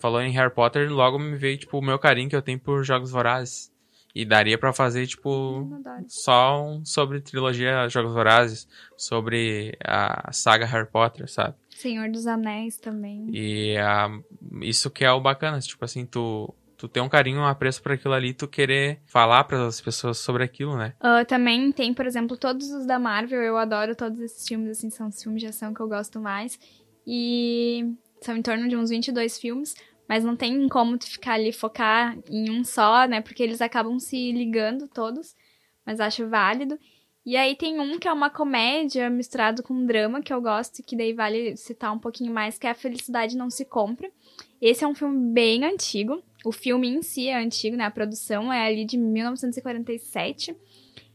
falou 0.00 0.20
em 0.22 0.32
Harry 0.32 0.52
Potter, 0.52 0.90
logo 0.90 1.18
me 1.18 1.36
veio, 1.36 1.58
tipo, 1.58 1.78
o 1.78 1.82
meu 1.82 1.98
carinho 1.98 2.28
que 2.28 2.34
eu 2.34 2.42
tenho 2.42 2.58
por 2.58 2.82
Jogos 2.82 3.10
Vorazes. 3.10 3.70
E 4.12 4.24
daria 4.24 4.58
para 4.58 4.72
fazer, 4.72 5.06
tipo, 5.06 5.68
só 6.08 6.66
um 6.66 6.84
sobre 6.84 7.20
trilogia 7.20 7.88
Jogos 7.88 8.12
Vorazes, 8.12 8.66
sobre 8.96 9.78
a 9.84 10.32
saga 10.32 10.66
Harry 10.66 10.88
Potter, 10.90 11.30
sabe? 11.30 11.54
Senhor 11.80 12.10
dos 12.10 12.26
Anéis 12.26 12.78
também. 12.78 13.28
E 13.32 13.76
uh, 13.78 14.62
isso 14.62 14.90
que 14.90 15.04
é 15.04 15.12
o 15.12 15.20
bacana, 15.20 15.58
tipo 15.60 15.84
assim, 15.84 16.06
tu, 16.06 16.54
tu 16.76 16.88
ter 16.88 17.00
um 17.00 17.08
carinho, 17.08 17.40
um 17.40 17.46
apreço 17.46 17.82
por 17.82 17.92
aquilo 17.92 18.14
ali, 18.14 18.32
tu 18.32 18.46
querer 18.46 19.00
falar 19.06 19.44
para 19.44 19.66
as 19.66 19.80
pessoas 19.80 20.18
sobre 20.18 20.44
aquilo, 20.44 20.76
né? 20.76 20.94
Uh, 21.00 21.24
também 21.26 21.72
tem, 21.72 21.92
por 21.94 22.06
exemplo, 22.06 22.36
todos 22.36 22.70
os 22.70 22.86
da 22.86 22.98
Marvel, 22.98 23.42
eu 23.42 23.56
adoro 23.56 23.94
todos 23.94 24.20
esses 24.20 24.46
filmes, 24.46 24.70
assim, 24.70 24.90
são 24.90 25.08
os 25.08 25.22
filmes 25.22 25.40
de 25.40 25.48
ação 25.48 25.74
que 25.74 25.80
eu 25.80 25.88
gosto 25.88 26.20
mais. 26.20 26.58
E 27.06 27.94
são 28.20 28.36
em 28.36 28.42
torno 28.42 28.68
de 28.68 28.76
uns 28.76 28.90
22 28.90 29.38
filmes 29.38 29.74
mas 30.10 30.24
não 30.24 30.34
tem 30.34 30.68
como 30.68 30.98
tu 30.98 31.08
ficar 31.08 31.34
ali 31.34 31.52
focar 31.52 32.18
em 32.28 32.50
um 32.50 32.64
só, 32.64 33.06
né? 33.06 33.20
Porque 33.20 33.44
eles 33.44 33.60
acabam 33.60 33.96
se 34.00 34.32
ligando 34.32 34.88
todos, 34.88 35.36
mas 35.86 36.00
acho 36.00 36.28
válido. 36.28 36.76
E 37.24 37.36
aí 37.36 37.54
tem 37.54 37.78
um 37.78 37.98
que 37.98 38.08
é 38.08 38.12
uma 38.12 38.30
comédia 38.30 39.10
misturado 39.10 39.62
com 39.62 39.84
drama, 39.84 40.22
que 40.22 40.32
eu 40.32 40.40
gosto, 40.40 40.82
que 40.82 40.96
daí 40.96 41.12
vale 41.12 41.56
citar 41.56 41.92
um 41.92 41.98
pouquinho 41.98 42.32
mais, 42.32 42.58
que 42.58 42.66
é 42.66 42.70
A 42.70 42.74
Felicidade 42.74 43.36
Não 43.36 43.50
Se 43.50 43.64
Compra. 43.64 44.10
Esse 44.60 44.84
é 44.84 44.88
um 44.88 44.94
filme 44.94 45.32
bem 45.32 45.64
antigo. 45.64 46.22
O 46.44 46.50
filme 46.50 46.88
em 46.88 47.02
si 47.02 47.28
é 47.28 47.36
antigo, 47.36 47.76
né? 47.76 47.84
A 47.84 47.90
produção 47.90 48.52
é 48.52 48.66
ali 48.66 48.84
de 48.84 48.96
1947. 48.96 50.56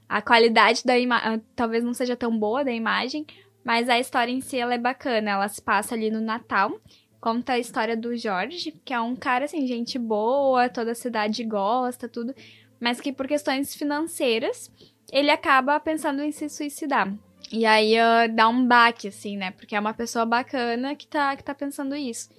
A 0.08 0.22
qualidade 0.22 0.84
da 0.86 0.98
imagem 0.98 1.42
talvez 1.56 1.84
não 1.84 1.94
seja 1.94 2.16
tão 2.16 2.38
boa 2.38 2.64
da 2.64 2.72
imagem, 2.72 3.26
mas 3.64 3.90
a 3.90 4.00
história 4.00 4.32
em 4.32 4.42
si 4.42 4.58
ela 4.58 4.76
é 4.76 4.78
bacana. 4.78 5.32
Ela 5.32 5.48
se 5.48 5.62
passa 5.62 5.96
ali 5.96 6.12
no 6.12 6.22
Natal 6.22 6.80
conta 7.26 7.54
a 7.54 7.60
história 7.60 7.98
do 7.98 8.16
Jorge, 8.16 8.72
que 8.86 8.94
é 8.94 9.00
um 9.02 9.16
cara, 9.16 9.46
assim, 9.46 9.66
gente 9.66 9.98
boa, 9.98 10.70
toda 10.70 10.92
a 10.92 10.96
cidade 10.96 11.44
gosta, 11.44 12.08
tudo, 12.08 12.36
mas 12.80 13.02
que 13.02 13.12
por 13.12 13.28
questões 13.28 13.74
financeiras 13.74 14.72
ele 15.12 15.32
acaba 15.32 15.80
pensando 15.80 16.22
em 16.22 16.32
se 16.32 16.50
suicidar. 16.50 17.14
E 17.52 17.66
aí 17.66 17.96
uh, 17.96 18.34
dá 18.34 18.50
um 18.50 18.66
baque, 18.66 19.08
assim, 19.08 19.38
né? 19.38 19.52
Porque 19.52 19.76
é 19.76 19.80
uma 19.80 19.94
pessoa 19.94 20.26
bacana 20.26 20.96
que 20.96 21.08
tá, 21.08 21.36
que 21.36 21.44
tá 21.44 21.54
pensando 21.54 21.96
isso. 21.96 22.30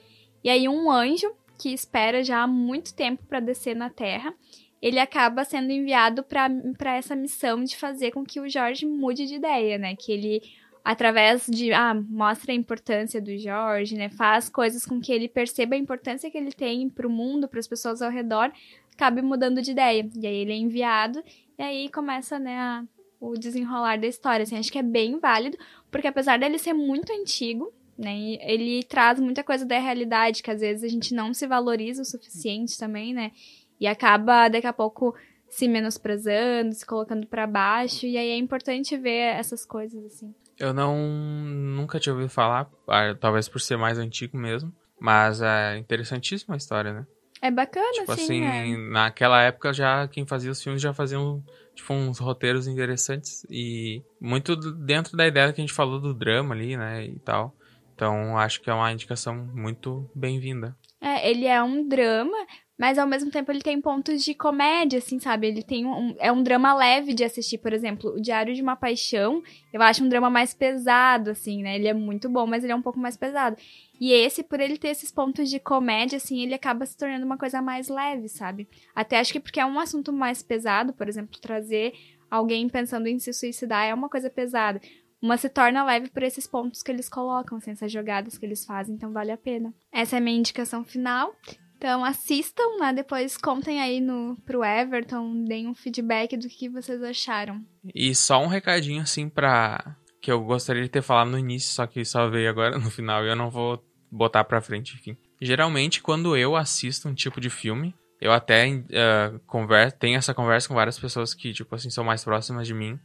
E 0.43 0.51
aí 0.51 0.69
um 0.69 0.91
anjo, 0.91 1.33
que 1.59 1.73
espera 1.73 2.23
já 2.23 2.43
há 2.43 2.47
muito 2.47 2.95
tempo 2.95 3.25
para 3.27 3.41
descer 3.41 3.75
na 3.75 3.89
Terra, 3.89 4.35
ele 4.83 4.99
acaba 4.99 5.45
sendo 5.45 5.71
enviado 5.71 6.23
para 6.23 6.97
essa 6.97 7.17
missão 7.17 7.65
de 7.65 7.77
fazer 7.77 8.11
com 8.11 8.25
que 8.25 8.41
o 8.41 8.49
Jorge 8.49 8.85
mude 8.85 9.27
de 9.27 9.37
ideia, 9.37 9.79
né? 9.79 9.97
Que 9.97 10.13
ele 10.13 10.43
através 10.85 11.47
de 11.47 11.73
ah, 11.73 11.95
mostra 11.95 12.53
a 12.53 12.55
importância 12.55 13.21
do 13.21 13.37
Jorge, 13.37 13.97
né? 13.97 14.09
Faz 14.09 14.49
coisas 14.49 14.87
com 14.87 15.01
que 15.01 15.13
ele 15.13 15.29
perceba 15.29 15.75
a 15.75 15.79
importância 15.79 16.31
que 16.31 16.39
ele 16.39 16.53
tem 16.53 16.89
para 16.89 17.09
o 17.09 17.11
mundo, 17.11 17.49
para 17.49 17.59
as 17.59 17.67
pessoas 17.67 18.01
ao 18.01 18.11
redor, 18.11 18.53
acabe 18.97 19.23
mudando 19.23 19.63
de 19.63 19.71
ideia. 19.71 20.09
E 20.15 20.27
aí 20.27 20.37
ele 20.37 20.53
é 20.53 20.57
enviado 20.57 21.23
e 21.59 21.63
aí 21.63 21.89
começa, 21.91 22.39
né, 22.39 22.59
a, 22.59 22.85
o 23.21 23.35
desenrolar 23.35 23.99
da 23.99 24.07
história. 24.07 24.43
Assim, 24.43 24.57
acho 24.57 24.73
que 24.73 24.79
é 24.79 24.83
bem 24.83 25.21
válido, 25.21 25.57
porque 25.91 26.09
apesar 26.09 26.39
dele 26.39 26.59
ser 26.59 26.73
muito 26.73 27.13
antigo, 27.13 27.73
né, 27.97 28.15
ele 28.41 28.83
traz 28.83 29.21
muita 29.21 29.45
coisa 29.45 29.65
da 29.65 29.79
realidade 29.79 30.43
que 30.43 30.51
às 30.51 30.61
vezes 30.61 30.83
a 30.83 30.89
gente 30.89 31.15
não 31.15 31.33
se 31.33 31.47
valoriza 31.47 32.03
o 32.03 32.05
suficiente 32.05 32.79
também, 32.79 33.15
né? 33.15 33.33
E 33.79 33.87
acaba 33.87 34.49
daqui 34.49 34.67
a 34.67 34.73
pouco 34.73 35.15
se 35.49 35.69
menosprezando, 35.69 36.75
se 36.75 36.85
colocando 36.85 37.27
para 37.27 37.47
baixo, 37.47 38.07
e 38.07 38.17
aí 38.17 38.31
é 38.31 38.37
importante 38.37 38.97
ver 38.97 39.37
essas 39.37 39.65
coisas 39.65 40.05
assim. 40.05 40.35
Eu 40.59 40.73
não 40.73 40.97
nunca 40.97 42.01
tinha 42.01 42.15
ouvido 42.15 42.31
falar, 42.31 42.71
ah, 42.89 43.15
talvez 43.19 43.49
por 43.49 43.61
ser 43.61 43.77
mais 43.77 43.99
antigo 43.99 44.37
mesmo, 44.37 44.73
mas 44.99 45.41
é 45.43 45.77
interessantíssima 45.79 46.55
a 46.55 46.59
história, 46.59 46.93
né? 46.93 47.07
É 47.41 47.51
bacana, 47.51 47.91
tipo 47.93 48.13
assim, 48.13 48.43
é. 48.43 48.77
naquela 48.91 49.43
época 49.43 49.73
já 49.73 50.09
quem 50.09 50.27
fazia 50.27 50.51
os 50.51 50.63
filmes 50.63 50.81
já 50.81 50.93
faziam 50.95 51.45
tipo 51.75 51.93
uns 51.93 52.19
roteiros 52.19 52.67
interessantes 52.67 53.45
e 53.51 54.03
muito 54.21 54.57
dentro 54.57 55.17
da 55.17 55.27
ideia 55.27 55.53
que 55.53 55.61
a 55.61 55.65
gente 55.65 55.73
falou 55.73 56.01
do 56.01 56.15
drama 56.15 56.55
ali, 56.55 56.77
né, 56.77 57.05
e 57.05 57.19
tal. 57.19 57.55
Então, 57.95 58.37
acho 58.37 58.61
que 58.61 58.69
é 58.69 58.75
uma 58.75 58.93
indicação 58.93 59.35
muito 59.55 60.11
bem-vinda. 60.15 60.77
É, 61.01 61.31
ele 61.31 61.47
é 61.47 61.63
um 61.63 61.89
drama, 61.89 62.37
mas 62.79 62.99
ao 62.99 63.07
mesmo 63.07 63.31
tempo 63.31 63.51
ele 63.51 63.63
tem 63.63 63.81
pontos 63.81 64.23
de 64.23 64.35
comédia, 64.35 64.99
assim, 64.99 65.19
sabe? 65.19 65.47
Ele 65.47 65.63
tem 65.63 65.87
um. 65.87 66.15
É 66.19 66.31
um 66.31 66.43
drama 66.43 66.75
leve 66.75 67.15
de 67.15 67.25
assistir, 67.25 67.59
por 67.59 67.73
exemplo, 67.73 68.11
O 68.11 68.21
Diário 68.21 68.55
de 68.55 68.61
uma 68.61 68.77
Paixão. 68.77 69.43
Eu 69.73 69.81
acho 69.81 70.05
um 70.05 70.09
drama 70.09 70.29
mais 70.29 70.53
pesado, 70.53 71.31
assim, 71.31 71.63
né? 71.63 71.77
Ele 71.77 71.89
é 71.89 71.95
muito 71.95 72.29
bom, 72.29 72.47
mas 72.47 72.63
ele 72.63 72.73
é 72.73 72.77
um 72.77 72.83
pouco 72.83 72.99
mais 72.99 73.17
pesado. 73.17 73.57
E 73.99 74.13
esse, 74.13 74.43
por 74.43 74.61
ele 74.61 74.77
ter 74.77 74.89
esses 74.89 75.11
pontos 75.11 75.49
de 75.49 75.59
comédia, 75.59 76.19
assim, 76.19 76.43
ele 76.43 76.55
acaba 76.55 76.85
se 76.85 76.97
tornando 76.97 77.25
uma 77.25 77.39
coisa 77.39 77.63
mais 77.63 77.89
leve, 77.89 78.29
sabe? 78.29 78.69
Até 78.95 79.19
acho 79.19 79.33
que 79.33 79.41
porque 79.41 79.61
é 79.61 79.65
um 79.65 79.81
assunto 79.81 80.13
mais 80.13 80.43
pesado, 80.43 80.93
por 80.93 81.09
exemplo, 81.09 81.41
trazer 81.41 81.95
alguém 82.31 82.69
pensando 82.69 83.07
em 83.07 83.19
se 83.19 83.33
suicidar 83.33 83.87
é 83.87 83.95
uma 83.95 84.09
coisa 84.09 84.29
pesada. 84.29 84.81
Uma 85.23 85.39
se 85.39 85.49
torna 85.49 85.83
leve 85.83 86.11
por 86.11 86.23
esses 86.23 86.47
pontos 86.47 86.83
que 86.83 86.91
eles 86.91 87.09
colocam, 87.09 87.57
assim, 87.57 87.71
essas 87.71 87.91
jogadas 87.91 88.37
que 88.37 88.45
eles 88.45 88.67
fazem, 88.67 88.95
então 88.95 89.13
vale 89.13 89.33
a 89.33 89.39
pena. 89.39 89.73
Essa 89.91 90.17
é 90.17 90.19
a 90.19 90.21
minha 90.21 90.39
indicação 90.39 90.85
final. 90.85 91.35
Então 91.77 92.05
assistam, 92.05 92.79
né? 92.81 92.93
Depois 92.93 93.37
contem 93.37 93.81
aí 93.81 94.01
no, 94.01 94.37
pro 94.45 94.65
Everton, 94.65 95.45
deem 95.45 95.69
um 95.69 95.75
feedback 95.75 96.37
do 96.37 96.49
que 96.49 96.69
vocês 96.69 97.03
acharam. 97.03 97.63
E 97.95 98.15
só 98.15 98.43
um 98.43 98.47
recadinho 98.47 99.03
assim 99.03 99.29
pra. 99.29 99.97
Que 100.21 100.33
eu 100.33 100.43
gostaria 100.43 100.83
de 100.83 100.89
ter 100.89 101.03
falado 101.03 101.31
no 101.31 101.39
início, 101.39 101.71
só 101.71 101.87
que 101.87 102.05
só 102.05 102.29
veio 102.29 102.49
agora 102.51 102.79
no 102.79 102.91
final 102.91 103.25
e 103.25 103.29
eu 103.29 103.37
não 103.37 103.51
vou 103.51 103.85
botar 104.11 104.43
pra 104.45 104.61
frente, 104.61 104.95
enfim. 104.95 105.17
Geralmente, 105.41 106.03
quando 106.03 106.37
eu 106.37 106.57
assisto 106.57 107.09
um 107.09 107.15
tipo 107.15 107.41
de 107.41 107.51
filme, 107.51 107.95
eu 108.21 108.33
até 108.33 108.67
uh, 108.67 109.39
converso, 109.47 109.97
tenho 109.99 110.17
essa 110.17 110.33
conversa 110.33 110.67
com 110.67 110.75
várias 110.75 110.99
pessoas 110.99 111.35
que, 111.35 111.53
tipo 111.53 111.75
assim, 111.75 111.91
são 111.91 112.03
mais 112.03 112.25
próximas 112.25 112.67
de 112.67 112.75
mim. 112.75 112.99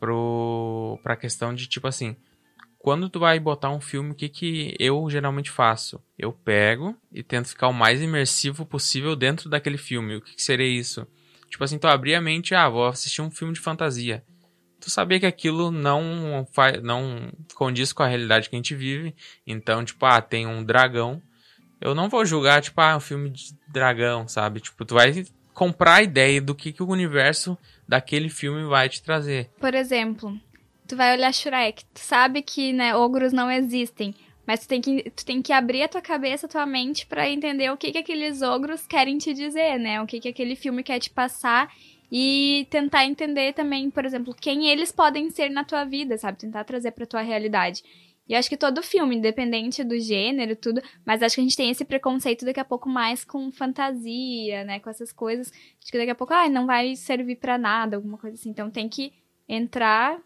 Pro, 0.00 0.98
pra 1.02 1.16
questão 1.16 1.54
de, 1.54 1.66
tipo 1.66 1.86
assim, 1.86 2.16
quando 2.78 3.08
tu 3.08 3.18
vai 3.18 3.38
botar 3.40 3.70
um 3.70 3.80
filme, 3.80 4.12
o 4.12 4.14
que, 4.14 4.28
que 4.28 4.74
eu 4.78 5.08
geralmente 5.10 5.50
faço? 5.50 6.00
Eu 6.16 6.32
pego 6.32 6.96
e 7.12 7.22
tento 7.22 7.48
ficar 7.48 7.68
o 7.68 7.74
mais 7.74 8.00
imersivo 8.00 8.64
possível 8.64 9.16
dentro 9.16 9.50
daquele 9.50 9.76
filme. 9.76 10.16
O 10.16 10.20
que, 10.20 10.36
que 10.36 10.42
seria 10.42 10.66
isso? 10.66 11.06
Tipo 11.50 11.64
assim, 11.64 11.78
tu 11.78 11.88
abrir 11.88 12.14
a 12.14 12.20
mente, 12.20 12.54
ah, 12.54 12.68
vou 12.68 12.86
assistir 12.86 13.20
um 13.20 13.30
filme 13.30 13.52
de 13.52 13.60
fantasia. 13.60 14.24
Tu 14.80 14.90
sabia 14.90 15.18
que 15.18 15.26
aquilo 15.26 15.72
não 15.72 16.46
faz, 16.52 16.80
não 16.82 17.32
condiz 17.54 17.92
com 17.92 18.04
a 18.04 18.06
realidade 18.06 18.48
que 18.48 18.54
a 18.54 18.58
gente 18.58 18.76
vive. 18.76 19.14
Então, 19.44 19.84
tipo, 19.84 20.06
ah, 20.06 20.22
tem 20.22 20.46
um 20.46 20.62
dragão. 20.62 21.20
Eu 21.80 21.94
não 21.94 22.08
vou 22.08 22.24
julgar, 22.24 22.62
tipo, 22.62 22.80
ah, 22.80 22.96
um 22.96 23.00
filme 23.00 23.30
de 23.30 23.56
dragão, 23.66 24.28
sabe? 24.28 24.60
Tipo, 24.60 24.84
tu 24.84 24.94
vai 24.94 25.24
comprar 25.52 25.94
a 25.94 26.02
ideia 26.02 26.40
do 26.40 26.54
que, 26.54 26.72
que 26.72 26.82
o 26.82 26.88
universo 26.88 27.58
daquele 27.88 28.28
filme 28.28 28.64
vai 28.64 28.88
te 28.88 29.02
trazer. 29.02 29.50
Por 29.58 29.74
exemplo, 29.74 30.38
tu 30.88 30.96
vai 30.96 31.14
olhar 31.14 31.32
Shrek, 31.32 31.84
tu 31.94 32.00
sabe 32.00 32.42
que, 32.42 32.72
né, 32.72 32.96
ogros 32.96 33.32
não 33.32 33.50
existem, 33.50 34.14
mas 34.46 34.60
tu 34.60 34.68
tem 34.68 34.80
que, 34.80 35.10
tu 35.10 35.24
tem 35.24 35.42
que 35.42 35.52
abrir 35.52 35.82
a 35.82 35.88
tua 35.88 36.00
cabeça, 36.00 36.46
a 36.46 36.48
tua 36.48 36.64
mente 36.64 37.06
para 37.06 37.28
entender 37.28 37.70
o 37.70 37.76
que 37.76 37.92
que 37.92 37.98
aqueles 37.98 38.40
ogros 38.40 38.86
querem 38.86 39.18
te 39.18 39.34
dizer, 39.34 39.78
né? 39.78 40.00
O 40.00 40.06
que 40.06 40.18
que 40.18 40.28
aquele 40.28 40.56
filme 40.56 40.82
quer 40.82 40.98
te 40.98 41.10
passar 41.10 41.70
e 42.10 42.66
tentar 42.70 43.04
entender 43.04 43.52
também, 43.52 43.90
por 43.90 44.06
exemplo, 44.06 44.34
quem 44.34 44.68
eles 44.68 44.90
podem 44.90 45.28
ser 45.28 45.50
na 45.50 45.64
tua 45.64 45.84
vida, 45.84 46.16
sabe? 46.16 46.38
Tentar 46.38 46.64
trazer 46.64 46.92
pra 46.92 47.04
tua 47.04 47.20
realidade. 47.20 47.82
E 48.26 48.34
acho 48.34 48.48
que 48.48 48.56
todo 48.56 48.82
filme, 48.82 49.16
independente 49.16 49.84
do 49.84 49.98
gênero, 49.98 50.56
tudo, 50.56 50.82
mas 51.04 51.22
acho 51.22 51.34
que 51.34 51.40
a 51.42 51.44
gente 51.44 51.56
tem 51.56 51.70
esse 51.70 51.84
preconceito 51.84 52.46
daqui 52.46 52.60
a 52.60 52.64
pouco 52.64 52.88
mais 52.88 53.24
com 53.24 53.52
fantasia, 53.52 54.64
né? 54.64 54.80
Com 54.80 54.88
essas 54.88 55.12
coisas. 55.12 55.52
Acho 55.82 55.92
que 55.92 55.98
daqui 55.98 56.10
a 56.10 56.14
pouco, 56.14 56.32
ah, 56.32 56.48
não 56.48 56.66
vai 56.66 56.96
servir 56.96 57.36
para 57.36 57.58
nada, 57.58 57.96
alguma 57.96 58.16
coisa 58.16 58.34
assim. 58.34 58.48
Então 58.48 58.70
tem 58.70 58.88
que 58.88 59.12
entrar 59.46 60.18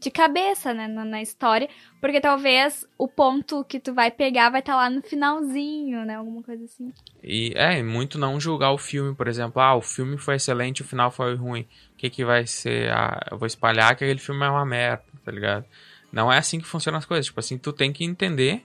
de 0.00 0.10
cabeça, 0.10 0.72
né, 0.72 0.86
na, 0.86 1.04
na, 1.04 1.20
história, 1.20 1.68
porque 2.00 2.20
talvez 2.20 2.86
o 2.96 3.08
ponto 3.08 3.64
que 3.64 3.80
tu 3.80 3.92
vai 3.92 4.10
pegar 4.10 4.50
vai 4.50 4.60
estar 4.60 4.74
tá 4.74 4.78
lá 4.78 4.90
no 4.90 5.02
finalzinho, 5.02 6.04
né, 6.04 6.14
alguma 6.14 6.42
coisa 6.42 6.64
assim. 6.64 6.92
E 7.22 7.52
é, 7.56 7.82
muito 7.82 8.18
não 8.18 8.38
julgar 8.38 8.72
o 8.72 8.78
filme, 8.78 9.14
por 9.14 9.26
exemplo, 9.26 9.60
ah, 9.60 9.74
o 9.74 9.82
filme 9.82 10.16
foi 10.16 10.36
excelente, 10.36 10.82
o 10.82 10.84
final 10.84 11.10
foi 11.10 11.34
ruim, 11.34 11.66
o 11.92 11.96
que 11.96 12.08
que 12.08 12.24
vai 12.24 12.46
ser, 12.46 12.90
ah, 12.92 13.20
eu 13.30 13.38
vou 13.38 13.46
espalhar 13.46 13.96
que 13.96 14.04
aquele 14.04 14.20
filme 14.20 14.44
é 14.44 14.50
uma 14.50 14.64
merda, 14.64 15.02
tá 15.24 15.32
ligado? 15.32 15.64
Não 16.12 16.32
é 16.32 16.38
assim 16.38 16.60
que 16.60 16.66
funcionam 16.66 16.98
as 16.98 17.04
coisas, 17.04 17.26
tipo 17.26 17.40
assim, 17.40 17.58
tu 17.58 17.72
tem 17.72 17.92
que 17.92 18.04
entender 18.04 18.64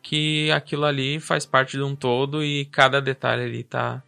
que 0.00 0.50
aquilo 0.50 0.84
ali 0.84 1.20
faz 1.20 1.44
parte 1.44 1.76
de 1.76 1.82
um 1.82 1.94
todo 1.94 2.42
e 2.42 2.64
cada 2.66 3.00
detalhe 3.00 3.42
ali 3.42 3.62
tá 3.62 4.02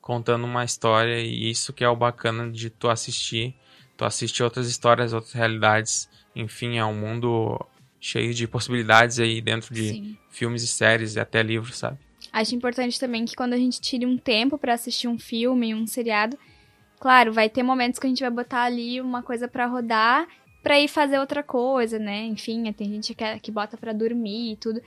contando 0.00 0.44
uma 0.44 0.64
história 0.64 1.18
e 1.18 1.50
isso 1.50 1.72
que 1.72 1.82
é 1.82 1.88
o 1.88 1.96
bacana 1.96 2.50
de 2.50 2.70
tu 2.70 2.88
assistir 2.88 3.56
tu 4.00 4.06
assiste 4.06 4.42
outras 4.42 4.66
histórias, 4.66 5.12
outras 5.12 5.34
realidades. 5.34 6.08
Enfim, 6.34 6.78
é 6.78 6.84
um 6.84 6.94
mundo 6.94 7.58
cheio 8.00 8.32
de 8.32 8.46
possibilidades 8.46 9.18
aí 9.18 9.40
dentro 9.40 9.74
de 9.74 9.88
Sim. 9.88 10.16
filmes 10.30 10.62
e 10.62 10.66
séries 10.66 11.16
e 11.16 11.20
até 11.20 11.42
livros, 11.42 11.76
sabe? 11.76 11.98
Acho 12.32 12.54
importante 12.54 12.98
também 12.98 13.24
que 13.24 13.34
quando 13.34 13.54
a 13.54 13.58
gente 13.58 13.80
tire 13.80 14.06
um 14.06 14.16
tempo 14.16 14.56
para 14.56 14.74
assistir 14.74 15.08
um 15.08 15.18
filme, 15.18 15.74
um 15.74 15.86
seriado, 15.86 16.38
claro, 16.98 17.32
vai 17.32 17.48
ter 17.48 17.62
momentos 17.62 17.98
que 17.98 18.06
a 18.06 18.10
gente 18.10 18.22
vai 18.22 18.30
botar 18.30 18.62
ali 18.62 19.00
uma 19.00 19.22
coisa 19.22 19.48
para 19.48 19.66
rodar 19.66 20.26
para 20.62 20.78
ir 20.78 20.88
fazer 20.88 21.18
outra 21.18 21.42
coisa, 21.42 21.98
né? 21.98 22.24
Enfim, 22.26 22.70
tem 22.72 22.88
gente 22.90 23.14
que, 23.14 23.38
que 23.40 23.50
bota 23.50 23.76
para 23.76 23.92
dormir 23.92 24.52
e 24.52 24.56
tudo. 24.56 24.80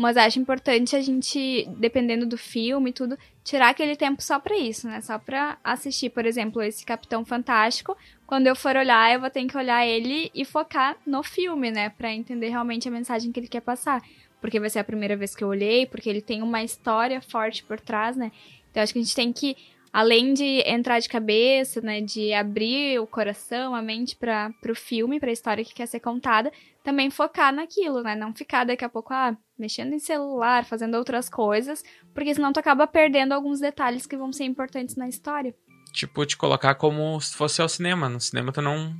Mas 0.00 0.16
acho 0.16 0.40
importante 0.40 0.96
a 0.96 1.02
gente, 1.02 1.68
dependendo 1.76 2.24
do 2.24 2.38
filme 2.38 2.88
e 2.88 2.92
tudo, 2.92 3.18
tirar 3.44 3.68
aquele 3.68 3.94
tempo 3.94 4.22
só 4.22 4.38
pra 4.38 4.56
isso, 4.56 4.88
né? 4.88 4.98
Só 5.02 5.18
pra 5.18 5.58
assistir, 5.62 6.08
por 6.08 6.24
exemplo, 6.24 6.62
esse 6.62 6.86
Capitão 6.86 7.22
Fantástico. 7.22 7.94
Quando 8.26 8.46
eu 8.46 8.56
for 8.56 8.74
olhar, 8.76 9.12
eu 9.12 9.20
vou 9.20 9.28
ter 9.28 9.44
que 9.44 9.58
olhar 9.58 9.86
ele 9.86 10.30
e 10.34 10.42
focar 10.42 10.96
no 11.04 11.22
filme, 11.22 11.70
né? 11.70 11.90
Pra 11.90 12.10
entender 12.10 12.48
realmente 12.48 12.88
a 12.88 12.90
mensagem 12.90 13.30
que 13.30 13.38
ele 13.40 13.46
quer 13.46 13.60
passar. 13.60 14.00
Porque 14.40 14.58
vai 14.58 14.70
ser 14.70 14.78
a 14.78 14.84
primeira 14.84 15.18
vez 15.18 15.36
que 15.36 15.44
eu 15.44 15.48
olhei, 15.48 15.84
porque 15.84 16.08
ele 16.08 16.22
tem 16.22 16.40
uma 16.40 16.62
história 16.62 17.20
forte 17.20 17.62
por 17.62 17.78
trás, 17.78 18.16
né? 18.16 18.32
Então 18.70 18.82
acho 18.82 18.94
que 18.94 19.00
a 19.00 19.02
gente 19.02 19.14
tem 19.14 19.30
que 19.30 19.54
além 19.92 20.32
de 20.32 20.62
entrar 20.66 21.00
de 21.00 21.08
cabeça, 21.08 21.80
né, 21.80 22.00
de 22.00 22.32
abrir 22.32 23.00
o 23.00 23.06
coração, 23.06 23.74
a 23.74 23.82
mente 23.82 24.16
para 24.16 24.52
o 24.68 24.74
filme, 24.74 25.18
para 25.18 25.30
a 25.30 25.32
história 25.32 25.64
que 25.64 25.74
quer 25.74 25.86
ser 25.86 26.00
contada, 26.00 26.52
também 26.84 27.10
focar 27.10 27.52
naquilo, 27.52 28.02
né? 28.02 28.14
Não 28.14 28.34
ficar 28.34 28.64
daqui 28.64 28.84
a 28.84 28.88
pouco 28.88 29.12
ah, 29.12 29.36
mexendo 29.58 29.92
em 29.92 29.98
celular, 29.98 30.64
fazendo 30.64 30.96
outras 30.96 31.28
coisas, 31.28 31.82
porque 32.14 32.34
senão 32.34 32.52
tu 32.52 32.60
acaba 32.60 32.86
perdendo 32.86 33.32
alguns 33.32 33.60
detalhes 33.60 34.06
que 34.06 34.16
vão 34.16 34.32
ser 34.32 34.44
importantes 34.44 34.96
na 34.96 35.08
história. 35.08 35.54
Tipo, 35.92 36.24
te 36.24 36.36
colocar 36.36 36.76
como 36.76 37.20
se 37.20 37.34
fosse 37.34 37.60
ao 37.60 37.68
cinema. 37.68 38.08
No 38.08 38.20
cinema 38.20 38.52
tu 38.52 38.62
não, 38.62 38.94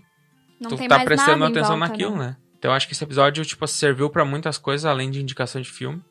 não 0.61 0.71
tu 0.71 0.77
tem 0.77 0.89
tá 0.89 0.97
mais 0.97 1.07
prestando 1.07 1.45
atenção 1.45 1.79
volta, 1.79 1.89
naquilo, 1.89 2.17
né? 2.17 2.27
né? 2.27 2.37
Então 2.59 2.71
eu 2.71 2.75
acho 2.75 2.87
que 2.87 2.93
esse 2.93 3.05
episódio 3.05 3.45
tipo 3.45 3.67
serviu 3.67 4.11
para 4.11 4.25
muitas 4.25 4.59
coisas 4.59 4.85
além 4.85 5.11
de 5.11 5.23
indicação 5.23 5.61
de 5.63 5.71
filme, 5.71 6.03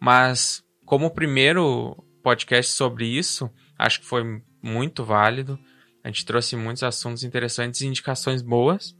mas 0.00 0.64
como 0.86 1.06
o 1.06 1.10
primeiro 1.10 1.94
podcast 2.22 2.72
sobre 2.72 3.06
isso, 3.06 3.50
acho 3.78 4.00
que 4.00 4.06
foi 4.06 4.42
muito 4.62 5.04
válido. 5.04 5.58
A 6.02 6.08
gente 6.08 6.24
trouxe 6.26 6.56
muitos 6.56 6.82
assuntos 6.82 7.22
interessantes 7.22 7.80
e 7.80 7.86
indicações 7.86 8.42
boas. 8.42 8.96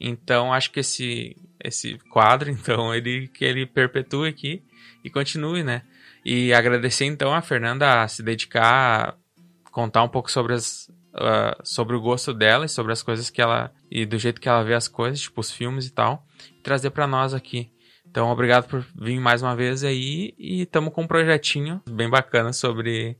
Então, 0.00 0.52
acho 0.52 0.70
que 0.70 0.80
esse 0.80 1.36
esse 1.62 1.96
quadro, 2.10 2.50
então, 2.50 2.94
ele 2.94 3.28
que 3.28 3.44
ele 3.44 3.66
perpetue 3.66 4.28
aqui 4.28 4.62
e 5.04 5.10
continue, 5.10 5.62
né? 5.62 5.82
E 6.24 6.52
agradecer 6.52 7.04
então 7.04 7.34
a 7.34 7.42
Fernanda 7.42 8.02
a 8.02 8.08
se 8.08 8.22
dedicar 8.22 9.16
a 9.64 9.70
contar 9.70 10.02
um 10.02 10.08
pouco 10.08 10.30
sobre 10.30 10.54
as 10.54 10.88
uh, 11.14 11.60
sobre 11.64 11.96
o 11.96 12.00
gosto 12.00 12.32
dela 12.32 12.64
e 12.64 12.68
sobre 12.68 12.92
as 12.92 13.02
coisas 13.02 13.30
que 13.30 13.40
ela 13.40 13.72
e 13.90 14.04
do 14.04 14.18
jeito 14.18 14.40
que 14.40 14.48
ela 14.48 14.64
vê 14.64 14.74
as 14.74 14.88
coisas, 14.88 15.20
tipo 15.20 15.40
os 15.40 15.50
filmes 15.50 15.86
e 15.86 15.92
tal, 15.92 16.26
e 16.58 16.62
trazer 16.62 16.90
para 16.90 17.06
nós 17.06 17.34
aqui. 17.34 17.70
Então, 18.06 18.28
obrigado 18.28 18.68
por 18.68 18.84
vir 18.94 19.18
mais 19.18 19.42
uma 19.42 19.56
vez 19.56 19.82
aí 19.82 20.34
e 20.38 20.62
estamos 20.62 20.92
com 20.92 21.02
um 21.02 21.06
projetinho 21.06 21.80
bem 21.88 22.10
bacana 22.10 22.52
sobre 22.52 23.16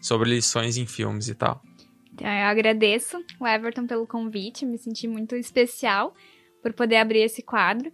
sobre 0.00 0.30
lições 0.30 0.76
em 0.76 0.86
filmes 0.86 1.28
e 1.28 1.34
tal. 1.34 1.62
Então, 2.12 2.26
eu 2.26 2.46
agradeço 2.46 3.22
o 3.38 3.46
Everton 3.46 3.86
pelo 3.86 4.06
convite, 4.06 4.66
me 4.66 4.78
senti 4.78 5.08
muito 5.08 5.34
especial 5.36 6.14
por 6.62 6.72
poder 6.72 6.96
abrir 6.96 7.20
esse 7.20 7.42
quadro. 7.42 7.90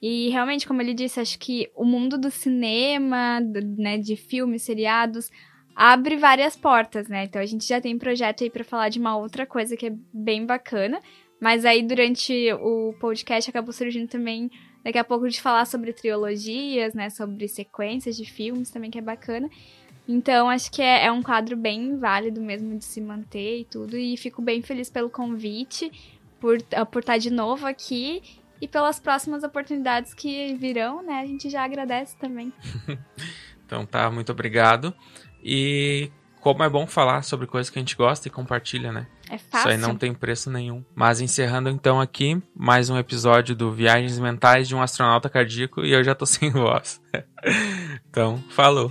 E 0.00 0.28
realmente, 0.30 0.66
como 0.66 0.80
ele 0.80 0.94
disse, 0.94 1.20
acho 1.20 1.38
que 1.38 1.70
o 1.74 1.84
mundo 1.84 2.16
do 2.16 2.30
cinema, 2.30 3.40
do, 3.40 3.60
né, 3.80 3.98
de 3.98 4.16
filmes, 4.16 4.62
seriados, 4.62 5.30
abre 5.74 6.16
várias 6.16 6.56
portas, 6.56 7.08
né? 7.08 7.24
Então 7.24 7.40
a 7.40 7.46
gente 7.46 7.66
já 7.66 7.80
tem 7.80 7.98
projeto 7.98 8.42
aí 8.42 8.50
para 8.50 8.64
falar 8.64 8.88
de 8.88 8.98
uma 8.98 9.16
outra 9.16 9.46
coisa 9.46 9.76
que 9.76 9.86
é 9.86 9.92
bem 10.12 10.44
bacana. 10.46 11.00
Mas 11.40 11.64
aí 11.64 11.82
durante 11.82 12.52
o 12.54 12.94
podcast 12.98 13.48
acabou 13.48 13.72
surgindo 13.72 14.08
também 14.08 14.50
daqui 14.84 14.98
a 14.98 15.04
pouco 15.04 15.28
de 15.28 15.40
falar 15.40 15.66
sobre 15.66 15.92
trilogias, 15.92 16.94
né? 16.94 17.10
Sobre 17.10 17.46
sequências 17.46 18.16
de 18.16 18.24
filmes 18.24 18.70
também 18.70 18.90
que 18.90 18.98
é 18.98 19.02
bacana. 19.02 19.48
Então, 20.08 20.48
acho 20.48 20.72
que 20.72 20.80
é, 20.80 21.04
é, 21.04 21.12
um 21.12 21.22
quadro 21.22 21.54
bem 21.54 21.98
válido 21.98 22.40
mesmo 22.40 22.78
de 22.78 22.84
se 22.84 22.98
manter 22.98 23.60
e 23.60 23.64
tudo. 23.66 23.96
E 23.96 24.16
fico 24.16 24.40
bem 24.40 24.62
feliz 24.62 24.88
pelo 24.88 25.10
convite, 25.10 25.92
por, 26.40 26.56
uh, 26.56 26.86
por 26.86 27.00
estar 27.00 27.18
de 27.18 27.30
novo 27.30 27.66
aqui 27.66 28.22
e 28.58 28.66
pelas 28.66 28.98
próximas 28.98 29.44
oportunidades 29.44 30.14
que 30.14 30.54
virão, 30.54 31.02
né? 31.02 31.20
A 31.20 31.26
gente 31.26 31.50
já 31.50 31.62
agradece 31.62 32.16
também. 32.16 32.50
então 33.66 33.84
tá, 33.84 34.10
muito 34.10 34.32
obrigado. 34.32 34.94
E 35.44 36.10
como 36.40 36.62
é 36.62 36.70
bom 36.70 36.86
falar 36.86 37.22
sobre 37.22 37.46
coisas 37.46 37.68
que 37.68 37.78
a 37.78 37.82
gente 37.82 37.94
gosta 37.94 38.28
e 38.28 38.30
compartilha, 38.30 38.90
né? 38.90 39.06
É 39.28 39.36
fácil. 39.36 39.58
Isso 39.58 39.68
aí 39.68 39.76
não 39.76 39.94
tem 39.94 40.14
preço 40.14 40.50
nenhum. 40.50 40.82
Mas 40.94 41.20
encerrando 41.20 41.68
então 41.68 42.00
aqui 42.00 42.42
mais 42.56 42.88
um 42.88 42.96
episódio 42.96 43.54
do 43.54 43.70
Viagens 43.70 44.18
Mentais 44.18 44.66
de 44.66 44.74
um 44.74 44.80
Astronauta 44.80 45.28
Cardíaco 45.28 45.84
e 45.84 45.92
eu 45.92 46.02
já 46.02 46.14
tô 46.14 46.24
sem 46.26 46.50
voz. 46.50 46.98
então, 48.08 48.42
falou! 48.48 48.90